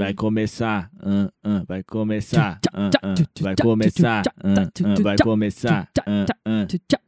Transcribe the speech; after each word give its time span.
Vai 0.00 0.14
começar, 0.14 0.88
ah, 1.00 1.28
ah, 1.42 1.64
vai 1.66 1.82
começar, 1.82 2.60
ah, 2.72 2.88
vai 3.40 3.56
começar, 3.60 4.22
vai 5.02 5.16
começar, 5.20 5.88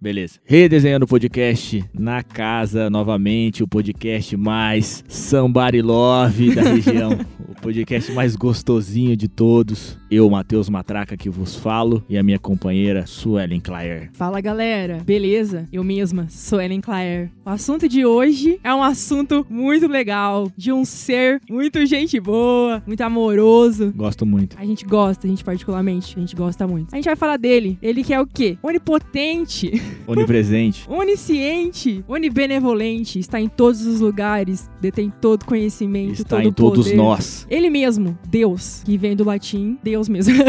beleza. 0.01 0.41
Redesenhando 0.45 1.05
o 1.05 1.09
podcast 1.09 1.85
na 1.95 2.25
casa 2.25 2.91
novamente, 2.91 3.63
o 3.63 3.69
podcast 3.69 4.37
mais 4.37 5.05
somebody 5.09 5.81
love 5.81 6.53
da 6.53 6.63
região, 6.63 7.13
o 7.49 7.55
podcast 7.63 8.11
mais 8.11 8.35
gostosinho 8.35 9.17
de 9.17 9.29
todos. 9.29 9.97
Eu, 10.11 10.29
Matheus 10.29 10.69
Matraca, 10.69 11.17
que 11.17 11.31
vos 11.31 11.55
falo, 11.55 12.05
e 12.09 12.19
a 12.19 12.23
minha 12.25 12.41
companheira 12.41 13.07
Suelen 13.07 13.61
Claire. 13.61 14.11
Fala 14.15 14.41
galera, 14.41 14.99
beleza? 15.05 15.69
Eu 15.73 15.85
mesma, 15.85 16.27
sou 16.29 16.61
Ellen 16.61 16.81
Claire. 16.81 17.31
O 17.47 17.51
assunto 17.51 17.89
de 17.89 18.05
hoje 18.05 18.59
é 18.65 18.75
um 18.75 18.83
assunto 18.83 19.47
muito 19.49 19.87
legal, 19.87 20.51
de 20.57 20.73
um 20.73 20.85
ser 20.85 21.41
muito 21.49 21.87
gente 21.87 22.19
boa, 22.19 22.80
muito 22.87 23.01
amoroso. 23.03 23.93
Gosto 23.95 24.27
muito. 24.27 24.57
A 24.59 24.65
gente 24.65 24.85
gosta, 24.85 25.27
a 25.27 25.31
gente 25.31 25.45
particularmente, 25.45 26.15
a 26.17 26.21
gente 26.21 26.37
gosta 26.37 26.67
muito. 26.67 26.93
A 26.93 26.97
gente 26.97 27.05
vai 27.05 27.17
falar 27.17 27.37
dele. 27.37 27.79
Ele 27.83 28.03
que 28.03 28.13
é 28.13 28.21
o 28.21 28.27
quê? 28.27 28.59
Onipotente, 28.63 29.81
Onipresente. 30.07 30.85
onisciente, 30.91 32.05
onibenevolente, 32.09 33.19
está 33.19 33.41
em 33.41 33.49
todos 33.49 33.87
os 33.87 34.01
lugares, 34.01 34.71
detém 34.81 35.13
todo 35.21 35.45
conhecimento, 35.45 36.23
Está 36.23 36.37
todo 36.37 36.49
em 36.49 36.53
todos 36.53 36.93
nós. 36.93 37.47
Ele 37.51 37.71
mesmo, 37.71 38.19
Deus, 38.29 38.83
que 38.85 38.97
vem 38.97 39.17
do 39.17 39.25
latim, 39.25 39.79
Deus 39.83 40.09
mesmo. 40.09 40.35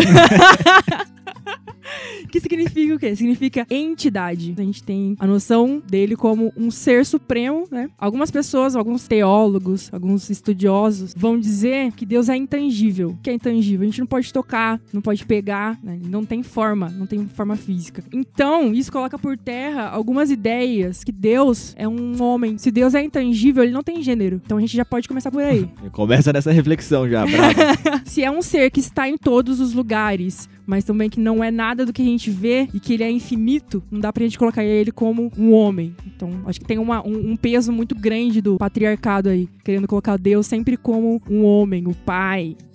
que 2.31 2.39
significa 2.39 2.95
o 2.95 3.00
quê? 3.00 3.16
Significa 3.16 3.67
entidade. 3.70 4.55
A 4.58 4.61
gente 4.61 4.84
tem 4.84 5.16
a 5.20 5.27
noção 5.27 5.81
dele 5.86 6.16
como 6.16 6.52
um 6.55 6.72
ser 6.72 7.05
supremo, 7.05 7.67
né? 7.70 7.89
Algumas 7.98 8.31
pessoas, 8.31 8.75
alguns 8.75 9.08
teólogos, 9.08 9.89
alguns 9.94 10.30
estudiosos 10.30 11.13
vão 11.16 11.39
dizer 11.39 11.91
que 11.91 12.05
Deus 12.05 12.20
é 12.30 12.35
intangível. 12.35 13.09
O 13.09 13.17
que 13.17 13.30
é 13.30 13.34
intangível? 13.34 13.81
A 13.84 13.85
gente 13.85 13.99
não 13.99 14.07
pode 14.07 14.31
tocar, 14.34 14.80
não 14.93 15.02
pode 15.02 15.25
pegar, 15.25 15.77
né? 15.84 15.99
Não 16.07 16.23
tem 16.25 16.44
forma, 16.44 16.89
não 16.89 17.05
tem 17.05 17.25
forma 17.28 17.55
física. 17.55 18.03
Então, 18.13 18.73
isso 18.73 18.91
coloca 18.91 19.17
por 19.17 19.38
terra 19.38 19.88
algumas 19.89 20.30
ideias 20.31 21.03
que 21.03 21.11
Deus 21.11 21.73
é 21.78 21.88
um 21.88 22.22
homem. 22.22 22.58
Se 22.58 22.72
Deus 22.72 22.94
é 22.95 23.03
intangível, 23.03 23.63
ele 23.63 23.72
não 23.73 23.83
tem 23.83 24.02
gênero. 24.02 24.41
Então 24.45 24.58
a 24.58 24.61
gente 24.61 24.75
já 24.75 24.86
pode 24.86 25.08
começar 25.08 25.31
por 25.31 25.41
aí. 25.44 25.69
Começa 25.91 26.31
nessa 26.33 26.52
reflexão 26.52 27.09
já. 27.09 27.25
Se 28.05 28.23
é 28.23 28.31
um 28.31 28.41
ser 28.41 28.69
que 28.72 28.80
está 28.80 29.08
em 29.08 29.17
todos 29.17 29.59
os 29.59 29.73
lugares, 29.73 30.50
mas 30.66 30.83
também 30.83 31.09
que 31.09 31.19
não 31.19 31.44
é 31.44 31.52
nada 31.52 31.85
do 31.85 31.94
que 31.94 32.02
a 32.02 32.06
gente 32.06 32.30
vê 32.30 32.67
e 32.73 32.80
que 32.80 32.94
ele 32.94 33.03
é 33.03 33.11
infinito, 33.11 33.83
não 33.91 34.00
dá 34.00 34.11
pra 34.13 34.23
gente 34.23 34.38
colocar 34.38 34.63
ele 34.63 34.91
como 34.91 35.31
um 35.38 35.52
homem. 35.53 35.95
Então, 36.06 36.30
acho 36.45 36.59
que 36.59 36.66
tem 36.66 36.78
uma- 36.78 37.06
um, 37.06 37.31
um 37.31 37.35
peso 37.35 37.72
muito 37.72 37.95
grande 37.95 38.41
do 38.41 38.58
patriarcado 38.58 39.30
aí, 39.30 39.47
querendo 39.63 39.88
colocar 39.88 40.17
Deus 40.17 40.45
sempre 40.47 40.78
como 40.78 41.22
um 41.30 41.44
homem, 41.44 41.88
o 41.88 41.94
pai 41.94 42.11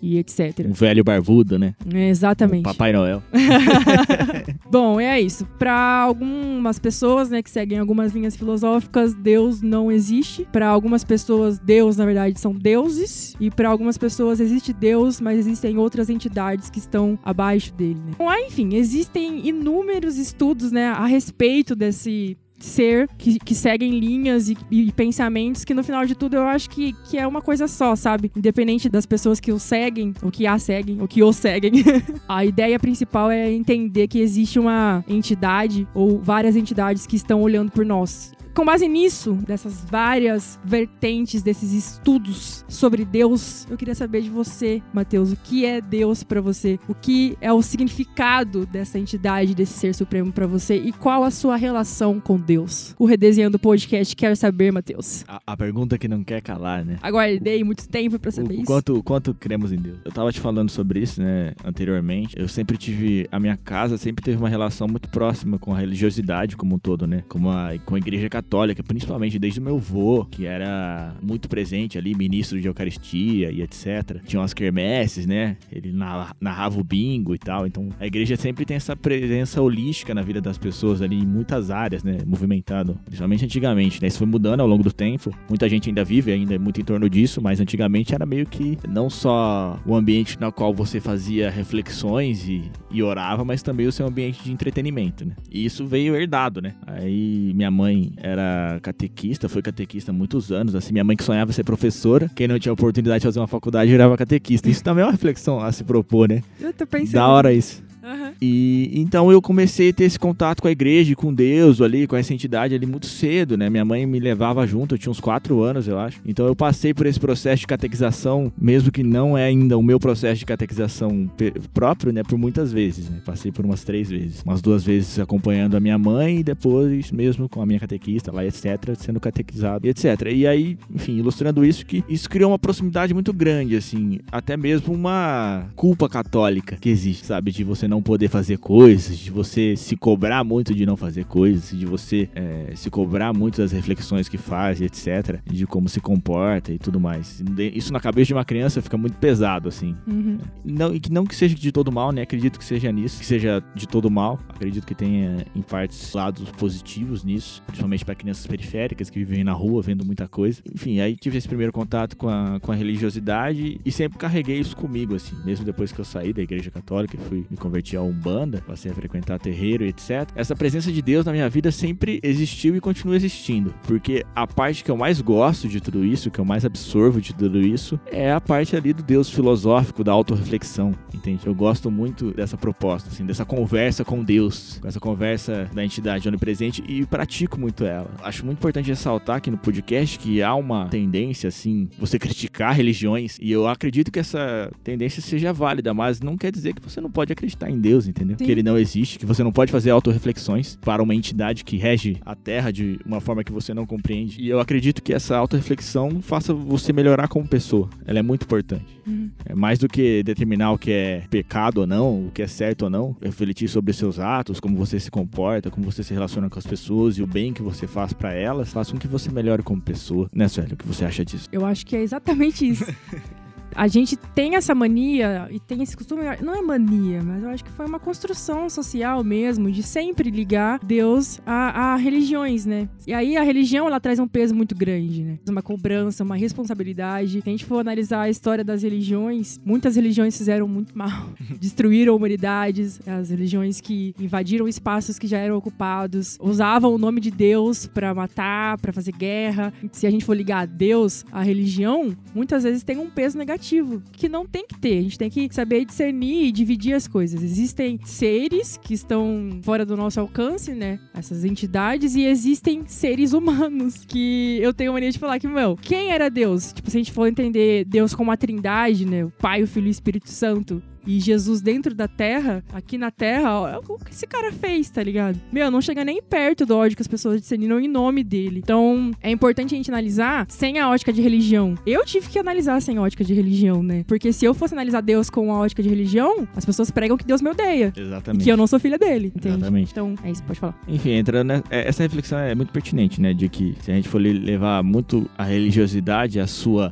e 0.02 0.18
etc. 0.18 0.66
Um 0.66 0.72
velho 0.72 1.02
barbudo, 1.02 1.58
né? 1.58 1.74
É, 1.92 2.08
exatamente. 2.08 2.60
Um 2.60 2.62
Papai 2.62 2.92
Noel. 2.92 3.22
Bom, 4.70 5.00
é 5.00 5.20
isso. 5.20 5.46
Pra 5.58 5.74
algumas 6.02 6.78
pessoas, 6.78 7.30
né, 7.30 7.42
que 7.42 7.50
seguem 7.50 7.78
algumas 7.78 8.12
linhas 8.12 8.36
filosóficas, 8.36 9.14
Deus 9.14 9.62
não 9.62 9.90
existe. 9.90 10.46
Pra 10.52 10.68
algumas 10.68 11.04
pessoas, 11.04 11.58
Deus, 11.58 11.96
na 11.96 12.04
verdade, 12.04 12.38
são 12.38 12.52
deuses. 12.52 13.34
E 13.40 13.50
pra 13.50 13.68
algumas 13.68 13.96
pessoas 13.96 14.40
existe 14.40 14.72
Deus, 14.72 15.20
mas 15.20 15.38
existem 15.38 15.78
outras 15.78 16.10
entidades 16.10 16.70
que 16.70 16.78
estão 16.78 17.18
abaixo 17.24 17.74
dele, 17.74 18.00
né? 18.04 18.12
Bom, 18.18 18.32
enfim, 18.32 18.74
existem 18.74 19.46
inúmeros 19.46 20.16
estudos, 20.16 20.72
né, 20.72 20.88
a 20.88 21.06
respeito 21.06 21.74
desse 21.74 22.36
ser 22.58 23.08
que, 23.18 23.38
que 23.38 23.54
seguem 23.54 23.98
linhas 23.98 24.48
e, 24.48 24.56
e 24.70 24.92
pensamentos 24.92 25.64
que 25.64 25.74
no 25.74 25.84
final 25.84 26.06
de 26.06 26.14
tudo 26.14 26.36
eu 26.36 26.42
acho 26.42 26.70
que, 26.70 26.92
que 27.04 27.18
é 27.18 27.26
uma 27.26 27.42
coisa 27.42 27.68
só, 27.68 27.94
sabe? 27.94 28.30
Independente 28.36 28.88
das 28.88 29.06
pessoas 29.06 29.40
que 29.40 29.52
o 29.52 29.58
seguem, 29.58 30.14
ou 30.22 30.30
que 30.30 30.46
a 30.46 30.58
seguem, 30.58 31.00
ou 31.00 31.08
que 31.08 31.22
o 31.22 31.32
seguem. 31.32 31.72
A 32.28 32.44
ideia 32.44 32.78
principal 32.78 33.30
é 33.30 33.50
entender 33.50 34.08
que 34.08 34.18
existe 34.18 34.58
uma 34.58 35.04
entidade 35.08 35.86
ou 35.94 36.18
várias 36.18 36.56
entidades 36.56 37.06
que 37.06 37.16
estão 37.16 37.42
olhando 37.42 37.70
por 37.70 37.84
nós. 37.84 38.35
Com 38.56 38.64
base 38.64 38.88
nisso, 38.88 39.34
dessas 39.46 39.84
várias 39.84 40.58
vertentes, 40.64 41.42
desses 41.42 41.74
estudos 41.74 42.64
sobre 42.66 43.04
Deus, 43.04 43.66
eu 43.70 43.76
queria 43.76 43.94
saber 43.94 44.22
de 44.22 44.30
você, 44.30 44.80
Matheus, 44.94 45.30
o 45.30 45.36
que 45.36 45.66
é 45.66 45.78
Deus 45.78 46.24
pra 46.24 46.40
você? 46.40 46.78
O 46.88 46.94
que 46.94 47.36
é 47.38 47.52
o 47.52 47.60
significado 47.60 48.64
dessa 48.64 48.98
entidade, 48.98 49.54
desse 49.54 49.74
ser 49.74 49.94
supremo 49.94 50.32
pra 50.32 50.46
você 50.46 50.74
e 50.74 50.90
qual 50.90 51.22
a 51.22 51.30
sua 51.30 51.54
relação 51.54 52.18
com 52.18 52.38
Deus? 52.38 52.94
O 52.98 53.04
Redesenhando 53.04 53.58
Podcast 53.58 54.16
quer 54.16 54.34
saber, 54.38 54.72
Matheus. 54.72 55.22
A, 55.28 55.38
a 55.48 55.54
pergunta 55.54 55.98
que 55.98 56.08
não 56.08 56.24
quer 56.24 56.40
calar, 56.40 56.82
né? 56.82 56.96
Aguardei 57.02 57.62
muito 57.62 57.86
tempo 57.86 58.18
pra 58.18 58.30
saber 58.30 58.54
O 58.54 58.56
isso. 58.56 58.64
quanto, 58.64 59.02
quanto 59.02 59.34
cremos 59.34 59.70
em 59.70 59.76
Deus. 59.76 59.98
Eu 60.02 60.12
tava 60.12 60.32
te 60.32 60.40
falando 60.40 60.70
sobre 60.70 61.00
isso, 61.00 61.20
né, 61.20 61.52
anteriormente. 61.62 62.34
Eu 62.38 62.48
sempre 62.48 62.78
tive, 62.78 63.28
a 63.30 63.38
minha 63.38 63.58
casa 63.58 63.98
sempre 63.98 64.24
teve 64.24 64.38
uma 64.38 64.48
relação 64.48 64.88
muito 64.88 65.10
próxima 65.10 65.58
com 65.58 65.74
a 65.74 65.78
religiosidade 65.78 66.56
como 66.56 66.76
um 66.76 66.78
todo, 66.78 67.06
né? 67.06 67.22
Como 67.28 67.50
a, 67.50 67.72
com 67.84 67.96
a 67.96 67.98
igreja 67.98 68.30
católica, 68.30 68.45
principalmente 68.86 69.38
desde 69.38 69.60
o 69.60 69.62
meu 69.62 69.76
avô, 69.76 70.24
que 70.24 70.46
era 70.46 71.14
muito 71.22 71.48
presente 71.48 71.98
ali, 71.98 72.14
ministro 72.14 72.60
de 72.60 72.66
Eucaristia 72.68 73.50
e 73.50 73.62
etc. 73.62 74.20
Tinha 74.24 74.40
umas 74.40 74.54
quermesses, 74.54 75.26
né? 75.26 75.56
Ele 75.70 75.92
narra- 75.92 76.34
narrava 76.40 76.78
o 76.80 76.84
bingo 76.84 77.34
e 77.34 77.38
tal. 77.38 77.66
Então, 77.66 77.88
a 77.98 78.06
igreja 78.06 78.36
sempre 78.36 78.64
tem 78.64 78.76
essa 78.76 78.96
presença 78.96 79.60
holística 79.60 80.14
na 80.14 80.22
vida 80.22 80.40
das 80.40 80.58
pessoas 80.58 81.02
ali, 81.02 81.16
em 81.16 81.26
muitas 81.26 81.70
áreas, 81.70 82.02
né? 82.04 82.18
Movimentado, 82.26 82.98
principalmente 83.04 83.44
antigamente, 83.44 84.00
né? 84.00 84.08
Isso 84.08 84.18
foi 84.18 84.26
mudando 84.26 84.60
ao 84.60 84.66
longo 84.66 84.82
do 84.82 84.92
tempo. 84.92 85.30
Muita 85.48 85.68
gente 85.68 85.88
ainda 85.88 86.04
vive 86.04 86.32
ainda 86.32 86.58
muito 86.58 86.80
em 86.80 86.84
torno 86.84 87.08
disso, 87.10 87.40
mas 87.42 87.60
antigamente 87.60 88.14
era 88.14 88.24
meio 88.26 88.46
que 88.46 88.78
não 88.88 89.08
só 89.10 89.78
o 89.84 89.94
ambiente 89.94 90.38
na 90.40 90.50
qual 90.52 90.72
você 90.72 91.00
fazia 91.00 91.50
reflexões 91.50 92.48
e, 92.48 92.70
e 92.90 93.02
orava, 93.02 93.44
mas 93.44 93.62
também 93.62 93.86
o 93.86 93.92
seu 93.92 94.06
ambiente 94.06 94.42
de 94.42 94.52
entretenimento, 94.52 95.24
né? 95.24 95.34
E 95.50 95.64
isso 95.64 95.86
veio 95.86 96.14
herdado, 96.16 96.60
né? 96.60 96.74
Aí 96.86 97.52
minha 97.54 97.70
mãe 97.70 98.12
era 98.16 98.35
catequista, 98.82 99.48
foi 99.48 99.62
catequista 99.62 100.10
há 100.10 100.14
muitos 100.14 100.50
anos, 100.52 100.74
assim, 100.74 100.92
minha 100.92 101.04
mãe 101.04 101.16
que 101.16 101.24
sonhava 101.24 101.52
ser 101.52 101.64
professora, 101.64 102.30
quem 102.34 102.48
não 102.48 102.58
tinha 102.58 102.72
oportunidade 102.72 103.20
de 103.20 103.26
fazer 103.26 103.38
uma 103.40 103.46
faculdade 103.46 103.90
virava 103.90 104.16
catequista. 104.16 104.68
Isso 104.68 104.82
também 104.82 105.02
é 105.02 105.06
uma 105.06 105.12
reflexão 105.12 105.60
a 105.60 105.70
se 105.72 105.84
propor, 105.84 106.28
né? 106.28 106.42
Eu 106.60 106.72
tô 106.72 106.86
pensando. 106.86 107.14
Da 107.14 107.28
hora 107.28 107.52
isso. 107.52 107.85
Aham. 108.06 108.32
E 108.40 108.92
então 108.94 109.32
eu 109.32 109.42
comecei 109.42 109.90
a 109.90 109.92
ter 109.92 110.04
esse 110.04 110.18
contato 110.18 110.62
com 110.62 110.68
a 110.68 110.70
igreja, 110.70 111.14
com 111.16 111.34
Deus 111.34 111.80
ali, 111.80 112.06
com 112.06 112.16
essa 112.16 112.32
entidade 112.32 112.74
ali 112.74 112.86
muito 112.86 113.06
cedo, 113.06 113.56
né? 113.56 113.68
Minha 113.68 113.84
mãe 113.84 114.06
me 114.06 114.20
levava 114.20 114.64
junto, 114.66 114.94
eu 114.94 114.98
tinha 114.98 115.10
uns 115.10 115.18
4 115.18 115.60
anos, 115.60 115.88
eu 115.88 115.98
acho. 115.98 116.20
Então 116.24 116.46
eu 116.46 116.54
passei 116.54 116.94
por 116.94 117.06
esse 117.06 117.18
processo 117.18 117.60
de 117.60 117.66
catequização, 117.66 118.52
mesmo 118.56 118.92
que 118.92 119.02
não 119.02 119.36
é 119.36 119.46
ainda 119.46 119.76
o 119.76 119.82
meu 119.82 119.98
processo 119.98 120.38
de 120.38 120.46
catequização 120.46 121.28
próprio, 121.74 122.12
né? 122.12 122.22
Por 122.22 122.38
muitas 122.38 122.72
vezes, 122.72 123.10
né? 123.10 123.20
Passei 123.24 123.50
por 123.50 123.64
umas 123.64 123.82
três 123.82 124.08
vezes. 124.08 124.42
Umas 124.42 124.62
duas 124.62 124.84
vezes 124.84 125.18
acompanhando 125.18 125.76
a 125.76 125.80
minha 125.80 125.98
mãe 125.98 126.38
e 126.38 126.44
depois 126.44 127.10
mesmo 127.10 127.48
com 127.48 127.60
a 127.60 127.66
minha 127.66 127.80
catequista 127.80 128.30
lá, 128.30 128.44
etc., 128.44 128.94
sendo 128.96 129.18
catequizado 129.18 129.86
e 129.86 129.90
etc. 129.90 130.04
E 130.32 130.46
aí, 130.46 130.78
enfim, 130.94 131.16
ilustrando 131.16 131.64
isso, 131.64 131.84
que 131.84 132.04
isso 132.08 132.30
criou 132.30 132.52
uma 132.52 132.58
proximidade 132.58 133.12
muito 133.12 133.32
grande, 133.32 133.74
assim, 133.74 134.20
até 134.30 134.56
mesmo 134.56 134.94
uma 134.94 135.66
culpa 135.74 136.08
católica 136.08 136.76
que 136.80 136.88
existe, 136.88 137.26
sabe? 137.26 137.50
De 137.50 137.64
você 137.64 137.88
não 137.88 137.95
poder 138.02 138.28
fazer 138.28 138.58
coisas, 138.58 139.18
de 139.18 139.30
você 139.30 139.76
se 139.76 139.96
cobrar 139.96 140.44
muito 140.44 140.74
de 140.74 140.86
não 140.86 140.96
fazer 140.96 141.24
coisas, 141.24 141.76
de 141.76 141.86
você 141.86 142.28
é, 142.34 142.72
se 142.74 142.90
cobrar 142.90 143.32
muito 143.32 143.58
das 143.58 143.72
reflexões 143.72 144.28
que 144.28 144.38
faz, 144.38 144.80
etc., 144.80 145.40
de 145.44 145.66
como 145.66 145.88
se 145.88 146.00
comporta 146.00 146.72
e 146.72 146.78
tudo 146.78 147.00
mais. 147.00 147.42
Isso 147.74 147.92
na 147.92 148.00
cabeça 148.00 148.28
de 148.28 148.34
uma 148.34 148.44
criança 148.44 148.82
fica 148.82 148.96
muito 148.96 149.16
pesado, 149.18 149.68
assim. 149.68 149.94
Uhum. 150.06 150.38
Não, 150.64 150.94
e 150.94 151.00
que 151.00 151.12
não 151.12 151.24
que 151.24 151.34
seja 151.34 151.54
de 151.54 151.72
todo 151.72 151.90
mal, 151.92 152.12
né? 152.12 152.22
Acredito 152.22 152.58
que 152.58 152.64
seja 152.64 152.90
nisso, 152.92 153.18
que 153.18 153.26
seja 153.26 153.62
de 153.74 153.86
todo 153.86 154.10
mal. 154.10 154.38
Acredito 154.48 154.86
que 154.86 154.94
tenha, 154.94 155.44
em 155.54 155.62
partes, 155.62 156.12
lados 156.12 156.50
positivos 156.52 157.24
nisso, 157.24 157.62
principalmente 157.66 158.04
para 158.04 158.14
crianças 158.14 158.46
periféricas 158.46 159.10
que 159.10 159.18
vivem 159.18 159.44
na 159.44 159.52
rua 159.52 159.82
vendo 159.82 160.04
muita 160.04 160.28
coisa. 160.28 160.60
Enfim, 160.74 161.00
aí 161.00 161.16
tive 161.16 161.38
esse 161.38 161.48
primeiro 161.48 161.72
contato 161.72 162.16
com 162.16 162.28
a, 162.28 162.58
com 162.60 162.72
a 162.72 162.74
religiosidade 162.74 163.80
e 163.84 163.92
sempre 163.92 164.18
carreguei 164.18 164.58
isso 164.58 164.76
comigo, 164.76 165.14
assim. 165.14 165.36
Mesmo 165.44 165.64
depois 165.64 165.92
que 165.92 166.00
eu 166.00 166.04
saí 166.04 166.32
da 166.32 166.42
igreja 166.42 166.70
católica 166.70 167.16
e 167.16 167.28
fui 167.28 167.46
me 167.50 167.56
a 167.94 168.02
Umbanda, 168.02 168.62
passei 168.66 168.90
a 168.90 168.94
frequentar 168.94 169.38
terreiro 169.38 169.84
etc. 169.84 170.28
Essa 170.34 170.56
presença 170.56 170.90
de 170.90 171.02
Deus 171.02 171.26
na 171.26 171.32
minha 171.32 171.48
vida 171.48 171.70
sempre 171.70 172.20
existiu 172.22 172.74
e 172.76 172.80
continua 172.80 173.16
existindo. 173.16 173.74
Porque 173.86 174.24
a 174.34 174.46
parte 174.46 174.82
que 174.82 174.90
eu 174.90 174.96
mais 174.96 175.20
gosto 175.20 175.68
de 175.68 175.80
tudo 175.80 176.04
isso, 176.04 176.30
que 176.30 176.38
eu 176.38 176.44
mais 176.44 176.64
absorvo 176.64 177.20
de 177.20 177.34
tudo 177.34 177.60
isso, 177.60 178.00
é 178.06 178.32
a 178.32 178.40
parte 178.40 178.74
ali 178.76 178.92
do 178.92 179.02
Deus 179.02 179.30
filosófico, 179.30 180.02
da 180.02 180.12
autorreflexão, 180.12 180.92
entende? 181.12 181.46
Eu 181.46 181.54
gosto 181.54 181.90
muito 181.90 182.32
dessa 182.32 182.56
proposta, 182.56 183.10
assim, 183.10 183.26
dessa 183.26 183.44
conversa 183.44 184.04
com 184.04 184.22
Deus, 184.24 184.80
essa 184.84 185.00
conversa 185.00 185.68
da 185.74 185.84
entidade 185.84 186.28
onipresente 186.28 186.82
e 186.88 187.04
pratico 187.04 187.60
muito 187.60 187.84
ela. 187.84 188.10
Acho 188.22 188.44
muito 188.44 188.58
importante 188.58 188.88
ressaltar 188.88 189.36
aqui 189.36 189.50
no 189.50 189.58
podcast 189.58 190.18
que 190.18 190.42
há 190.42 190.54
uma 190.54 190.86
tendência, 190.88 191.48
assim, 191.48 191.88
você 191.98 192.18
criticar 192.18 192.74
religiões 192.74 193.36
e 193.40 193.52
eu 193.52 193.66
acredito 193.66 194.10
que 194.10 194.18
essa 194.18 194.70
tendência 194.82 195.20
seja 195.20 195.52
válida, 195.52 195.92
mas 195.92 196.20
não 196.20 196.36
quer 196.36 196.50
dizer 196.50 196.74
que 196.74 196.82
você 196.82 197.00
não 197.00 197.10
pode 197.10 197.32
acreditar 197.32 197.65
acreditar 197.66 197.70
em 197.70 197.78
Deus, 197.78 198.06
entendeu? 198.06 198.36
Sim. 198.38 198.44
Que 198.44 198.50
ele 198.50 198.62
não 198.62 198.78
existe, 198.78 199.18
que 199.18 199.26
você 199.26 199.42
não 199.42 199.52
pode 199.52 199.72
fazer 199.72 199.90
autorreflexões 199.90 200.76
para 200.80 201.02
uma 201.02 201.14
entidade 201.14 201.64
que 201.64 201.76
rege 201.76 202.16
a 202.24 202.34
Terra 202.34 202.70
de 202.70 202.98
uma 203.04 203.20
forma 203.20 203.42
que 203.42 203.52
você 203.52 203.74
não 203.74 203.84
compreende. 203.86 204.40
E 204.40 204.48
eu 204.48 204.60
acredito 204.60 205.02
que 205.02 205.12
essa 205.12 205.36
autorreflexão 205.36 206.22
faça 206.22 206.54
você 206.54 206.92
melhorar 206.92 207.28
como 207.28 207.46
pessoa. 207.46 207.88
Ela 208.06 208.20
é 208.20 208.22
muito 208.22 208.44
importante. 208.44 208.84
Uhum. 209.06 209.30
É 209.44 209.54
mais 209.54 209.78
do 209.78 209.88
que 209.88 210.22
determinar 210.22 210.72
o 210.72 210.78
que 210.78 210.90
é 210.90 211.22
pecado 211.30 211.78
ou 211.78 211.86
não, 211.86 212.26
o 212.26 212.30
que 212.30 212.42
é 212.42 212.46
certo 212.46 212.82
ou 212.82 212.90
não, 212.90 213.16
refletir 213.20 213.68
sobre 213.68 213.90
os 213.90 213.96
seus 213.96 214.18
atos, 214.18 214.60
como 214.60 214.76
você 214.76 214.98
se 214.98 215.10
comporta, 215.10 215.70
como 215.70 215.90
você 215.90 216.02
se 216.02 216.12
relaciona 216.12 216.48
com 216.48 216.58
as 216.58 216.66
pessoas 216.66 217.18
e 217.18 217.22
o 217.22 217.26
bem 217.26 217.52
que 217.52 217.62
você 217.62 217.86
faz 217.86 218.12
para 218.12 218.32
elas, 218.32 218.72
faz 218.72 218.90
com 218.90 218.98
que 218.98 219.06
você 219.06 219.30
melhore 219.30 219.62
como 219.62 219.80
pessoa. 219.80 220.28
Né, 220.32 220.48
Sueli? 220.48 220.74
O 220.74 220.76
que 220.76 220.86
você 220.86 221.04
acha 221.04 221.24
disso? 221.24 221.48
Eu 221.52 221.64
acho 221.64 221.86
que 221.86 221.96
é 221.96 222.02
exatamente 222.02 222.68
isso. 222.68 222.84
A 223.76 223.88
gente 223.88 224.16
tem 224.16 224.56
essa 224.56 224.74
mania 224.74 225.48
e 225.50 225.60
tem 225.60 225.82
esse 225.82 225.94
costume, 225.94 226.22
não 226.40 226.54
é 226.54 226.62
mania, 226.62 227.22
mas 227.22 227.42
eu 227.42 227.50
acho 227.50 227.62
que 227.62 227.70
foi 227.70 227.84
uma 227.84 228.00
construção 228.00 228.70
social 228.70 229.22
mesmo, 229.22 229.70
de 229.70 229.82
sempre 229.82 230.30
ligar 230.30 230.80
Deus 230.82 231.40
a, 231.44 231.92
a 231.92 231.96
religiões, 231.96 232.64
né? 232.64 232.88
E 233.06 233.12
aí 233.12 233.36
a 233.36 233.42
religião, 233.42 233.86
ela 233.86 234.00
traz 234.00 234.18
um 234.18 234.26
peso 234.26 234.54
muito 234.54 234.74
grande, 234.74 235.22
né? 235.22 235.38
Uma 235.46 235.60
cobrança, 235.60 236.24
uma 236.24 236.36
responsabilidade. 236.36 237.42
Se 237.42 237.48
a 237.48 237.50
gente 237.50 237.66
for 237.66 237.80
analisar 237.80 238.22
a 238.22 238.30
história 238.30 238.64
das 238.64 238.82
religiões, 238.82 239.60
muitas 239.62 239.94
religiões 239.94 240.36
fizeram 240.36 240.66
muito 240.66 240.96
mal. 240.96 241.28
Destruíram 241.60 242.16
humanidades, 242.16 242.98
as 243.06 243.28
religiões 243.28 243.78
que 243.78 244.14
invadiram 244.18 244.66
espaços 244.66 245.18
que 245.18 245.26
já 245.26 245.36
eram 245.38 245.56
ocupados, 245.56 246.38
usavam 246.40 246.94
o 246.94 246.98
nome 246.98 247.20
de 247.20 247.30
Deus 247.30 247.86
pra 247.86 248.14
matar, 248.14 248.78
pra 248.78 248.90
fazer 248.90 249.12
guerra. 249.12 249.70
Se 249.92 250.06
a 250.06 250.10
gente 250.10 250.24
for 250.24 250.34
ligar 250.34 250.62
a 250.62 250.66
Deus, 250.66 251.26
a 251.30 251.42
religião, 251.42 252.16
muitas 252.34 252.62
vezes 252.62 252.82
tem 252.82 252.96
um 252.96 253.10
peso 253.10 253.36
negativo 253.36 253.65
que 254.12 254.28
não 254.28 254.46
tem 254.46 254.66
que 254.66 254.78
ter. 254.78 254.98
A 254.98 255.02
gente 255.02 255.18
tem 255.18 255.30
que 255.30 255.54
saber 255.54 255.84
discernir 255.84 256.46
e 256.46 256.52
dividir 256.52 256.94
as 256.94 257.06
coisas. 257.06 257.42
Existem 257.42 257.98
seres 258.04 258.76
que 258.76 258.94
estão 258.94 259.60
fora 259.62 259.84
do 259.84 259.96
nosso 259.96 260.20
alcance, 260.20 260.72
né? 260.72 260.98
Essas 261.14 261.44
entidades, 261.44 262.14
e 262.14 262.24
existem 262.24 262.84
seres 262.86 263.32
humanos 263.32 264.04
que 264.06 264.58
eu 264.60 264.72
tenho 264.72 264.92
mania 264.92 265.10
de 265.10 265.18
falar 265.18 265.38
que, 265.38 265.48
meu, 265.48 265.76
quem 265.76 266.10
era 266.10 266.28
Deus? 266.28 266.72
Tipo, 266.72 266.90
se 266.90 266.96
a 266.96 267.00
gente 267.00 267.12
for 267.12 267.26
entender 267.26 267.84
Deus 267.84 268.14
como 268.14 268.30
a 268.30 268.36
trindade, 268.36 269.06
né? 269.06 269.24
O 269.24 269.30
Pai, 269.30 269.62
o 269.62 269.66
Filho 269.66 269.86
e 269.86 269.90
o 269.90 269.90
Espírito 269.90 270.30
Santo 270.30 270.82
e 271.06 271.20
Jesus 271.20 271.60
dentro 271.60 271.94
da 271.94 272.08
terra, 272.08 272.62
aqui 272.72 272.98
na 272.98 273.10
terra, 273.10 273.50
ó, 273.52 273.80
o 273.88 273.98
que 273.98 274.10
esse 274.12 274.26
cara 274.26 274.52
fez, 274.52 274.90
tá 274.90 275.02
ligado? 275.02 275.38
Meu, 275.52 275.70
não 275.70 275.80
chega 275.80 276.04
nem 276.04 276.22
perto 276.22 276.66
do 276.66 276.76
ódio 276.76 276.96
que 276.96 277.02
as 277.02 277.08
pessoas 277.08 277.40
disseminam 277.40 277.78
em 277.80 277.88
nome 277.88 278.24
dele. 278.24 278.60
Então, 278.62 279.12
é 279.22 279.30
importante 279.30 279.74
a 279.74 279.76
gente 279.76 279.90
analisar 279.90 280.46
sem 280.48 280.78
a 280.78 280.88
ótica 280.88 281.12
de 281.12 281.22
religião. 281.22 281.74
Eu 281.86 282.04
tive 282.04 282.28
que 282.28 282.38
analisar 282.38 282.80
sem 282.82 282.96
a 282.96 283.02
ótica 283.02 283.24
de 283.24 283.32
religião, 283.34 283.82
né? 283.82 284.04
Porque 284.06 284.32
se 284.32 284.44
eu 284.44 284.52
fosse 284.54 284.74
analisar 284.74 285.00
Deus 285.00 285.30
com 285.30 285.52
a 285.52 285.58
ótica 285.58 285.82
de 285.82 285.88
religião, 285.88 286.46
as 286.56 286.64
pessoas 286.64 286.90
pregam 286.90 287.16
que 287.16 287.24
Deus 287.24 287.40
me 287.42 287.50
odeia. 287.50 287.92
E 287.96 288.00
Exatamente. 288.00 288.44
que 288.44 288.50
eu 288.50 288.56
não 288.56 288.66
sou 288.66 288.78
filha 288.78 288.98
dele, 288.98 289.32
entende? 289.34 289.56
Exatamente. 289.56 289.92
Então, 289.92 290.14
é 290.24 290.30
isso, 290.30 290.42
pode 290.42 290.58
falar. 290.58 290.78
Enfim, 290.88 291.10
entrando 291.10 291.48
né, 291.48 291.62
é, 291.70 291.88
essa 291.88 292.02
reflexão 292.02 292.38
é 292.38 292.54
muito 292.54 292.72
pertinente, 292.72 293.20
né? 293.20 293.32
De 293.32 293.48
que 293.48 293.74
se 293.82 293.90
a 293.90 293.94
gente 293.94 294.08
for 294.08 294.18
le- 294.20 294.32
levar 294.32 294.82
muito 294.82 295.28
a 295.36 295.44
religiosidade, 295.44 296.40
a 296.40 296.46
sua 296.46 296.90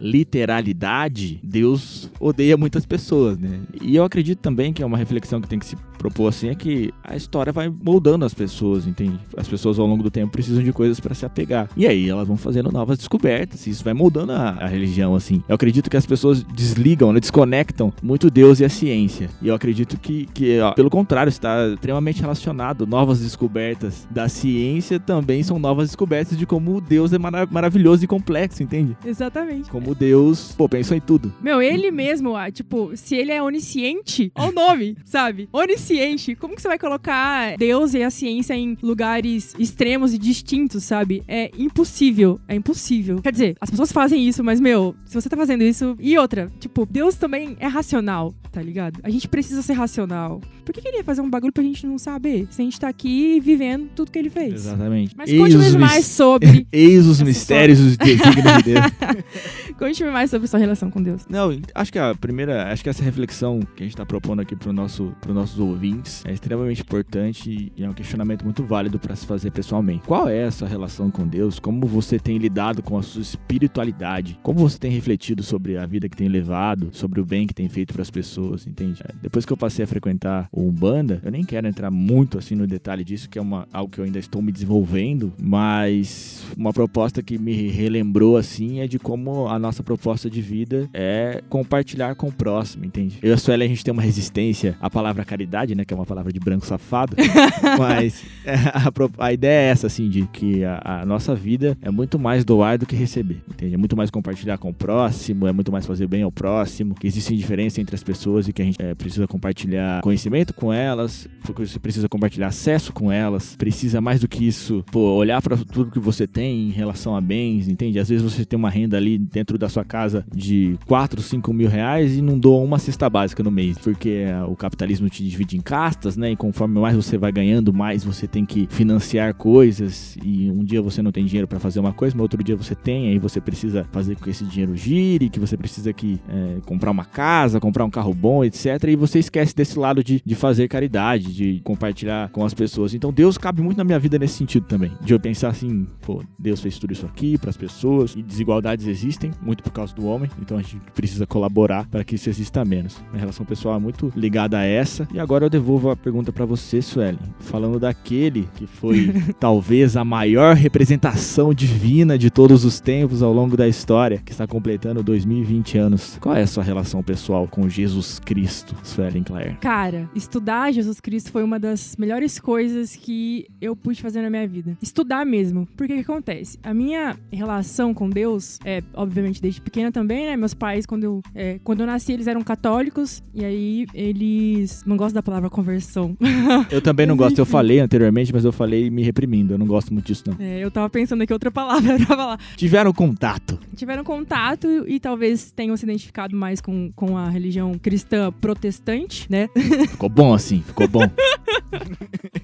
literalidade, 0.49 1.41
Deus 1.43 2.11
odeia 2.21 2.57
muitas 2.57 2.85
pessoas, 2.87 3.39
né? 3.39 3.61
E 3.83 3.97
eu 3.97 4.04
acredito 4.05 4.39
também 4.41 4.73
que 4.73 4.83
é 4.83 4.87
uma 4.87 4.97
reflexão 4.99 5.41
que 5.41 5.49
tem 5.49 5.59
que 5.59 5.67
se 5.67 5.77
propor 5.99 6.29
assim, 6.29 6.49
é 6.49 6.55
que 6.55 6.93
a 7.03 7.17
história 7.17 7.51
vai 7.53 7.69
moldando 7.69 8.25
as 8.25 8.35
pessoas, 8.35 8.87
entende? 8.87 9.19
As 9.37 9.49
pessoas 9.49 9.79
ao 9.79 9.87
longo 9.87 10.03
do 10.03 10.11
tempo 10.11 10.33
precisam 10.33 10.63
de 10.63 10.73
coisas 10.73 11.01
para 11.01 11.15
se 11.15 11.25
apegar. 11.25 11.69
E 11.77 11.87
aí 11.87 12.09
elas 12.09 12.29
vão 12.29 12.37
fazendo 12.37 12.71
novas 12.71 12.99
descobertas, 12.99 13.67
e 13.67 13.71
isso 13.71 13.83
vai 13.83 13.95
moldando 13.95 14.33
a, 14.33 14.51
a 14.61 14.67
religião, 14.67 15.15
assim. 15.15 15.43
Eu 15.49 15.55
acredito 15.55 15.89
que 15.89 15.97
as 15.97 16.05
pessoas 16.05 16.43
desligam, 16.43 17.13
né, 17.13 17.21
desconectam 17.21 17.93
muito 18.03 18.31
Deus 18.31 18.61
e 18.61 18.65
a 18.65 18.69
ciência. 18.69 19.31
E 19.41 19.49
eu 19.49 19.55
acredito 19.55 19.99
que, 19.99 20.27
que 20.27 20.61
ó, 20.61 20.73
pelo 20.73 20.91
contrário, 20.91 21.31
está 21.31 21.69
extremamente 21.69 22.21
relacionado. 22.21 22.87
Novas 22.87 23.21
descobertas 23.21 24.07
da 24.11 24.29
ciência 24.29 25.01
também 25.01 25.43
são 25.43 25.59
novas 25.59 25.89
descobertas 25.89 26.37
de 26.37 26.45
como 26.45 26.81
Deus 26.81 27.13
é 27.13 27.19
mara- 27.19 27.47
maravilhoso 27.51 28.05
e 28.05 28.07
complexo, 28.07 28.63
entende? 28.63 28.95
Exatamente. 29.07 29.71
Como 29.71 29.95
Deus, 29.95 30.55
pô, 30.57 30.69
pensou 30.69 30.97
em 30.97 31.01
tudo. 31.01 31.33
Meu, 31.41 31.63
ele 31.63 31.91
mesmo, 31.91 32.35
tipo, 32.53 32.91
se 32.95 33.17
ele 33.17 33.33
é 33.33 33.43
onisciente, 33.43 33.94
olha 34.35 34.49
o 34.49 34.53
nome, 34.53 34.97
sabe? 35.05 35.49
Onisciente. 35.53 36.35
Como 36.35 36.55
que 36.55 36.63
você 36.63 36.69
vai 36.69 36.79
colocar 36.79 37.57
Deus 37.57 37.95
e 37.95 38.03
a 38.03 38.11
ciência 38.11 38.55
em 38.55 38.77
lugares 38.83 39.55
extremos 39.59 40.15
e 40.15 40.19
distintos, 40.19 40.85
sabe? 40.85 41.23
É 41.29 41.51
impossível. 41.59 42.41
É 42.49 42.55
impossível. 42.55 43.21
Quer 43.23 43.33
dizer, 43.33 43.57
as 43.61 43.71
pessoas 43.71 43.93
fazem 43.93 44.27
isso, 44.27 44.43
mas, 44.43 44.61
meu, 44.61 44.95
se 45.05 45.15
você 45.15 45.29
tá 45.29 45.37
fazendo 45.37 45.63
isso. 45.63 45.97
E 46.01 46.17
outra, 46.19 46.51
tipo, 46.59 46.87
Deus 46.87 47.15
também 47.15 47.57
é 47.59 47.67
racional, 47.67 48.35
tá 48.53 48.63
ligado? 48.63 49.01
A 49.03 49.11
gente 49.11 49.29
precisa 49.29 49.63
ser 49.63 49.75
racional. 49.75 50.41
Por 50.65 50.73
que, 50.73 50.81
que 50.81 50.89
ele 50.89 50.99
ia 50.99 51.05
fazer 51.05 51.21
um 51.21 51.29
bagulho 51.29 51.53
pra 51.53 51.63
gente 51.63 51.87
não 51.87 51.99
saber? 51.99 52.47
Se 52.51 52.63
a 52.63 52.65
gente 52.65 52.81
tá 52.81 52.89
aqui 52.89 53.39
vivendo 53.41 53.89
tudo 53.95 54.11
que 54.11 54.19
ele 54.19 54.31
fez. 54.31 54.55
Exatamente. 54.55 55.15
Mas 55.17 55.31
conte-me 55.31 55.79
mais 55.79 56.07
sobre. 56.07 56.67
Eis 56.73 57.07
os 57.07 57.21
mistérios 57.23 57.79
e 57.79 57.83
os 57.83 57.97
desígnios 57.97 58.57
de 58.59 58.63
Deus. 58.73 58.85
Conte-me 59.79 60.11
mais 60.11 60.31
sobre 60.31 60.49
sua 60.49 60.59
relação 60.59 60.91
com 60.91 61.03
Deus. 61.03 61.27
Não, 61.29 61.57
acho 61.75 61.93
que 61.93 61.99
a 61.99 62.15
primeira, 62.15 62.73
acho 62.73 62.83
que 62.83 62.89
essa 62.89 63.03
reflexão 63.03 63.61
que 63.77 63.84
gente 63.85 63.95
está 63.95 64.05
propondo 64.05 64.41
aqui 64.41 64.57
para 64.57 64.73
nosso, 64.73 65.15
os 65.27 65.35
nossos 65.35 65.59
ouvintes 65.59 66.25
é 66.27 66.33
extremamente 66.33 66.83
importante 66.83 67.73
e 67.77 67.85
é 67.85 67.89
um 67.89 67.95
questionamento 67.95 68.45
muito 68.45 68.65
válido 68.65 68.99
para 68.99 69.15
se 69.15 69.27
fazer 69.27 69.51
pessoalmente. 69.51 70.07
Qual 70.07 70.29
é 70.29 70.45
a 70.45 70.51
sua 70.51 70.69
relação 70.69 71.11
com 71.11 71.27
Deus? 71.27 71.59
Como 71.59 71.87
você 71.87 72.19
tem 72.19 72.39
lidado 72.39 72.83
com 72.83 72.99
a 72.99 73.03
sua 73.03 73.23
espiritualidade? 73.23 74.39
Como 74.43 74.59
você 74.59 74.79
tem 74.79 74.91
refletido 74.91 75.43
sobre 75.43 75.77
a 75.77 75.87
vida 75.87 76.09
que 76.09 76.17
tem 76.17 76.29
levado, 76.29 76.91
sobre 76.93 77.21
o 77.21 77.25
bem 77.25 77.47
que 77.47 77.55
tem 77.55 77.69
feito 77.69 77.93
para 77.93 78.03
as 78.03 78.11
pessoas, 78.11 78.67
entende? 78.67 79.03
É, 79.05 79.13
Depois 79.23 79.45
que 79.45 79.53
eu 79.53 79.57
passei 79.57 79.85
a 79.85 79.89
frequentar 79.89 80.49
o 80.53 80.63
Umbanda, 80.63 81.21
eu 81.25 81.31
nem 81.31 81.45
quero 81.45 81.67
entrar 81.67 81.91
muito 81.91 82.39
assim 82.39 82.55
no 82.55 82.67
detalhe 82.67 83.05
disso, 83.05 83.29
que 83.29 83.39
é 83.39 83.43
uma, 83.43 83.69
algo 83.73 83.91
que 83.91 84.01
eu 84.01 84.05
ainda 84.05 84.19
estou 84.19 84.43
me 84.43 84.51
desenvolvendo, 84.51 85.33
mas 85.41 86.45
uma 86.57 86.73
proposta 86.73 87.23
que 87.23 87.39
me 87.39 87.69
relembrou 87.69 88.37
assim 88.37 88.81
é 88.81 88.87
de 88.87 88.99
como 88.99 89.47
a 89.49 89.59
nossa 89.59 89.83
proposta 89.83 90.29
de 90.29 90.41
vida 90.41 90.89
é 90.93 91.43
compartilhar 91.49 92.15
com 92.15 92.29
o 92.29 92.33
próximo, 92.33 92.85
entende? 92.85 93.19
Eu 93.23 93.35
e 93.64 93.64
a 93.65 93.69
gente 93.69 93.85
tem 93.85 93.93
uma 93.93 94.03
resistência 94.03 94.77
à 94.81 94.89
palavra 94.89 95.25
caridade, 95.25 95.75
né? 95.75 95.85
Que 95.85 95.93
é 95.93 95.97
uma 95.97 96.07
palavra 96.07 96.33
de 96.33 96.41
branco 96.41 96.67
safado. 96.67 97.17
mas 97.79 98.23
é, 98.45 98.55
a, 98.55 98.93
a 99.27 99.33
ideia 99.33 99.69
é 99.69 99.71
essa, 99.71 99.87
assim, 99.87 100.09
de 100.09 100.27
que 100.27 100.65
a, 100.65 101.01
a 101.03 101.07
nossa 101.07 101.35
vida 101.35 101.77
é 101.83 101.91
muito 101.91 102.19
mais 102.19 102.45
doar 102.45 102.79
do 102.79 102.87
que 102.87 102.97
receber, 102.97 103.43
entende? 103.49 103.75
É 103.75 103.77
muito 103.77 103.97
mais 103.97 104.11
compartilhar 104.11 104.59
com 104.59 104.71
o 104.71 104.75
próximo, 104.75 105.47
é 105.47 105.53
muito 105.53 105.71
mais 105.71 105.87
fazer 105.87 106.07
bem 106.07 106.23
ao 106.23 106.33
próximo, 106.33 106.95
que 106.95 107.07
existe 107.07 107.37
diferença 107.37 107.81
entre 107.81 107.95
as 107.95 108.03
pessoas 108.03 108.49
e 108.49 108.53
que 108.53 108.63
a 108.63 108.65
gente 108.65 108.81
é, 108.81 108.95
precisa 108.95 109.27
compartilhar 109.27 110.01
conhecimento 110.03 110.53
com 110.55 110.73
elas, 110.73 111.29
você 111.57 111.79
precisa 111.79 112.09
compartilhar 112.09 112.49
acesso 112.49 112.93
com 112.93 113.11
elas, 113.11 113.57
precisa 113.57 114.01
mais 114.01 114.21
do 114.21 114.29
que 114.29 114.47
isso, 114.47 114.85
pô, 114.91 115.15
olhar 115.15 115.41
para 115.41 115.57
tudo 115.57 115.91
que 115.91 115.99
você 115.99 116.27
tem 116.27 116.69
em 116.69 116.71
relação 116.71 117.17
a 117.17 117.21
bens, 117.21 117.69
entende? 117.69 117.99
Às 117.99 118.09
vezes 118.09 118.23
você 118.23 118.45
tem 118.45 118.59
uma 118.59 118.71
renda 118.71 118.97
ali 118.97 119.19
dentro 119.19 119.59
da 119.59 119.69
sua 119.69 119.85
casa 119.85 120.25
de 120.35 120.79
4, 120.87 121.21
5 121.23 121.53
mil 121.53 121.69
reais 121.69 122.17
e 122.17 122.23
não 122.23 122.39
doa 122.39 122.63
uma 122.63 122.79
cesta 122.79 123.09
básica 123.09 123.43
no 123.43 123.51
mês, 123.55 123.79
porque 123.79 124.25
o 124.49 124.57
capitalismo 124.57 125.09
te 125.09 125.27
divide 125.27 125.57
em 125.57 125.61
castas, 125.61 126.17
né? 126.17 126.33
E 126.33 126.37
conforme 126.37 126.81
mais 126.81 126.97
você 126.97 127.17
vai 127.17 127.33
ganhando, 127.33 127.73
mais 127.73 128.05
você 128.05 128.27
tem 128.27 128.45
que 128.45 128.67
financiar 128.71 129.35
coisas 129.35 130.17
e 130.23 130.51
um 130.51 130.65
dia 130.65 130.83
você 130.83 131.01
não 131.01 131.13
tem 131.13 131.25
dinheiro 131.25 131.47
para 131.47 131.61
fazer 131.61 131.81
uma 131.81 131.93
coisa, 131.93 132.15
mas 132.15 132.23
outro 132.23 132.43
dia 132.43 132.57
você 132.57 132.75
tem, 132.75 133.09
aí 133.09 133.19
você 133.19 133.41
precisa 133.41 133.87
fazer 133.93 134.17
com 134.17 134.25
que 134.25 134.31
esse 134.31 134.45
dinheiro 134.45 134.77
gire, 134.77 135.29
que 135.31 135.41
você 135.41 135.57
precisa 135.57 135.93
que 135.93 136.21
é, 136.29 136.61
comprar 136.67 136.91
uma 136.91 137.05
casa, 137.05 137.61
comprar 137.61 137.85
um 137.85 137.91
carro 137.91 138.13
bom, 138.13 138.45
etc. 138.45 138.67
E 138.89 138.97
você 138.97 139.19
esquece 139.19 139.55
desse 139.55 139.79
lado 139.79 140.03
de, 140.03 140.21
de 140.25 140.35
fazer 140.35 140.69
caridade, 140.69 141.33
de 141.33 141.61
compartilhar 141.63 142.29
com 142.31 142.45
as 142.45 142.53
pessoas. 142.53 142.95
Então 142.95 143.13
Deus 143.13 143.39
cabe 143.39 143.63
muito 143.63 143.79
na 143.79 143.85
minha 143.85 143.99
vida 143.99 144.19
nesse 144.19 144.35
sentido 144.35 144.67
também, 144.67 144.93
de 145.01 145.13
eu 145.13 145.21
pensar 145.21 145.49
assim, 145.49 145.87
pô, 146.01 146.23
Deus 146.39 146.61
fez 146.61 146.79
tudo 146.79 146.93
isso 146.93 147.07
aqui 147.07 147.39
para 147.39 147.51
as 147.51 147.57
pessoas 147.57 148.15
e 148.17 148.23
desigualdades 148.23 148.87
existem 148.87 149.31
muito 149.41 149.63
por 149.63 149.73
causa 149.73 149.95
do 149.95 150.07
homem, 150.07 150.31
então 150.41 150.57
a 150.57 150.63
gente 150.63 150.81
precisa 150.95 151.27
colaborar 151.27 151.87
para 151.89 152.03
que 152.05 152.15
isso 152.15 152.29
exista 152.29 152.65
menos. 152.65 153.03
Minha 153.11 153.21
relação 153.21 153.44
pessoal 153.45 153.77
é 153.77 153.79
muito 153.79 154.13
ligada 154.17 154.59
a 154.59 154.65
essa. 154.65 155.07
E 155.13 155.19
agora 155.19 155.45
eu 155.45 155.51
devolvo 155.51 155.91
a 155.91 155.97
pergunta 155.97 156.33
para 156.33 156.45
você, 156.45 156.81
Suelen, 156.81 157.19
falando 157.41 157.79
daquele 157.79 158.49
que 158.55 158.67
foi 158.67 159.13
talvez 159.39 159.97
a 159.97 160.05
maior 160.05 160.57
representação 160.57 161.53
divina 161.53 162.19
de 162.19 162.31
todos 162.31 162.65
os 162.65 162.81
tempos 162.81 163.23
ao 163.23 163.33
longo 163.33 163.57
da 163.57 163.69
história, 163.69 164.23
que 164.25 164.33
está 164.33 164.47
completando 164.47 165.03
2020 165.03 165.79
anos. 165.79 166.19
Qual 166.21 166.35
é 166.35 166.43
a 166.43 166.47
sua 166.47 166.63
relação 166.63 167.03
pessoal 167.03 167.47
com 167.47 167.69
Jesus 167.69 168.19
Cristo, 168.19 168.75
Suelen 168.83 169.23
Claire? 169.23 169.57
Cara, 169.61 170.09
estudar 170.15 170.73
Jesus 170.73 171.01
Cristo 171.01 171.31
foi 171.31 171.43
uma 171.43 171.59
das 171.59 171.97
melhores 171.97 172.39
coisas 172.39 172.97
que 172.97 173.47
eu 173.61 173.77
pude 173.77 174.01
fazer 174.01 174.23
na 174.23 174.31
minha 174.31 174.47
vida. 174.47 174.77
Estudar 174.83 175.25
mesmo. 175.25 175.67
Porque 175.77 175.93
o 175.93 175.97
que 175.97 176.03
acontece? 176.03 176.59
A 176.63 176.75
minha 176.75 177.17
relação 177.33 177.93
com 177.95 178.09
Deus 178.09 178.59
é, 178.65 178.83
obviamente, 178.95 179.41
desde 179.41 179.61
pequena 179.61 179.91
também, 179.91 180.27
né? 180.27 180.37
Meus 180.37 180.55
pais, 180.55 180.87
quando 180.87 181.05
eu, 181.05 181.23
é, 181.35 181.59
quando 181.63 181.81
eu 181.81 181.87
nasci, 181.87 182.13
eles 182.13 182.27
eram 182.27 182.43
católicos. 182.43 183.23
E 183.35 183.45
aí 183.45 183.87
eles. 183.93 184.85
Não 184.87 184.97
gosto 184.97 185.15
da 185.15 185.23
palavra 185.23 185.51
conversão. 185.51 186.17
Eu 186.71 186.81
também 186.81 187.05
não 187.05 187.17
gosto. 187.17 187.39
Eu 187.39 187.45
falei 187.45 187.81
anteriormente, 187.81 188.33
mas 188.33 188.45
eu 188.45 188.53
falei 188.53 188.91
me 188.91 189.03
reprimindo. 189.03 189.55
Eu 189.55 189.59
não 189.59 189.67
gosto 189.67 189.93
muito 189.93 190.07
disso, 190.07 190.23
não. 190.27 190.37
É, 190.39 190.61
eu 190.61 190.71
tava 190.71 190.89
pensando 190.89 191.23
aqui 191.23 191.33
outra 191.33 191.51
palavra 191.51 191.97
pra 192.07 192.17
falar. 192.17 192.41
Tiveram 192.57 192.93
contato. 192.93 193.59
Tiveram 193.75 194.05
contato 194.05 194.69
e 194.87 195.01
talvez 195.01 195.51
tenham 195.51 195.77
se 195.77 195.85
identificado 195.85 196.37
mais 196.37 196.61
com, 196.61 196.91
com 196.95 197.17
a 197.17 197.29
religião 197.29 197.75
cristã 197.75 198.33
protestante, 198.33 199.27
né? 199.31 199.49
Ficou 199.91 200.09
bom 200.09 200.33
assim, 200.33 200.63
ficou 200.63 200.87
bom. 200.87 201.03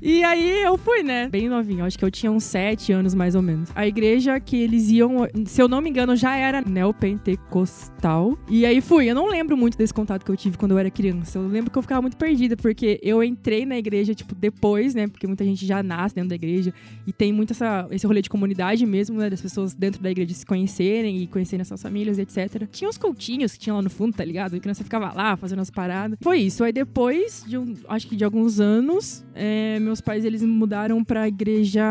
E 0.02 0.24
aí 0.24 0.62
eu 0.62 0.76
fui, 0.76 1.02
né? 1.02 1.28
Bem 1.28 1.48
novinho. 1.48 1.84
Acho 1.84 1.98
que 1.98 2.04
eu 2.04 2.10
tinha 2.10 2.32
uns 2.32 2.44
sete 2.44 2.92
anos 2.92 3.14
mais 3.14 3.34
ou 3.34 3.42
menos. 3.42 3.70
A 3.74 3.86
igreja 3.86 4.40
que 4.40 4.56
eles 4.56 4.88
iam, 4.90 5.28
se 5.44 5.60
eu 5.60 5.68
não 5.68 5.80
me 5.80 5.90
engano, 5.90 6.16
já 6.16 6.36
era 6.36 6.60
neopentecostal. 6.62 8.36
E 8.48 8.64
aí 8.66 8.80
fui. 8.80 9.10
Eu 9.10 9.14
não 9.14 9.28
lembro 9.28 9.56
muito 9.56 9.76
desse 9.78 9.94
contato 9.94 10.24
que 10.24 10.30
eu 10.30 10.36
tive 10.36 10.56
quando 10.56 10.72
eu 10.72 10.78
era 10.80 10.90
criança. 10.90 11.38
Eu 11.38 11.46
lembro 11.46 11.70
que 11.70 11.78
eu 11.78 11.82
ficava 11.82 12.02
muito 12.02 12.16
perdida, 12.16 12.56
porque 12.56 12.98
eu 13.02 13.22
entrei 13.22 13.64
na 13.64 13.76
igreja, 13.76 14.14
tipo, 14.14 14.34
depois, 14.34 14.94
né? 14.94 15.06
Porque 15.06 15.26
muita 15.26 15.44
gente 15.44 15.66
já 15.66 15.82
nasce 15.82 16.14
dentro 16.14 16.30
da 16.30 16.34
igreja. 16.34 16.72
E 17.06 17.12
tem 17.12 17.32
muito 17.32 17.52
essa, 17.52 17.86
esse 17.90 18.06
rolê 18.06 18.22
de 18.22 18.30
comunidade 18.30 18.84
mesmo, 18.86 19.18
né? 19.18 19.30
Das 19.30 19.40
pessoas 19.40 19.74
dentro 19.74 20.02
da 20.02 20.10
igreja 20.10 20.34
se 20.34 20.46
conhecerem 20.46 21.22
e 21.22 21.26
conhecerem 21.26 21.62
as 21.62 21.68
suas 21.68 21.82
famílias, 21.82 22.18
etc. 22.18 22.66
Tinha 22.70 22.88
uns 22.88 22.98
cultinhos 22.98 23.52
que 23.52 23.58
tinha 23.58 23.74
lá 23.74 23.82
no 23.82 23.90
fundo, 23.90 24.16
tá 24.16 24.24
ligado? 24.24 24.56
A 24.56 24.60
criança 24.60 24.82
ficava 24.82 25.12
lá 25.12 25.36
fazendo 25.36 25.60
as 25.60 25.70
paradas. 25.70 26.18
Foi 26.20 26.38
isso. 26.38 26.64
Aí 26.64 26.72
depois 26.72 27.44
de 27.46 27.58
um, 27.58 27.74
acho 27.88 28.06
que 28.06 28.16
de 28.16 28.24
alguns 28.24 28.60
anos, 28.60 29.24
é, 29.34 29.78
meus 29.80 30.00
pais 30.00 30.24
eles 30.24 30.42
mudaram 30.42 31.04
pra 31.04 31.28
igreja, 31.28 31.82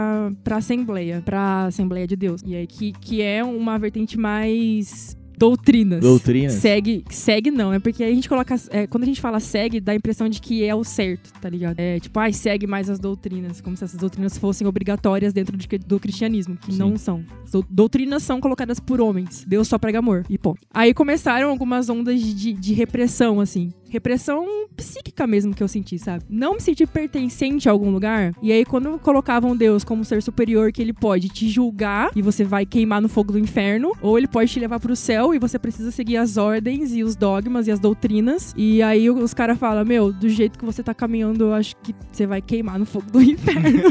pra 0.43 0.57
Assembleia, 0.57 1.21
pra 1.23 1.65
Assembleia 1.65 2.07
de 2.07 2.15
Deus. 2.15 2.41
E 2.45 2.55
aí 2.55 2.67
que, 2.67 2.91
que 2.93 3.21
é 3.21 3.43
uma 3.43 3.77
vertente 3.77 4.17
mais 4.17 5.18
doutrinas. 5.39 6.01
Doutrinas. 6.01 6.53
Segue, 6.53 7.03
segue 7.09 7.49
não, 7.49 7.73
é 7.73 7.79
porque 7.79 8.03
a 8.03 8.09
gente 8.13 8.27
coloca. 8.27 8.55
é, 8.69 8.85
quando 8.85 9.03
a 9.03 9.05
gente 9.05 9.21
fala 9.21 9.39
segue, 9.39 9.79
dá 9.79 9.93
a 9.93 9.95
impressão 9.95 10.27
de 10.27 10.41
que 10.41 10.63
é 10.65 10.75
o 10.75 10.83
certo, 10.83 11.31
tá 11.39 11.49
ligado? 11.49 11.79
É 11.79 11.99
tipo, 11.99 12.19
ai, 12.19 12.33
segue 12.33 12.67
mais 12.67 12.89
as 12.89 12.99
doutrinas, 12.99 13.61
como 13.61 13.75
se 13.77 13.83
essas 13.83 13.99
doutrinas 13.99 14.37
fossem 14.37 14.67
obrigatórias 14.67 15.31
dentro 15.33 15.55
de- 15.55 15.67
do 15.79 15.99
cristianismo, 15.99 16.57
que 16.57 16.71
Sim. 16.73 16.77
não 16.77 16.97
são. 16.97 17.23
As 17.43 17.51
dou- 17.51 17.65
doutrinas 17.69 18.21
são 18.23 18.39
colocadas 18.41 18.79
por 18.79 18.99
homens. 18.99 19.45
Deus 19.47 19.67
só 19.67 19.77
prega 19.77 19.99
amor. 19.99 20.25
E 20.29 20.37
pô. 20.37 20.57
Aí 20.73 20.93
começaram 20.93 21.49
algumas 21.49 21.89
ondas 21.89 22.21
de, 22.21 22.53
de 22.53 22.73
repressão, 22.73 23.39
assim. 23.39 23.71
Repressão 23.89 24.45
psíquica 24.75 25.27
mesmo 25.27 25.53
que 25.53 25.61
eu 25.61 25.67
senti, 25.67 25.97
sabe? 25.99 26.23
Não 26.29 26.53
me 26.53 26.61
sentir 26.61 26.87
pertencente 26.87 27.67
a 27.67 27.71
algum 27.71 27.89
lugar. 27.89 28.33
E 28.41 28.51
aí, 28.51 28.63
quando 28.63 28.97
colocavam 28.99 29.55
Deus 29.55 29.83
como 29.83 30.05
ser 30.05 30.21
superior, 30.21 30.71
que 30.71 30.81
ele 30.81 30.93
pode 30.93 31.29
te 31.29 31.49
julgar 31.49 32.11
e 32.15 32.21
você 32.21 32.43
vai 32.43 32.65
queimar 32.65 33.01
no 33.01 33.09
fogo 33.09 33.33
do 33.33 33.39
inferno, 33.39 33.91
ou 34.01 34.17
ele 34.17 34.27
pode 34.27 34.51
te 34.51 34.59
levar 34.59 34.79
pro 34.79 34.95
céu 34.95 35.33
e 35.33 35.39
você 35.39 35.57
precisa 35.57 35.91
seguir 35.91 36.17
as 36.17 36.37
ordens 36.37 36.93
e 36.93 37.03
os 37.03 37.15
dogmas 37.15 37.67
e 37.67 37.71
as 37.71 37.79
doutrinas. 37.79 38.53
E 38.55 38.81
aí 38.81 39.09
os 39.09 39.33
caras 39.33 39.57
falam: 39.57 39.83
Meu, 39.83 40.13
do 40.13 40.29
jeito 40.29 40.57
que 40.57 40.65
você 40.65 40.83
tá 40.83 40.93
caminhando, 40.93 41.45
eu 41.45 41.53
acho 41.53 41.75
que 41.77 41.95
você 42.11 42.25
vai 42.25 42.41
queimar 42.41 42.77
no 42.77 42.85
fogo 42.85 43.09
do 43.11 43.21
inferno. 43.21 43.81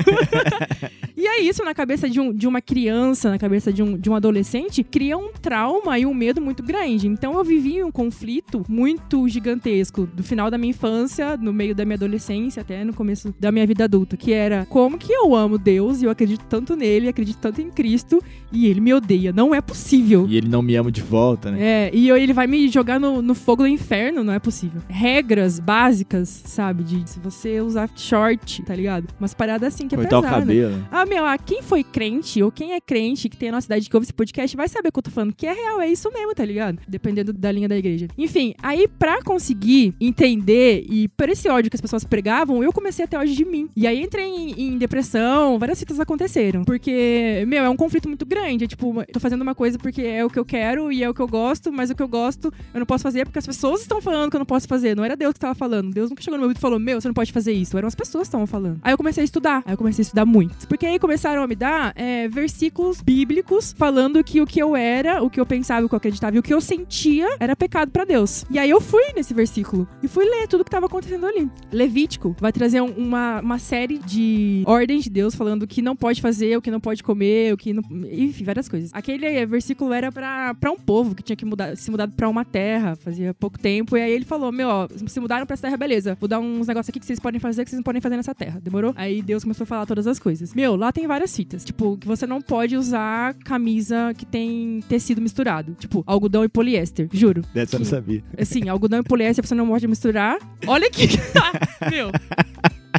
E 1.17 1.27
é 1.27 1.41
isso, 1.41 1.65
na 1.65 1.75
cabeça 1.75 2.09
de, 2.09 2.21
um, 2.21 2.33
de 2.33 2.47
uma 2.47 2.61
criança, 2.61 3.29
na 3.29 3.39
cabeça 3.39 3.73
de 3.73 3.83
um, 3.83 3.99
de 3.99 4.09
um 4.09 4.15
adolescente, 4.15 4.85
cria 4.85 5.19
um 5.19 5.33
trauma 5.33 5.99
e 5.99 6.07
um 6.07 6.15
medo 6.15 6.41
muito 6.41 6.63
grande. 6.63 7.09
Então 7.09 7.37
eu 7.37 7.43
vivi 7.43 7.83
um 7.83 7.91
conflito 7.91 8.65
muito 8.69 9.29
gigantesco 9.29 9.88
do 9.93 10.23
final 10.23 10.51
da 10.51 10.59
minha 10.59 10.71
infância, 10.71 11.37
no 11.37 11.53
meio 11.53 11.75
da 11.75 11.85
minha 11.85 11.97
adolescência, 11.97 12.61
até 12.61 12.85
no 12.85 12.93
começo 12.95 13.35
da 13.39 13.51
minha 13.53 13.67
vida 13.67 13.85
adulta, 13.85 14.17
que 14.17 14.33
era 14.33 14.67
como 14.67 14.99
que 14.99 15.13
eu 15.13 15.35
amo 15.35 15.59
Deus 15.59 16.03
e 16.03 16.05
eu 16.05 16.11
acredito 16.11 16.45
tanto 16.49 16.75
nele, 16.77 17.09
acredito 17.09 17.39
tanto 17.39 17.61
em 17.61 17.71
Cristo, 17.71 18.23
e 18.53 18.67
ele 18.67 18.81
me 18.81 18.93
odeia. 18.95 19.33
Não 19.33 19.55
é 19.55 19.61
possível. 19.61 20.27
E 20.29 20.37
ele 20.37 20.49
não 20.49 20.63
me 20.63 20.75
ama 20.75 20.91
de 20.91 21.03
volta, 21.03 21.51
né? 21.51 21.59
É, 21.61 21.91
e 21.93 22.09
eu- 22.09 22.17
ele 22.17 22.33
vai 22.33 22.47
me 22.47 22.69
jogar 22.69 22.99
no, 23.01 23.21
no 23.23 23.35
fogo 23.35 23.63
do 23.63 23.69
inferno, 23.69 24.23
não 24.25 24.33
é 24.33 24.39
possível. 24.39 24.81
Regras 24.89 25.59
básicas, 25.59 26.29
sabe? 26.29 26.83
De 26.85 27.09
se 27.09 27.19
você 27.21 27.61
usar 27.61 27.89
short, 27.97 28.63
tá 28.63 28.75
ligado? 28.75 29.09
Umas 29.19 29.35
paradas 29.35 29.75
assim 29.75 29.87
que 29.89 29.95
é 29.95 29.99
Cortar 29.99 30.19
o 30.19 30.23
pesado. 30.23 30.41
cabelo. 30.41 30.77
né? 30.77 30.89
Ah, 30.91 31.07
meu, 31.07 31.25
ah, 31.25 31.37
quem 31.39 31.63
foi 31.63 31.83
crente 31.85 32.43
ou 32.43 32.51
quem 32.51 32.73
é 32.73 32.81
crente 32.81 33.29
que 33.29 33.37
tem 33.37 33.49
a 33.49 33.53
nossa 33.53 33.63
cidade 33.67 33.89
que 33.89 33.97
ouve 33.97 34.05
esse 34.05 34.13
podcast 34.15 34.57
vai 34.57 34.69
saber 34.69 34.89
o 34.89 34.93
que 34.93 34.99
eu 34.99 35.03
tô 35.03 35.11
falando, 35.11 35.35
que 35.35 35.47
é 35.47 35.53
real, 35.53 35.81
é 35.81 35.89
isso 35.91 36.11
mesmo, 36.13 36.35
tá 36.35 36.45
ligado? 36.45 36.79
Dependendo 36.89 37.33
da 37.33 37.51
linha 37.53 37.69
da 37.69 37.77
igreja. 37.77 38.09
Enfim, 38.17 38.55
aí 38.63 38.87
pra 38.99 39.23
conseguir 39.23 39.78
entender 40.01 40.85
e 40.89 41.09
por 41.09 41.29
esse 41.29 41.49
ódio 41.49 41.71
que 41.71 41.77
as 41.77 41.81
pessoas 41.81 42.05
pregavam, 42.05 42.63
eu 42.63 42.73
comecei 42.73 43.05
a 43.05 43.09
ter 43.09 43.17
ódio 43.17 43.35
de 43.35 43.45
mim. 43.45 43.69
E 43.77 43.87
aí 43.87 44.03
entrei 44.03 44.25
em, 44.25 44.75
em 44.75 44.79
depressão, 44.79 45.59
várias 45.59 45.79
citas 45.79 46.01
aconteceram. 46.01 46.65
Porque, 46.65 47.45
meu, 47.47 47.65
é 47.65 47.69
um 47.69 47.77
conflito 47.77 48.09
muito 48.09 48.27
grande. 48.27 48.65
É 48.65 48.69
tipo, 48.69 48.95
tô 49.13 49.21
fazendo 49.21 49.43
uma 49.43 49.55
coisa 49.55 49.79
porque 49.79 50.03
é 50.03 50.25
o 50.25 50.31
que 50.31 50.39
eu 50.39 50.45
quero 50.45 50.91
e 50.93 51.03
é 51.03 51.09
o 51.09 51.15
que 51.15 51.21
eu 51.21 51.29
gosto, 51.29 51.73
mas 51.73 51.91
o 51.91 51.95
que 51.95 52.03
eu 52.03 52.09
gosto 52.09 52.53
eu 52.73 52.79
não 52.81 52.87
posso 52.87 53.03
fazer 53.03 53.25
porque 53.25 53.39
as 53.39 53.47
pessoas 53.47 53.83
estão 53.83 54.01
falando 54.01 54.31
que 54.31 54.37
eu 54.37 54.41
não 54.41 54.47
posso 54.47 54.67
fazer. 54.67 54.97
Não 54.97 55.05
era 55.05 55.17
Deus 55.17 55.33
que 55.33 55.41
tava 55.41 55.55
falando. 55.55 55.93
Deus 55.93 56.11
nunca 56.11 56.23
chegou 56.23 56.37
no 56.37 56.43
meu 56.43 56.49
ouvido 56.49 56.59
e 56.59 56.61
falou, 56.61 56.79
meu, 56.79 57.01
você 57.01 57.09
não 57.09 57.15
pode 57.15 57.33
fazer 57.33 57.53
isso. 57.53 57.77
Eram 57.77 57.89
as 57.89 57.95
pessoas 57.95 58.23
que 58.23 58.29
estavam 58.29 58.47
falando. 58.47 58.79
Aí 58.83 58.93
eu 58.93 58.97
comecei 58.97 59.23
a 59.23 59.25
estudar. 59.25 59.63
Aí 59.65 59.73
eu 59.73 59.79
comecei 59.79 60.03
a 60.03 60.05
estudar 60.05 60.25
muito. 60.25 60.67
Porque 60.67 60.87
aí 60.87 60.99
começaram 60.99 61.43
a 61.43 61.47
me 61.47 61.55
dar 61.55 61.93
é, 61.95 62.29
versículos 62.29 63.01
bíblicos 63.01 63.75
falando 63.77 64.23
que 64.25 64.41
o 64.41 64.47
que 64.47 64.61
eu 64.61 64.75
era, 64.75 65.23
o 65.23 65.31
que 65.31 65.41
eu 65.41 65.47
pensava, 65.47 65.85
o 65.85 65.89
que 65.89 65.95
eu 65.95 65.99
acreditava 65.99 66.37
e 66.37 66.39
o 66.39 66.43
que 66.43 66.53
eu 66.53 66.61
sentia 66.61 67.29
era 67.39 67.55
pecado 67.55 67.91
pra 67.91 68.05
Deus. 68.05 68.45
E 68.51 68.59
aí 68.59 68.71
eu 68.71 68.81
fui 68.81 69.13
nesse 69.15 69.35
versículo 69.35 69.68
e 70.03 70.09
fui 70.09 70.25
ler 70.25 70.47
tudo 70.49 70.65
que 70.65 70.71
tava 70.71 70.87
acontecendo 70.87 71.27
ali. 71.27 71.49
Levítico 71.73 72.35
vai 72.41 72.53
trazer 72.53 72.81
um- 72.81 72.93
uma, 72.93 73.41
uma 73.41 73.59
série 73.59 73.99
de 73.99 74.63
ordens 74.67 75.05
de 75.05 75.11
Deus 75.11 75.35
falando 75.35 75.63
o 75.63 75.67
que 75.67 75.83
não 75.83 75.95
pode 75.97 76.21
fazer, 76.21 76.57
o 76.57 76.63
que 76.63 76.71
não 76.71 76.81
pode 76.81 77.03
comer, 77.03 77.53
o 77.53 77.57
que 77.57 77.73
não. 77.73 77.83
Enfim, 78.11 78.45
várias 78.45 78.69
coisas. 78.69 78.91
Aquele 78.93 79.45
versículo 79.47 79.93
era 79.93 80.11
pra, 80.11 80.55
pra 80.55 80.71
um 80.71 80.77
povo 80.77 81.15
que 81.15 81.23
tinha 81.23 81.37
que 81.37 81.45
mudar, 81.45 81.77
se 81.77 81.91
mudado 81.91 82.13
pra 82.13 82.29
uma 82.29 82.45
terra, 82.45 82.97
fazia 82.97 83.33
pouco 83.35 83.59
tempo. 83.59 83.97
E 83.97 84.01
aí 84.01 84.13
ele 84.13 84.25
falou: 84.25 84.51
Meu, 84.53 84.69
ó, 84.69 84.89
se 85.07 85.21
mudaram 85.21 85.47
pra 85.47 85.55
essa 85.55 85.63
terra, 85.63 85.77
beleza. 85.77 86.17
Vou 86.21 86.29
dar 86.29 86.41
uns 86.41 86.67
negócios 86.67 86.89
aqui 86.91 86.99
que 87.01 87.07
vocês 87.07 87.21
podem 87.21 87.41
fazer 87.41 87.65
que 87.65 87.71
vocês 87.71 87.79
não 87.79 87.85
podem 87.85 88.01
fazer 88.01 88.17
nessa 88.17 88.35
terra. 88.35 88.61
Demorou? 88.63 88.93
Aí 88.97 89.23
Deus 89.23 89.43
começou 89.45 89.65
a 89.65 89.67
falar 89.67 89.87
todas 89.87 90.07
as 90.07 90.19
coisas. 90.19 90.55
Meu, 90.55 90.77
lá 90.77 90.93
tem 90.93 91.07
várias 91.07 91.35
fitas. 91.35 91.65
Tipo, 91.65 91.97
que 91.97 92.07
você 92.07 92.27
não 92.27 92.41
pode 92.41 92.77
usar 92.77 93.35
camisa 93.35 94.13
que 94.17 94.25
tem 94.27 94.81
tecido 94.89 95.21
misturado. 95.21 95.75
Tipo, 95.79 96.03
algodão 96.07 96.45
e 96.45 96.49
poliéster. 96.49 97.09
Juro. 97.13 97.43
Dessa 97.55 97.77
eu 97.77 97.81
não 97.81 97.87
sabia. 97.87 98.23
Assim, 98.39 98.69
algodão 98.69 99.01
e 99.01 99.03
poliéster 99.03 99.45
você 99.47 99.55
não 99.59 99.69
pode 99.69 99.87
misturar. 99.87 100.39
Olha 100.67 100.87
aqui. 100.87 101.09
Meu. 101.91 102.11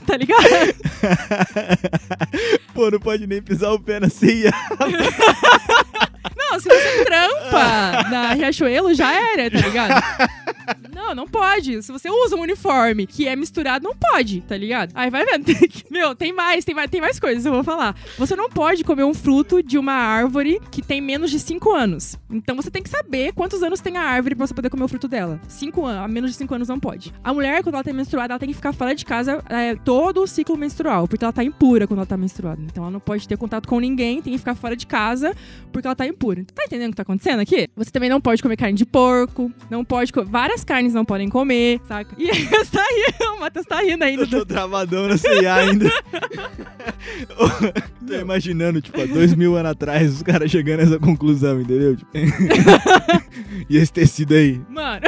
Tá 0.06 0.18
ligado? 0.18 0.44
Pô, 2.74 2.92
não 2.92 3.00
pode 3.00 3.26
nem 3.26 3.42
pisar 3.42 3.72
o 3.72 3.80
pé 3.80 4.00
na 4.00 4.10
ceia. 4.10 4.52
Não, 6.36 6.60
se 6.60 6.68
você 6.68 7.06
trampa 7.06 8.10
na 8.10 8.34
Riachuelo, 8.34 8.94
já 8.94 9.14
era, 9.14 9.50
tá 9.52 9.68
ligado? 9.68 10.04
Não, 11.00 11.16
não 11.16 11.28
pode. 11.28 11.82
Se 11.82 11.94
você 11.94 12.10
usa 12.10 12.36
um 12.36 12.42
uniforme 12.42 13.08
que 13.08 13.26
é 13.26 13.34
misturado, 13.34 13.88
não 13.88 13.96
pode, 13.96 14.42
tá 14.42 14.58
ligado? 14.58 14.92
Aí 14.94 15.10
vai 15.10 15.24
vendo. 15.24 15.46
Meu, 15.90 16.14
tem 16.14 16.34
mais, 16.34 16.66
tem 16.66 16.76
mais, 16.76 16.92
tem 16.92 17.00
mais 17.00 17.18
coisas, 17.18 17.46
eu 17.46 17.54
vou 17.54 17.64
falar. 17.64 17.96
Você 18.18 18.36
não 18.36 18.50
pode 18.50 18.84
comer 18.84 19.06
um 19.06 19.14
fruto 19.14 19.64
de 19.64 19.78
uma 19.78 19.94
árvore 19.94 20.60
que 20.70 20.82
tem 20.82 21.00
menos 21.00 21.32
de 21.32 21.40
5 21.40 21.74
anos. 21.74 22.20
Então 22.30 22.54
você 22.54 22.70
tem 22.70 22.84
que 22.84 22.90
saber 22.90 23.32
quantos 23.32 23.64
anos 23.64 23.80
tem 23.80 23.96
a 23.96 24.04
árvore 24.04 24.36
pra 24.36 24.46
você 24.46 24.54
poder 24.54 24.70
comer 24.70 24.84
o 24.84 24.88
fruto 24.90 25.08
dela. 25.08 25.40
5 25.48 25.86
anos, 25.86 26.04
a 26.04 26.08
menos 26.10 26.32
de 26.32 26.38
5 26.38 26.54
anos 26.54 26.68
não 26.68 26.78
pode. 26.78 27.14
A 27.24 27.34
mulher, 27.34 27.64
quando 27.64 27.76
ela 27.76 27.84
tá 27.84 27.94
menstruada, 27.94 28.34
ela 28.34 28.40
tem 28.40 28.50
que 28.50 28.56
ficar 28.56 28.74
fora 28.74 28.94
de 28.94 29.06
casa 29.06 29.42
é, 29.48 29.76
todo 29.76 30.22
o 30.22 30.28
ciclo 30.28 30.58
menstrual, 30.58 31.08
porque 31.08 31.24
ela 31.24 31.34
tá 31.34 31.46
impura 31.46 31.88
quando 31.88 32.00
ela 32.00 32.06
tá 32.06 32.18
menstruada. 32.18 32.62
Então 32.62 32.84
ela 32.84 32.92
não 32.92 33.00
pode 33.00 33.26
ter 33.26 33.38
contato 33.38 33.70
com 33.70 33.80
ninguém, 33.80 34.22
tem 34.22 34.34
que 34.34 34.40
ficar 34.40 34.54
fora 34.54 34.76
de 34.76 34.86
casa 34.86 35.34
porque 35.72 35.88
ela 35.88 35.96
tá 35.96 36.06
impura. 36.06 36.44
Tá 36.54 36.66
entendendo 36.66 36.90
o 36.90 36.92
que 36.92 36.98
tá 36.98 37.04
acontecendo 37.04 37.40
aqui? 37.40 37.70
Você 37.78 37.90
também 37.90 38.10
não 38.10 38.20
pode 38.20 38.44
comer 38.44 38.58
carne 38.58 38.78
de 38.78 38.86
porco, 38.86 39.50
não 39.70 39.86
pode 39.86 40.12
comer. 40.12 40.28
Várias 40.28 40.66
carnes 40.66 40.89
não 40.94 41.06
podem 41.06 41.30
comer, 41.30 41.80
saca? 41.88 42.16
E 42.18 42.28
aí 42.30 42.46
você 42.46 42.78
tá 42.78 42.84
rindo, 42.84 43.36
o 43.36 43.40
Matheus 43.40 43.66
tá 43.66 43.82
rindo 43.82 44.04
ainda. 44.04 44.24
Eu 44.24 44.30
tô 44.30 44.46
travadão 44.46 45.08
na 45.08 45.18
ceia 45.18 45.56
ainda. 45.56 45.90
tô 48.10 48.16
imaginando, 48.16 48.82
tipo, 48.82 49.00
há 49.00 49.06
dois 49.06 49.34
mil 49.36 49.56
anos 49.56 49.72
atrás, 49.72 50.16
os 50.16 50.24
caras 50.24 50.50
chegando 50.50 50.80
a 50.80 50.84
essa 50.84 51.00
conclusão, 51.00 51.62
entendeu? 51.62 51.96
Tipo, 51.96 52.12
e 53.70 53.78
esse 53.78 53.94
tecido 53.94 54.34
aí. 54.34 54.60
Mano, 54.68 55.02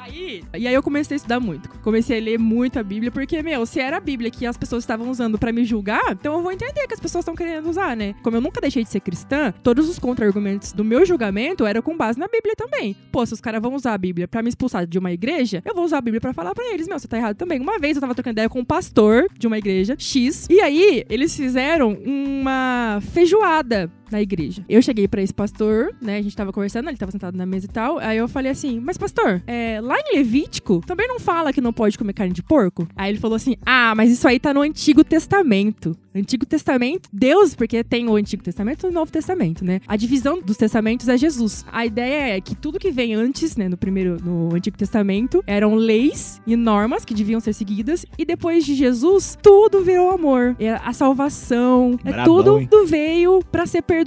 aí, 0.00 0.42
e 0.54 0.66
aí 0.66 0.74
eu 0.74 0.82
comecei 0.82 1.14
a 1.14 1.16
estudar 1.16 1.40
muito. 1.40 1.68
Comecei 1.80 2.18
a 2.18 2.22
ler 2.22 2.38
muito 2.38 2.78
a 2.78 2.82
Bíblia, 2.82 3.10
porque, 3.10 3.42
meu, 3.42 3.64
se 3.64 3.80
era 3.80 3.96
a 3.96 4.00
Bíblia 4.00 4.30
que 4.30 4.44
as 4.44 4.56
pessoas 4.56 4.82
estavam 4.82 5.10
usando 5.10 5.38
pra 5.38 5.52
me 5.52 5.64
julgar, 5.64 6.12
então 6.12 6.34
eu 6.34 6.42
vou 6.42 6.52
entender 6.52 6.86
que 6.86 6.94
as 6.94 7.00
pessoas 7.00 7.22
estão 7.22 7.34
querendo 7.34 7.68
usar, 7.68 7.96
né? 7.96 8.14
Como 8.22 8.36
eu 8.36 8.40
nunca 8.40 8.60
deixei 8.60 8.82
de 8.82 8.90
ser 8.90 9.00
cristã, 9.00 9.54
todos 9.62 9.88
os 9.88 9.98
contra-argumentos 9.98 10.72
do 10.72 10.84
meu 10.84 11.06
julgamento 11.06 11.64
eram 11.64 11.82
com 11.82 11.96
base 11.96 12.18
na 12.18 12.26
Bíblia 12.26 12.54
também. 12.56 12.96
Pô, 13.12 13.24
se 13.24 13.32
os 13.32 13.40
caras 13.40 13.62
vão 13.62 13.74
usar 13.74 13.94
a 13.94 13.98
Bíblia 13.98 14.26
pra 14.26 14.42
me 14.42 14.48
expulsar 14.48 14.86
de 14.86 14.98
uma 14.98 15.11
igreja, 15.12 15.62
eu 15.64 15.74
vou 15.74 15.84
usar 15.84 15.98
a 15.98 16.00
Bíblia 16.00 16.20
pra 16.20 16.32
falar 16.32 16.54
pra 16.54 16.64
eles, 16.72 16.88
meu, 16.88 16.98
você 16.98 17.08
tá 17.08 17.16
errado 17.16 17.36
também. 17.36 17.60
Uma 17.60 17.78
vez 17.78 17.96
eu 17.96 18.00
tava 18.00 18.14
trocando 18.14 18.34
ideia 18.34 18.48
com 18.48 18.60
um 18.60 18.64
pastor 18.64 19.26
de 19.38 19.46
uma 19.46 19.58
igreja 19.58 19.94
X, 19.98 20.46
e 20.50 20.60
aí 20.60 21.04
eles 21.08 21.36
fizeram 21.36 21.92
uma 22.04 23.00
feijoada 23.12 23.90
na 24.12 24.22
igreja. 24.22 24.64
Eu 24.68 24.80
cheguei 24.82 25.08
pra 25.08 25.22
esse 25.22 25.34
pastor, 25.34 25.92
né? 26.00 26.18
A 26.18 26.22
gente 26.22 26.36
tava 26.36 26.52
conversando, 26.52 26.88
ele 26.88 26.98
tava 26.98 27.10
sentado 27.10 27.36
na 27.36 27.46
mesa 27.46 27.66
e 27.66 27.68
tal. 27.68 27.98
Aí 27.98 28.18
eu 28.18 28.28
falei 28.28 28.52
assim: 28.52 28.78
Mas, 28.78 28.96
pastor, 28.96 29.42
é, 29.46 29.80
lá 29.80 29.96
em 29.98 30.16
Levítico 30.18 30.80
também 30.86 31.08
não 31.08 31.18
fala 31.18 31.52
que 31.52 31.60
não 31.60 31.72
pode 31.72 31.98
comer 31.98 32.12
carne 32.12 32.34
de 32.34 32.42
porco? 32.42 32.86
Aí 32.94 33.10
ele 33.10 33.18
falou 33.18 33.34
assim: 33.34 33.56
Ah, 33.64 33.94
mas 33.96 34.10
isso 34.12 34.28
aí 34.28 34.38
tá 34.38 34.54
no 34.54 34.60
Antigo 34.60 35.02
Testamento. 35.02 35.96
Antigo 36.14 36.44
Testamento, 36.44 37.08
Deus, 37.10 37.54
porque 37.54 37.82
tem 37.82 38.06
o 38.06 38.16
Antigo 38.16 38.42
Testamento 38.42 38.86
e 38.86 38.90
o 38.90 38.92
Novo 38.92 39.10
Testamento, 39.10 39.64
né? 39.64 39.80
A 39.88 39.96
divisão 39.96 40.42
dos 40.42 40.58
testamentos 40.58 41.08
é 41.08 41.16
Jesus. 41.16 41.64
A 41.72 41.86
ideia 41.86 42.36
é 42.36 42.40
que 42.40 42.54
tudo 42.54 42.78
que 42.78 42.90
vem 42.90 43.14
antes, 43.14 43.56
né, 43.56 43.66
no 43.66 43.78
primeiro, 43.78 44.18
no 44.22 44.54
Antigo 44.54 44.76
Testamento, 44.76 45.42
eram 45.46 45.74
leis 45.74 46.38
e 46.46 46.54
normas 46.54 47.02
que 47.04 47.14
deviam 47.14 47.40
ser 47.40 47.54
seguidas, 47.54 48.04
e 48.18 48.26
depois 48.26 48.66
de 48.66 48.74
Jesus, 48.74 49.38
tudo 49.42 49.82
virou 49.82 50.10
amor. 50.10 50.54
É 50.58 50.72
a 50.72 50.92
salvação, 50.92 51.98
é 52.04 52.12
Brabão, 52.12 52.24
tudo, 52.24 52.58
hein? 52.58 52.68
veio 52.86 53.40
pra 53.50 53.64
ser 53.64 53.80
perdoado. 53.80 54.01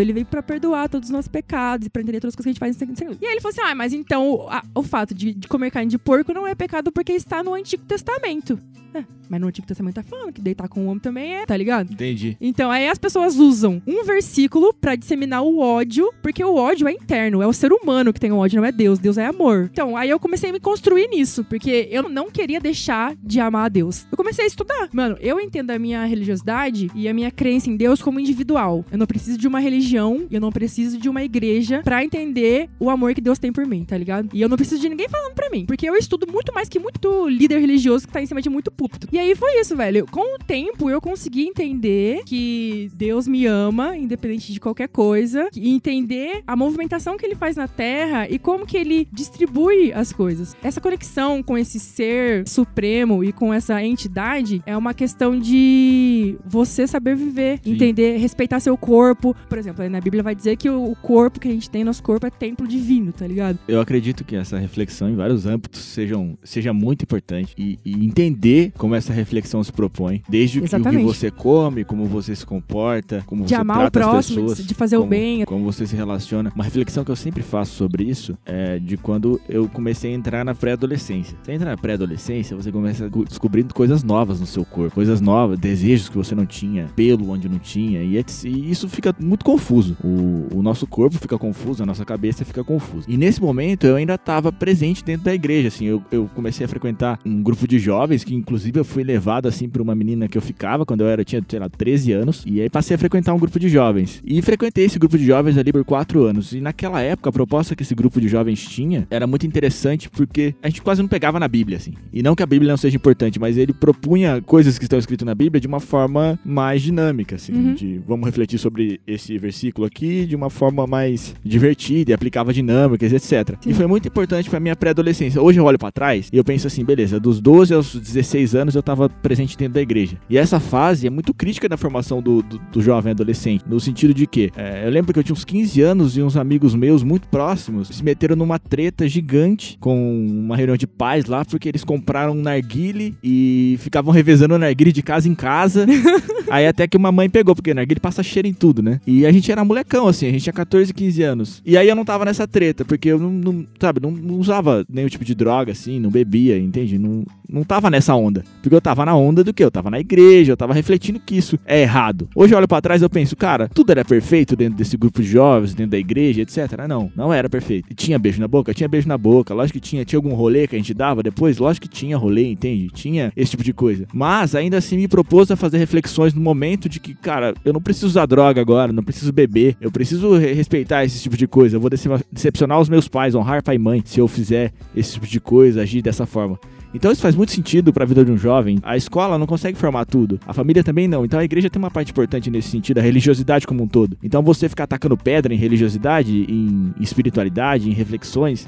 Ele 0.00 0.12
veio 0.12 0.26
pra 0.26 0.42
perdoar 0.42 0.88
todos 0.88 1.08
os 1.08 1.12
nossos 1.12 1.28
pecados 1.28 1.86
e 1.86 1.90
pra 1.90 2.02
entender 2.02 2.20
todas 2.20 2.32
as 2.32 2.36
coisas 2.36 2.58
que 2.58 2.64
a 2.64 2.66
gente 2.68 2.78
faz. 2.78 2.98
E 3.20 3.26
aí 3.26 3.32
ele 3.32 3.40
falou 3.40 3.52
assim: 3.52 3.62
ah, 3.70 3.74
mas 3.74 3.92
então 3.92 4.30
o, 4.30 4.48
a- 4.48 4.62
o 4.74 4.82
fato 4.82 5.14
de, 5.14 5.32
de 5.34 5.48
comer 5.48 5.70
carne 5.70 5.90
de 5.90 5.98
porco 5.98 6.32
não 6.32 6.46
é 6.46 6.54
pecado 6.54 6.90
porque 6.92 7.12
está 7.12 7.42
no 7.42 7.54
Antigo 7.54 7.84
Testamento. 7.84 8.58
É, 8.94 9.04
mas 9.28 9.40
no 9.40 9.46
Antigo 9.48 9.66
Testamento 9.66 9.94
tá 9.94 10.02
falando 10.02 10.32
que 10.32 10.40
deitar 10.40 10.68
com 10.68 10.80
o 10.80 10.86
homem 10.86 10.98
também 10.98 11.34
é, 11.34 11.46
tá 11.46 11.56
ligado? 11.56 11.92
Entendi. 11.92 12.36
Então, 12.40 12.70
aí 12.70 12.88
as 12.88 12.98
pessoas 12.98 13.36
usam 13.36 13.82
um 13.86 14.04
versículo 14.04 14.72
pra 14.72 14.96
disseminar 14.96 15.42
o 15.42 15.58
ódio, 15.58 16.12
porque 16.22 16.42
o 16.42 16.54
ódio 16.54 16.88
é 16.88 16.92
interno, 16.92 17.42
é 17.42 17.46
o 17.46 17.52
ser 17.52 17.72
humano 17.72 18.12
que 18.12 18.20
tem 18.20 18.32
o 18.32 18.36
ódio, 18.36 18.60
não 18.60 18.66
é 18.66 18.72
Deus. 18.72 18.98
Deus 18.98 19.18
é 19.18 19.26
amor. 19.26 19.68
Então, 19.72 19.96
aí 19.96 20.08
eu 20.10 20.18
comecei 20.18 20.50
a 20.50 20.52
me 20.52 20.60
construir 20.60 21.08
nisso, 21.08 21.44
porque 21.44 21.88
eu 21.90 22.08
não 22.08 22.30
queria 22.30 22.60
deixar 22.60 23.14
de 23.22 23.40
amar 23.40 23.66
a 23.66 23.68
Deus. 23.68 24.06
Eu 24.10 24.16
comecei 24.16 24.44
a 24.44 24.48
estudar. 24.48 24.88
Mano, 24.92 25.16
eu 25.20 25.40
entendo 25.40 25.70
a 25.70 25.78
minha 25.78 26.04
religiosidade 26.04 26.90
e 26.94 27.08
a 27.08 27.14
minha 27.14 27.30
crença 27.30 27.70
em 27.70 27.76
Deus 27.76 28.00
como 28.00 28.20
individual. 28.20 28.84
Eu 28.90 28.98
não 28.98 29.06
preciso 29.06 29.38
de 29.38 29.46
uma 29.46 29.60
religião, 29.60 30.26
eu 30.30 30.40
não 30.40 30.50
preciso 30.50 30.98
de 30.98 31.08
uma 31.08 31.22
igreja 31.22 31.82
pra 31.82 32.02
entender 32.04 32.68
o 32.78 32.90
amor 32.90 33.14
que 33.14 33.20
Deus 33.20 33.38
tem 33.38 33.52
por 33.52 33.66
mim, 33.66 33.84
tá 33.84 33.96
ligado? 33.96 34.28
E 34.32 34.40
eu 34.40 34.48
não 34.48 34.56
preciso 34.56 34.80
de 34.80 34.88
ninguém 34.88 35.08
falando 35.08 35.34
pra 35.34 35.50
mim, 35.50 35.66
porque 35.66 35.88
eu 35.88 35.94
estudo 35.96 36.26
muito 36.30 36.52
mais 36.54 36.68
que 36.68 36.78
muito 36.78 37.28
líder 37.28 37.58
religioso 37.58 38.06
que 38.06 38.12
tá 38.12 38.22
em 38.22 38.26
cima 38.26 38.40
de 38.40 38.48
muito 38.48 38.70
púlpito. 38.88 39.08
E 39.12 39.18
aí 39.18 39.34
foi 39.34 39.60
isso, 39.60 39.76
velho. 39.76 40.06
Com 40.10 40.36
o 40.36 40.38
tempo 40.38 40.90
eu 40.90 41.00
consegui 41.00 41.46
entender 41.46 42.22
que 42.24 42.90
Deus 42.94 43.28
me 43.28 43.46
ama, 43.46 43.96
independente 43.96 44.52
de 44.52 44.60
qualquer 44.60 44.88
coisa, 44.88 45.48
e 45.54 45.72
entender 45.72 46.42
a 46.46 46.56
movimentação 46.56 47.16
que 47.16 47.24
ele 47.24 47.34
faz 47.34 47.56
na 47.56 47.68
Terra 47.68 48.28
e 48.28 48.38
como 48.38 48.66
que 48.66 48.76
ele 48.76 49.06
distribui 49.12 49.92
as 49.92 50.12
coisas. 50.12 50.56
Essa 50.62 50.80
conexão 50.80 51.42
com 51.42 51.56
esse 51.56 51.78
ser 51.78 52.46
supremo 52.48 53.22
e 53.22 53.32
com 53.32 53.52
essa 53.52 53.82
entidade 53.82 54.62
é 54.66 54.76
uma 54.76 54.94
questão 54.94 55.38
de 55.38 56.36
você 56.44 56.86
saber 56.86 57.14
viver, 57.14 57.60
Sim. 57.62 57.72
entender, 57.72 58.16
respeitar 58.16 58.60
seu 58.60 58.76
corpo. 58.76 59.34
Por 59.48 59.58
exemplo, 59.58 59.82
aí 59.82 59.88
na 59.88 60.00
Bíblia 60.00 60.22
vai 60.22 60.34
dizer 60.34 60.56
que 60.56 60.68
o 60.68 60.88
o 60.88 60.96
corpo 60.96 61.38
que 61.38 61.48
a 61.48 61.50
gente 61.50 61.68
tem, 61.68 61.84
nosso 61.84 62.02
corpo 62.02 62.26
é 62.26 62.30
templo 62.30 62.66
divino, 62.66 63.12
tá 63.12 63.26
ligado? 63.26 63.58
Eu 63.68 63.80
acredito 63.80 64.24
que 64.24 64.34
essa 64.34 64.58
reflexão 64.58 65.10
em 65.10 65.14
vários 65.14 65.44
âmbitos 65.44 65.80
sejam, 65.80 66.38
seja 66.42 66.72
muito 66.72 67.02
importante 67.02 67.54
e, 67.58 67.78
e 67.84 68.04
entender 68.04 68.67
como 68.76 68.94
essa 68.94 69.12
reflexão 69.12 69.62
se 69.62 69.72
propõe, 69.72 70.22
desde 70.28 70.58
o 70.58 70.62
que, 70.62 70.76
o 70.76 71.02
você 71.04 71.30
come, 71.30 71.84
como 71.84 72.04
você 72.06 72.34
se 72.34 72.44
comporta, 72.44 73.22
como 73.26 73.44
De 73.44 73.50
você 73.50 73.54
amar 73.54 73.76
o 73.76 73.80
trata 73.90 74.00
as 74.00 74.06
próximo, 74.06 74.48
pessoas, 74.48 74.66
de 74.66 74.74
fazer 74.74 74.96
o 74.96 75.00
como- 75.00 75.10
bem. 75.10 75.44
como 75.44 75.64
você 75.64 75.86
se 75.86 75.94
relaciona. 75.96 76.52
Uma 76.54 76.64
reflexão 76.64 77.04
que 77.04 77.10
eu 77.10 77.16
sempre 77.16 77.42
faço 77.42 77.74
sobre 77.74 78.04
isso 78.04 78.36
é 78.44 78.78
de 78.78 78.96
quando 78.96 79.40
eu 79.48 79.68
comecei 79.68 80.12
a 80.12 80.14
entrar 80.14 80.44
na 80.44 80.54
pré-adolescência. 80.54 81.36
Você 81.42 81.52
entra 81.52 81.70
na 81.70 81.76
pré-adolescência, 81.76 82.56
você 82.56 82.70
começa 82.72 83.08
descobrindo 83.28 83.74
coisas 83.74 84.02
novas 84.02 84.40
no 84.40 84.46
seu 84.46 84.64
corpo, 84.64 84.94
coisas 84.94 85.20
novas, 85.20 85.58
desejos 85.58 86.08
que 86.08 86.16
você 86.16 86.34
não 86.34 86.46
tinha, 86.46 86.86
pelo 86.96 87.30
onde 87.30 87.48
não 87.48 87.58
tinha, 87.58 88.02
e, 88.02 88.16
etc. 88.16 88.44
E 88.44 88.70
isso 88.70 88.88
fica 88.88 89.14
muito 89.20 89.44
confuso. 89.44 89.96
O, 90.02 90.48
o 90.58 90.62
nosso 90.62 90.86
corpo 90.86 91.16
fica 91.18 91.38
confuso, 91.38 91.82
a 91.82 91.86
nossa 91.86 92.04
cabeça 92.04 92.44
fica 92.44 92.62
confusa. 92.64 93.04
E 93.08 93.16
nesse 93.16 93.40
momento 93.40 93.86
eu 93.86 93.96
ainda 93.96 94.14
estava 94.14 94.52
presente 94.52 95.04
dentro 95.04 95.24
da 95.24 95.34
igreja, 95.34 95.68
assim, 95.68 95.84
eu, 95.86 96.02
eu 96.10 96.28
comecei 96.34 96.64
a 96.64 96.68
frequentar 96.68 97.18
um 97.24 97.42
grupo 97.42 97.66
de 97.66 97.78
jovens 97.78 98.24
que 98.24 98.34
inclusive 98.34 98.57
eu 98.74 98.84
fui 98.84 99.02
levado 99.02 99.46
assim 99.46 99.68
por 99.68 99.80
uma 99.80 99.94
menina 99.94 100.28
que 100.28 100.36
eu 100.36 100.42
ficava 100.42 100.84
quando 100.86 101.00
eu 101.02 101.08
era 101.08 101.24
tinha, 101.24 101.42
sei 101.48 101.58
lá, 101.58 101.68
13 101.68 102.12
anos, 102.12 102.42
e 102.46 102.60
aí 102.60 102.68
passei 102.70 102.94
a 102.94 102.98
frequentar 102.98 103.34
um 103.34 103.38
grupo 103.38 103.58
de 103.58 103.68
jovens. 103.68 104.22
E 104.24 104.40
frequentei 104.42 104.84
esse 104.84 104.98
grupo 104.98 105.16
de 105.18 105.24
jovens 105.26 105.56
ali 105.58 105.72
por 105.72 105.84
4 105.84 106.22
anos. 106.24 106.52
E 106.52 106.60
naquela 106.60 107.00
época 107.00 107.30
a 107.30 107.32
proposta 107.32 107.74
que 107.76 107.82
esse 107.82 107.94
grupo 107.94 108.20
de 108.20 108.28
jovens 108.28 108.64
tinha 108.66 109.06
era 109.10 109.26
muito 109.26 109.46
interessante 109.46 110.08
porque 110.08 110.54
a 110.62 110.68
gente 110.68 110.82
quase 110.82 111.00
não 111.02 111.08
pegava 111.08 111.38
na 111.40 111.48
Bíblia 111.48 111.76
assim. 111.76 111.92
E 112.12 112.22
não 112.22 112.34
que 112.34 112.42
a 112.42 112.46
Bíblia 112.46 112.70
não 112.70 112.76
seja 112.76 112.96
importante, 112.96 113.38
mas 113.38 113.56
ele 113.56 113.72
propunha 113.72 114.40
coisas 114.42 114.78
que 114.78 114.84
estão 114.84 114.98
escritas 114.98 115.26
na 115.26 115.34
Bíblia 115.34 115.60
de 115.60 115.66
uma 115.66 115.80
forma 115.80 116.38
mais 116.44 116.82
dinâmica 116.82 117.36
assim, 117.36 117.52
Uhum. 117.52 117.74
de 117.74 118.00
vamos 118.06 118.26
refletir 118.26 118.58
sobre 118.58 119.00
esse 119.06 119.36
versículo 119.38 119.86
aqui 119.86 120.26
de 120.26 120.36
uma 120.36 120.50
forma 120.50 120.86
mais 120.86 121.34
divertida 121.44 122.10
e 122.10 122.14
aplicava 122.14 122.52
dinâmicas, 122.52 123.12
etc. 123.12 123.56
Sim. 123.60 123.70
E 123.70 123.74
foi 123.74 123.86
muito 123.86 124.06
importante 124.08 124.48
pra 124.50 124.60
minha 124.60 124.76
pré-adolescência. 124.76 125.40
Hoje 125.42 125.58
eu 125.58 125.64
olho 125.64 125.78
pra 125.78 125.90
trás 125.90 126.28
e 126.32 126.36
eu 126.36 126.44
penso 126.44 126.66
assim, 126.66 126.84
beleza, 126.84 127.18
dos 127.18 127.40
12 127.40 127.74
aos 127.74 127.94
16 127.94 128.47
anos 128.54 128.74
eu 128.74 128.82
tava 128.82 129.08
presente 129.08 129.56
dentro 129.56 129.74
da 129.74 129.80
igreja. 129.80 130.16
E 130.28 130.36
essa 130.38 130.60
fase 130.60 131.06
é 131.06 131.10
muito 131.10 131.32
crítica 131.34 131.68
na 131.68 131.76
formação 131.76 132.20
do, 132.22 132.42
do, 132.42 132.60
do 132.72 132.82
jovem 132.82 133.12
adolescente, 133.12 133.64
no 133.66 133.80
sentido 133.80 134.14
de 134.14 134.26
que 134.26 134.50
é, 134.56 134.86
eu 134.86 134.90
lembro 134.90 135.12
que 135.12 135.18
eu 135.18 135.24
tinha 135.24 135.34
uns 135.34 135.44
15 135.44 135.80
anos 135.80 136.16
e 136.16 136.22
uns 136.22 136.36
amigos 136.36 136.74
meus 136.74 137.02
muito 137.02 137.28
próximos 137.28 137.88
se 137.88 138.04
meteram 138.04 138.36
numa 138.36 138.58
treta 138.58 139.08
gigante 139.08 139.76
com 139.80 140.26
uma 140.26 140.56
reunião 140.56 140.76
de 140.76 140.86
pais 140.86 141.26
lá, 141.26 141.44
porque 141.44 141.68
eles 141.68 141.84
compraram 141.84 142.32
um 142.32 142.42
narguile 142.42 143.16
e 143.22 143.76
ficavam 143.80 144.12
revezando 144.12 144.54
o 144.54 144.58
narguile 144.58 144.92
de 144.92 145.02
casa 145.02 145.28
em 145.28 145.34
casa. 145.34 145.86
Aí 146.50 146.66
até 146.66 146.86
que 146.86 146.96
uma 146.96 147.12
mãe 147.12 147.28
pegou, 147.28 147.54
porque 147.54 147.74
narguile 147.74 148.00
passa 148.00 148.22
cheiro 148.22 148.48
em 148.48 148.54
tudo, 148.54 148.82
né? 148.82 149.00
E 149.06 149.26
a 149.26 149.32
gente 149.32 149.50
era 149.52 149.64
molecão, 149.64 150.08
assim, 150.08 150.26
a 150.26 150.30
gente 150.30 150.42
tinha 150.44 150.52
14, 150.52 150.92
15 150.94 151.22
anos. 151.22 151.62
E 151.64 151.76
aí 151.76 151.88
eu 151.88 151.94
não 151.94 152.04
tava 152.04 152.24
nessa 152.24 152.46
treta, 152.46 152.84
porque 152.84 153.08
eu 153.08 153.18
não, 153.18 153.30
não- 153.30 153.66
sabe, 153.78 154.00
não, 154.00 154.10
não 154.10 154.36
usava 154.36 154.84
nenhum 154.88 155.08
tipo 155.08 155.24
de 155.24 155.34
droga, 155.34 155.72
assim, 155.72 156.00
não 156.00 156.10
bebia, 156.10 156.58
entende? 156.58 156.98
Não, 156.98 157.24
não 157.48 157.64
tava 157.64 157.90
nessa 157.90 158.14
onda. 158.14 158.37
Porque 158.62 158.74
eu 158.74 158.80
tava 158.80 159.04
na 159.04 159.14
onda 159.16 159.42
do 159.44 159.52
que? 159.52 159.62
Eu 159.64 159.70
tava 159.70 159.90
na 159.90 159.98
igreja, 160.00 160.52
eu 160.52 160.56
tava 160.56 160.72
refletindo 160.74 161.20
que 161.20 161.36
isso 161.36 161.58
é 161.66 161.82
errado. 161.82 162.28
Hoje 162.34 162.52
eu 162.54 162.58
olho 162.58 162.68
pra 162.68 162.80
trás 162.80 163.02
eu 163.02 163.10
penso, 163.10 163.36
cara, 163.36 163.68
tudo 163.68 163.90
era 163.90 164.04
perfeito 164.04 164.54
dentro 164.56 164.76
desse 164.76 164.96
grupo 164.96 165.22
de 165.22 165.28
jovens, 165.28 165.74
dentro 165.74 165.92
da 165.92 165.98
igreja, 165.98 166.42
etc. 166.42 166.86
Não, 166.88 167.10
não 167.16 167.32
era 167.32 167.48
perfeito. 167.48 167.94
Tinha 167.94 168.18
beijo 168.18 168.40
na 168.40 168.48
boca? 168.48 168.72
Tinha 168.74 168.88
beijo 168.88 169.08
na 169.08 169.16
boca. 169.18 169.54
Lógico 169.54 169.78
que 169.78 169.80
tinha. 169.88 170.04
Tinha 170.04 170.18
algum 170.18 170.34
rolê 170.34 170.66
que 170.66 170.74
a 170.76 170.78
gente 170.78 170.94
dava 170.94 171.22
depois? 171.22 171.58
Lógico 171.58 171.88
que 171.88 171.94
tinha 171.94 172.16
rolê, 172.16 172.50
entende? 172.50 172.88
Tinha 172.88 173.32
esse 173.36 173.50
tipo 173.52 173.62
de 173.64 173.72
coisa. 173.72 174.06
Mas 174.12 174.54
ainda 174.54 174.78
assim 174.78 174.96
me 174.96 175.08
propôs 175.08 175.50
a 175.50 175.56
fazer 175.56 175.78
reflexões 175.78 176.34
no 176.34 176.40
momento 176.40 176.88
de 176.88 177.00
que, 177.00 177.14
cara, 177.14 177.54
eu 177.64 177.72
não 177.72 177.80
preciso 177.80 178.06
usar 178.06 178.26
droga 178.26 178.60
agora, 178.60 178.92
não 178.92 179.02
preciso 179.02 179.32
beber, 179.32 179.76
eu 179.80 179.90
preciso 179.90 180.36
re- 180.36 180.52
respeitar 180.52 181.04
esse 181.04 181.20
tipo 181.22 181.36
de 181.36 181.46
coisa. 181.46 181.76
Eu 181.76 181.80
vou 181.80 181.90
decep- 181.90 182.24
decepcionar 182.32 182.80
os 182.80 182.88
meus 182.88 183.08
pais, 183.08 183.34
honrar 183.34 183.62
pai 183.62 183.76
e 183.76 183.78
mãe, 183.78 184.02
se 184.04 184.20
eu 184.20 184.28
fizer 184.28 184.72
esse 184.96 185.14
tipo 185.14 185.26
de 185.26 185.40
coisa, 185.40 185.82
agir 185.82 186.02
dessa 186.02 186.26
forma. 186.26 186.58
Então 186.94 187.12
isso 187.12 187.20
faz 187.20 187.34
muito 187.34 187.52
sentido 187.52 187.92
pra 187.92 188.04
vida 188.04 188.24
de 188.24 188.32
um 188.32 188.36
jovem. 188.38 188.78
A 188.82 188.96
escola 188.96 189.36
não 189.38 189.46
consegue 189.46 189.76
formar 189.78 190.04
tudo, 190.06 190.40
a 190.46 190.52
família 190.54 190.82
também 190.82 191.06
não. 191.06 191.24
Então 191.24 191.38
a 191.38 191.44
igreja 191.44 191.68
tem 191.68 191.78
uma 191.80 191.90
parte 191.90 192.10
importante 192.10 192.50
nesse 192.50 192.70
sentido, 192.70 192.98
a 192.98 193.02
religiosidade 193.02 193.66
como 193.66 193.82
um 193.82 193.88
todo. 193.88 194.16
Então 194.22 194.42
você 194.42 194.68
ficar 194.68 194.84
atacando 194.84 195.16
pedra 195.16 195.52
em 195.52 195.56
religiosidade, 195.56 196.46
em 196.48 196.94
espiritualidade, 197.00 197.90
em 197.90 197.92
reflexões, 197.92 198.66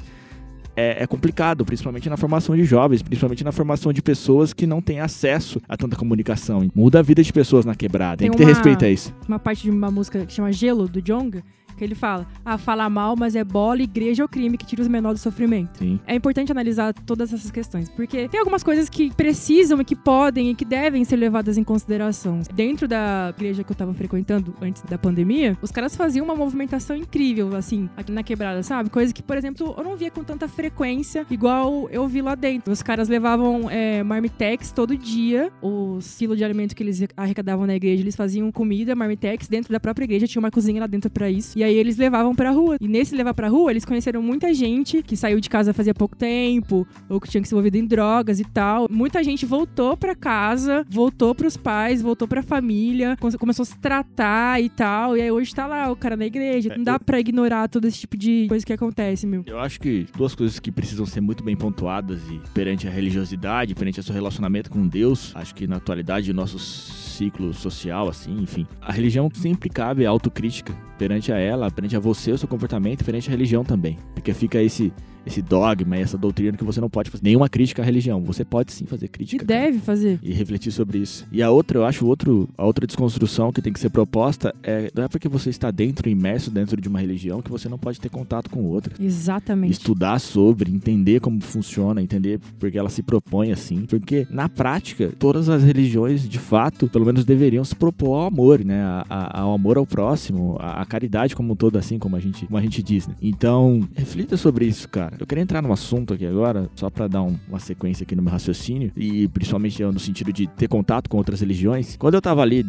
é, 0.75 1.03
é 1.03 1.07
complicado, 1.07 1.65
principalmente 1.65 2.09
na 2.09 2.15
formação 2.15 2.55
de 2.55 2.63
jovens, 2.63 3.01
principalmente 3.01 3.43
na 3.43 3.51
formação 3.51 3.91
de 3.91 4.01
pessoas 4.01 4.53
que 4.53 4.65
não 4.65 4.81
têm 4.81 4.99
acesso 5.01 5.59
a 5.67 5.75
tanta 5.75 5.95
comunicação. 5.97 6.69
Muda 6.73 6.99
a 6.99 7.01
vida 7.01 7.21
de 7.23 7.33
pessoas 7.33 7.65
na 7.65 7.75
quebrada. 7.75 8.17
Tem, 8.17 8.29
Tem 8.29 8.31
que 8.31 8.37
ter 8.37 8.43
uma- 8.43 8.49
respeito 8.53 8.85
a 8.85 8.89
isso. 8.89 9.13
uma 9.27 9.39
parte 9.39 9.63
de 9.63 9.69
uma 9.71 9.91
música 9.91 10.25
que 10.25 10.31
chama 10.33 10.51
Gelo, 10.53 10.87
do 10.87 11.01
Jonga, 11.01 11.43
que 11.81 11.85
ele 11.85 11.95
fala: 11.95 12.27
Ah, 12.45 12.59
fala 12.59 12.87
mal, 12.89 13.15
mas 13.17 13.35
é 13.35 13.43
bola, 13.43 13.81
igreja 13.81 14.23
ou 14.23 14.29
crime 14.29 14.55
que 14.55 14.65
tira 14.65 14.83
os 14.83 14.87
menores 14.87 15.19
do 15.19 15.23
sofrimento. 15.23 15.79
Sim. 15.79 15.99
É 16.05 16.13
importante 16.13 16.51
analisar 16.51 16.93
todas 16.93 17.33
essas 17.33 17.49
questões, 17.49 17.89
porque 17.89 18.29
tem 18.29 18.39
algumas 18.39 18.63
coisas 18.63 18.87
que 18.87 19.11
precisam 19.15 19.81
e 19.81 19.85
que 19.85 19.95
podem 19.95 20.51
e 20.51 20.55
que 20.55 20.63
devem 20.63 21.03
ser 21.03 21.15
levadas 21.15 21.57
em 21.57 21.63
consideração. 21.63 22.41
Dentro 22.53 22.87
da 22.87 23.33
igreja 23.35 23.63
que 23.63 23.71
eu 23.71 23.75
tava 23.75 23.93
frequentando 23.95 24.53
antes 24.61 24.83
da 24.83 24.97
pandemia, 24.97 25.57
os 25.59 25.71
caras 25.71 25.95
faziam 25.95 26.23
uma 26.23 26.35
movimentação 26.35 26.95
incrível, 26.95 27.55
assim, 27.55 27.89
aqui 27.97 28.11
na 28.11 28.21
quebrada, 28.21 28.61
sabe? 28.61 28.91
Coisa 28.91 29.11
que, 29.11 29.23
por 29.23 29.35
exemplo, 29.35 29.73
eu 29.75 29.83
não 29.83 29.97
via 29.97 30.11
com 30.11 30.23
tanta 30.23 30.47
frequência, 30.47 31.25
igual 31.31 31.89
eu 31.89 32.07
vi 32.07 32.21
lá 32.21 32.35
dentro. 32.35 32.71
Os 32.71 32.83
caras 32.83 33.09
levavam 33.09 33.69
é, 33.71 34.03
marmitex 34.03 34.71
todo 34.71 34.95
dia, 34.95 35.51
os 35.61 36.15
quilos 36.15 36.37
de 36.37 36.43
alimento 36.43 36.75
que 36.75 36.83
eles 36.83 37.03
arrecadavam 37.17 37.65
na 37.65 37.75
igreja, 37.75 38.03
eles 38.03 38.15
faziam 38.15 38.51
comida, 38.51 38.95
marmitex, 38.95 39.47
dentro 39.47 39.73
da 39.73 39.79
própria 39.79 40.03
igreja, 40.03 40.27
tinha 40.27 40.39
uma 40.39 40.51
cozinha 40.51 40.79
lá 40.79 40.87
dentro 40.87 41.09
pra 41.09 41.29
isso. 41.29 41.57
E 41.57 41.63
aí 41.63 41.70
aí 41.71 41.77
eles 41.77 41.97
levavam 41.97 42.35
pra 42.35 42.51
rua. 42.51 42.77
E 42.79 42.87
nesse 42.87 43.15
levar 43.15 43.33
pra 43.33 43.47
rua, 43.47 43.71
eles 43.71 43.85
conheceram 43.85 44.21
muita 44.21 44.53
gente 44.53 45.01
que 45.01 45.15
saiu 45.15 45.39
de 45.39 45.49
casa 45.49 45.73
fazia 45.73 45.93
pouco 45.93 46.15
tempo, 46.15 46.87
ou 47.09 47.19
que 47.19 47.29
tinha 47.29 47.41
que 47.41 47.47
se 47.47 47.53
envolvido 47.53 47.77
em 47.77 47.85
drogas 47.85 48.39
e 48.39 48.45
tal. 48.45 48.87
Muita 48.89 49.23
gente 49.23 49.45
voltou 49.45 49.95
pra 49.95 50.15
casa, 50.15 50.85
voltou 50.89 51.33
pros 51.33 51.57
pais, 51.57 52.01
voltou 52.01 52.27
pra 52.27 52.43
família, 52.43 53.17
começou 53.39 53.63
a 53.63 53.65
se 53.65 53.77
tratar 53.79 54.61
e 54.61 54.69
tal. 54.69 55.17
E 55.17 55.21
aí 55.21 55.31
hoje 55.31 55.53
tá 55.53 55.65
lá 55.65 55.91
o 55.91 55.95
cara 55.95 56.15
na 56.15 56.25
igreja. 56.25 56.73
Não 56.75 56.83
dá 56.83 56.99
pra 56.99 57.19
ignorar 57.19 57.67
todo 57.67 57.85
esse 57.85 57.99
tipo 57.99 58.17
de 58.17 58.45
coisa 58.47 58.65
que 58.65 58.73
acontece, 58.73 59.25
meu. 59.25 59.43
Eu 59.45 59.59
acho 59.59 59.79
que 59.79 60.05
duas 60.15 60.35
coisas 60.35 60.59
que 60.59 60.71
precisam 60.71 61.05
ser 61.05 61.21
muito 61.21 61.43
bem 61.43 61.55
pontuadas 61.55 62.21
e 62.29 62.39
perante 62.53 62.87
a 62.87 62.91
religiosidade, 62.91 63.73
perante 63.75 63.99
o 63.99 64.03
seu 64.03 64.13
relacionamento 64.13 64.69
com 64.69 64.87
Deus, 64.87 65.31
acho 65.35 65.55
que 65.55 65.67
na 65.67 65.77
atualidade 65.77 66.31
nosso 66.33 66.59
ciclo 66.59 67.53
social, 67.53 68.09
assim, 68.09 68.35
enfim. 68.41 68.65
A 68.81 68.91
religião 68.91 69.29
sempre 69.33 69.69
cabe 69.69 70.05
autocrítica 70.05 70.73
perante 70.97 71.31
a 71.31 71.37
ela, 71.37 71.50
perante 71.73 71.95
a 71.95 71.99
você, 71.99 72.31
o 72.31 72.37
seu 72.37 72.47
comportamento, 72.47 73.03
perante 73.03 73.29
a 73.29 73.31
religião 73.31 73.63
também. 73.63 73.97
Porque 74.13 74.33
fica 74.33 74.61
esse 74.61 74.93
esse 75.25 75.41
dogma 75.41 75.97
e 75.97 76.01
essa 76.01 76.17
doutrina 76.17 76.57
que 76.57 76.63
você 76.63 76.81
não 76.81 76.89
pode 76.89 77.09
fazer 77.09 77.23
nenhuma 77.23 77.49
crítica 77.49 77.81
à 77.81 77.85
religião. 77.85 78.21
Você 78.23 78.43
pode 78.43 78.71
sim 78.71 78.85
fazer 78.85 79.07
crítica. 79.07 79.43
E 79.43 79.47
deve 79.47 79.79
fazer. 79.79 80.19
E 80.21 80.33
refletir 80.33 80.71
sobre 80.71 80.99
isso. 80.99 81.25
E 81.31 81.41
a 81.41 81.49
outra, 81.49 81.77
eu 81.77 81.85
acho, 81.85 82.05
outro, 82.05 82.49
a 82.57 82.65
outra 82.65 82.85
desconstrução 82.87 83.51
que 83.51 83.61
tem 83.61 83.71
que 83.71 83.79
ser 83.79 83.89
proposta 83.89 84.53
é 84.63 84.91
não 84.95 85.03
é 85.03 85.07
porque 85.07 85.27
você 85.27 85.49
está 85.49 85.71
dentro, 85.71 86.09
imerso 86.09 86.49
dentro 86.49 86.79
de 86.79 86.87
uma 86.87 86.99
religião, 86.99 87.41
que 87.41 87.51
você 87.51 87.69
não 87.69 87.77
pode 87.77 87.99
ter 87.99 88.09
contato 88.09 88.49
com 88.49 88.63
outra. 88.65 88.93
Exatamente. 88.99 89.71
Estudar 89.71 90.19
sobre, 90.19 90.71
entender 90.71 91.19
como 91.19 91.41
funciona, 91.41 92.01
entender 92.01 92.39
porque 92.59 92.77
ela 92.77 92.89
se 92.89 93.03
propõe 93.03 93.51
assim. 93.51 93.85
Porque, 93.85 94.27
na 94.29 94.49
prática, 94.49 95.11
todas 95.19 95.49
as 95.49 95.63
religiões, 95.63 96.27
de 96.27 96.39
fato, 96.39 96.87
pelo 96.87 97.05
menos 97.05 97.25
deveriam 97.25 97.63
se 97.63 97.75
propor 97.75 98.15
ao 98.15 98.27
amor, 98.27 98.63
né? 98.63 98.81
A, 98.81 99.05
a, 99.09 99.41
ao 99.41 99.53
amor 99.53 99.77
ao 99.77 99.85
próximo, 99.85 100.57
a, 100.59 100.81
a, 100.81 100.85
caridade 100.85 101.35
como 101.35 101.53
um 101.53 101.55
todo, 101.55 101.77
assim 101.77 101.99
como 101.99 102.15
a 102.15 102.19
gente, 102.19 102.45
como 102.45 102.57
a 102.57 102.61
gente 102.61 102.81
diz, 102.81 103.07
né? 103.07 103.15
Então, 103.21 103.87
reflita 103.95 104.35
sobre 104.35 104.65
isso, 104.65 104.87
cara 104.89 105.10
cara. 105.11 105.21
Eu 105.21 105.27
queria 105.27 105.41
entrar 105.41 105.61
num 105.61 105.71
assunto 105.71 106.13
aqui 106.13 106.25
agora, 106.25 106.69
só 106.75 106.89
para 106.89 107.07
dar 107.07 107.21
um, 107.21 107.37
uma 107.47 107.59
sequência 107.59 108.03
aqui 108.03 108.15
no 108.15 108.21
meu 108.21 108.31
raciocínio, 108.31 108.91
e 108.95 109.27
principalmente 109.27 109.83
no 109.83 109.99
sentido 109.99 110.31
de 110.31 110.47
ter 110.47 110.67
contato 110.67 111.09
com 111.09 111.17
outras 111.17 111.41
religiões. 111.41 111.95
Quando 111.97 112.15
eu 112.15 112.21
tava 112.21 112.41
ali, 112.41 112.65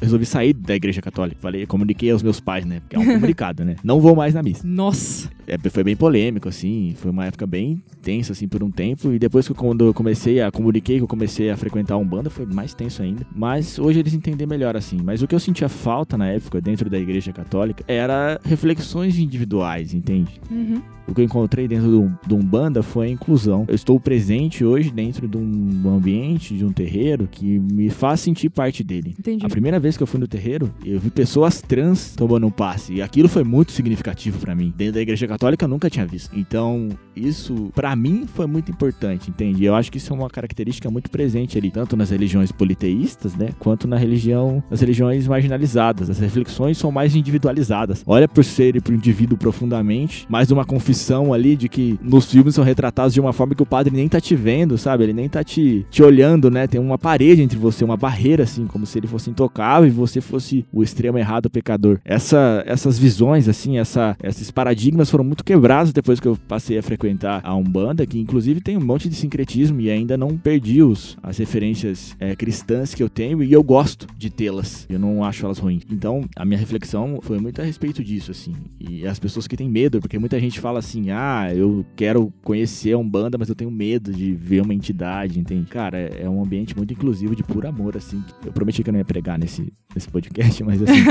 resolvi 0.00 0.26
sair 0.26 0.52
da 0.52 0.74
igreja 0.74 1.00
católica. 1.00 1.40
Falei, 1.40 1.66
comuniquei 1.66 2.10
aos 2.10 2.22
meus 2.22 2.40
pais, 2.40 2.64
né? 2.64 2.80
Porque 2.80 2.96
é 2.96 2.98
um 2.98 3.04
comunicado, 3.14 3.64
né? 3.64 3.76
Não 3.82 4.00
vou 4.00 4.14
mais 4.14 4.34
na 4.34 4.42
missa. 4.42 4.66
Nossa! 4.66 5.30
É, 5.46 5.56
foi 5.70 5.82
bem 5.82 5.96
polêmico, 5.96 6.48
assim. 6.48 6.94
Foi 6.96 7.10
uma 7.10 7.26
época 7.26 7.46
bem 7.46 7.82
tensa, 8.02 8.32
assim, 8.32 8.46
por 8.46 8.62
um 8.62 8.70
tempo. 8.70 9.12
E 9.12 9.18
depois 9.18 9.48
que 9.48 9.54
quando 9.54 9.86
eu 9.86 9.94
comecei 9.94 10.40
a 10.40 10.50
comuniquei, 10.50 10.98
que 10.98 11.02
eu 11.02 11.08
comecei 11.08 11.50
a 11.50 11.56
frequentar 11.56 11.96
um 11.96 12.04
banda, 12.04 12.28
foi 12.28 12.46
mais 12.46 12.74
tenso 12.74 13.02
ainda. 13.02 13.26
Mas 13.34 13.78
hoje 13.78 14.00
eles 14.00 14.14
entendem 14.14 14.46
melhor, 14.46 14.76
assim. 14.76 14.98
Mas 15.02 15.22
o 15.22 15.26
que 15.26 15.34
eu 15.34 15.40
sentia 15.40 15.68
falta 15.68 16.18
na 16.18 16.26
época, 16.28 16.60
dentro 16.60 16.90
da 16.90 16.98
igreja 16.98 17.32
católica, 17.32 17.84
era 17.88 18.40
reflexões 18.44 19.18
individuais, 19.18 19.94
entende? 19.94 20.40
Uhum 20.50 20.82
o 21.08 21.14
que 21.14 21.22
eu 21.22 21.24
encontrei 21.24 21.66
dentro 21.66 21.77
de 21.80 22.34
um 22.34 22.42
banda 22.42 22.82
foi 22.82 23.08
a 23.08 23.10
inclusão. 23.10 23.64
Eu 23.68 23.74
estou 23.74 23.98
presente 24.00 24.64
hoje 24.64 24.90
dentro 24.90 25.26
de 25.28 25.36
um 25.36 25.82
ambiente, 25.86 26.56
de 26.56 26.64
um 26.64 26.72
terreiro, 26.72 27.28
que 27.30 27.58
me 27.58 27.90
faz 27.90 28.20
sentir 28.20 28.50
parte 28.50 28.82
dele. 28.82 29.14
Entendi. 29.18 29.44
A 29.44 29.48
primeira 29.48 29.78
vez 29.78 29.96
que 29.96 30.02
eu 30.02 30.06
fui 30.06 30.20
no 30.20 30.28
terreiro, 30.28 30.72
eu 30.84 30.98
vi 30.98 31.10
pessoas 31.10 31.60
trans 31.60 32.14
tomando 32.16 32.46
um 32.46 32.50
passe. 32.50 32.94
E 32.94 33.02
aquilo 33.02 33.28
foi 33.28 33.44
muito 33.44 33.72
significativo 33.72 34.38
para 34.38 34.54
mim. 34.54 34.72
Dentro 34.76 34.94
da 34.94 35.00
igreja 35.00 35.26
católica 35.26 35.64
eu 35.64 35.68
nunca 35.68 35.90
tinha 35.90 36.06
visto. 36.06 36.36
Então, 36.38 36.88
isso 37.14 37.70
para 37.74 37.94
mim 37.94 38.26
foi 38.26 38.46
muito 38.46 38.70
importante, 38.70 39.30
entende? 39.30 39.64
Eu 39.64 39.74
acho 39.74 39.90
que 39.90 39.98
isso 39.98 40.12
é 40.12 40.16
uma 40.16 40.30
característica 40.30 40.90
muito 40.90 41.10
presente 41.10 41.58
ali, 41.58 41.70
tanto 41.70 41.96
nas 41.96 42.10
religiões 42.10 42.52
politeístas, 42.52 43.34
né, 43.34 43.50
quanto 43.58 43.86
na 43.86 43.96
religião, 43.96 44.62
nas 44.70 44.80
religiões 44.80 45.26
marginalizadas. 45.26 46.10
As 46.10 46.18
reflexões 46.18 46.78
são 46.78 46.90
mais 46.90 47.14
individualizadas. 47.14 48.02
Olha 48.06 48.28
por 48.28 48.44
ser 48.44 48.76
e 48.76 48.80
pro 48.80 48.94
indivíduo 48.94 49.36
profundamente, 49.36 50.26
mais 50.28 50.50
uma 50.50 50.64
confissão 50.64 51.32
ali 51.32 51.56
de 51.56 51.67
que 51.68 51.98
nos 52.02 52.30
filmes 52.30 52.54
são 52.54 52.64
retratados 52.64 53.14
de 53.14 53.20
uma 53.20 53.32
forma 53.32 53.54
que 53.54 53.62
o 53.62 53.66
padre 53.66 53.94
nem 53.94 54.08
tá 54.08 54.20
te 54.20 54.34
vendo, 54.34 54.76
sabe? 54.78 55.04
Ele 55.04 55.12
nem 55.12 55.28
tá 55.28 55.42
te, 55.44 55.86
te 55.90 56.02
olhando, 56.02 56.50
né? 56.50 56.66
Tem 56.66 56.80
uma 56.80 56.98
parede 56.98 57.42
entre 57.42 57.58
você, 57.58 57.84
uma 57.84 57.96
barreira, 57.96 58.44
assim, 58.44 58.66
como 58.66 58.86
se 58.86 58.98
ele 58.98 59.06
fosse 59.06 59.30
intocável 59.30 59.88
e 59.88 59.92
você 59.92 60.20
fosse 60.20 60.64
o 60.72 60.82
extremo 60.82 61.18
errado, 61.18 61.46
o 61.46 61.50
pecador. 61.50 61.98
Essa, 62.04 62.62
essas 62.66 62.98
visões, 62.98 63.48
assim, 63.48 63.78
essa, 63.78 64.16
esses 64.22 64.50
paradigmas 64.50 65.10
foram 65.10 65.24
muito 65.24 65.44
quebrados 65.44 65.92
depois 65.92 66.20
que 66.20 66.28
eu 66.28 66.36
passei 66.48 66.78
a 66.78 66.82
frequentar 66.82 67.40
a 67.44 67.54
Umbanda, 67.54 68.06
que 68.06 68.18
inclusive 68.18 68.60
tem 68.60 68.76
um 68.76 68.84
monte 68.84 69.08
de 69.08 69.14
sincretismo 69.14 69.80
e 69.80 69.90
ainda 69.90 70.16
não 70.16 70.36
perdi 70.36 70.82
os, 70.82 71.16
as 71.22 71.38
referências 71.38 72.16
é, 72.18 72.34
cristãs 72.34 72.94
que 72.94 73.02
eu 73.02 73.08
tenho 73.08 73.42
e 73.42 73.52
eu 73.52 73.62
gosto 73.62 74.06
de 74.16 74.30
tê-las. 74.30 74.86
Eu 74.88 74.98
não 74.98 75.24
acho 75.24 75.44
elas 75.44 75.58
ruins. 75.58 75.82
Então, 75.90 76.24
a 76.36 76.44
minha 76.44 76.58
reflexão 76.58 77.18
foi 77.22 77.38
muito 77.38 77.60
a 77.60 77.64
respeito 77.64 78.02
disso, 78.02 78.30
assim. 78.30 78.54
E 78.78 79.06
as 79.06 79.18
pessoas 79.18 79.46
que 79.46 79.56
têm 79.56 79.68
medo, 79.68 80.00
porque 80.00 80.18
muita 80.18 80.38
gente 80.40 80.60
fala 80.60 80.78
assim, 80.78 81.10
ah, 81.10 81.48
eu 81.58 81.84
quero 81.96 82.32
conhecer 82.42 82.92
a 82.92 82.98
Umbanda, 82.98 83.36
mas 83.38 83.48
eu 83.48 83.54
tenho 83.54 83.70
medo 83.70 84.12
de 84.12 84.32
ver 84.34 84.62
uma 84.62 84.74
entidade, 84.74 85.38
entende? 85.38 85.68
Cara, 85.68 85.98
é, 85.98 86.28
um 86.28 86.42
ambiente 86.42 86.76
muito 86.76 86.92
inclusivo 86.92 87.34
de 87.34 87.42
puro 87.42 87.68
amor, 87.68 87.96
assim. 87.96 88.22
Eu 88.44 88.52
prometi 88.52 88.82
que 88.82 88.90
eu 88.90 88.92
não 88.92 88.98
ia 88.98 89.04
pregar 89.04 89.38
nesse, 89.38 89.72
nesse 89.94 90.08
podcast, 90.08 90.62
mas 90.64 90.82
assim, 90.82 91.04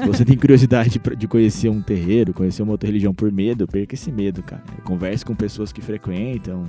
se 0.00 0.06
você 0.06 0.24
tem 0.24 0.36
curiosidade 0.36 1.00
de 1.16 1.28
conhecer 1.28 1.68
um 1.68 1.80
terreiro, 1.80 2.32
conhecer 2.32 2.62
uma 2.62 2.72
outra 2.72 2.88
religião 2.88 3.14
por 3.14 3.30
medo, 3.30 3.66
perca 3.66 3.94
esse 3.94 4.10
medo, 4.10 4.42
cara. 4.42 4.62
Converse 4.84 5.24
com 5.24 5.34
pessoas 5.34 5.72
que 5.72 5.80
frequentam, 5.80 6.64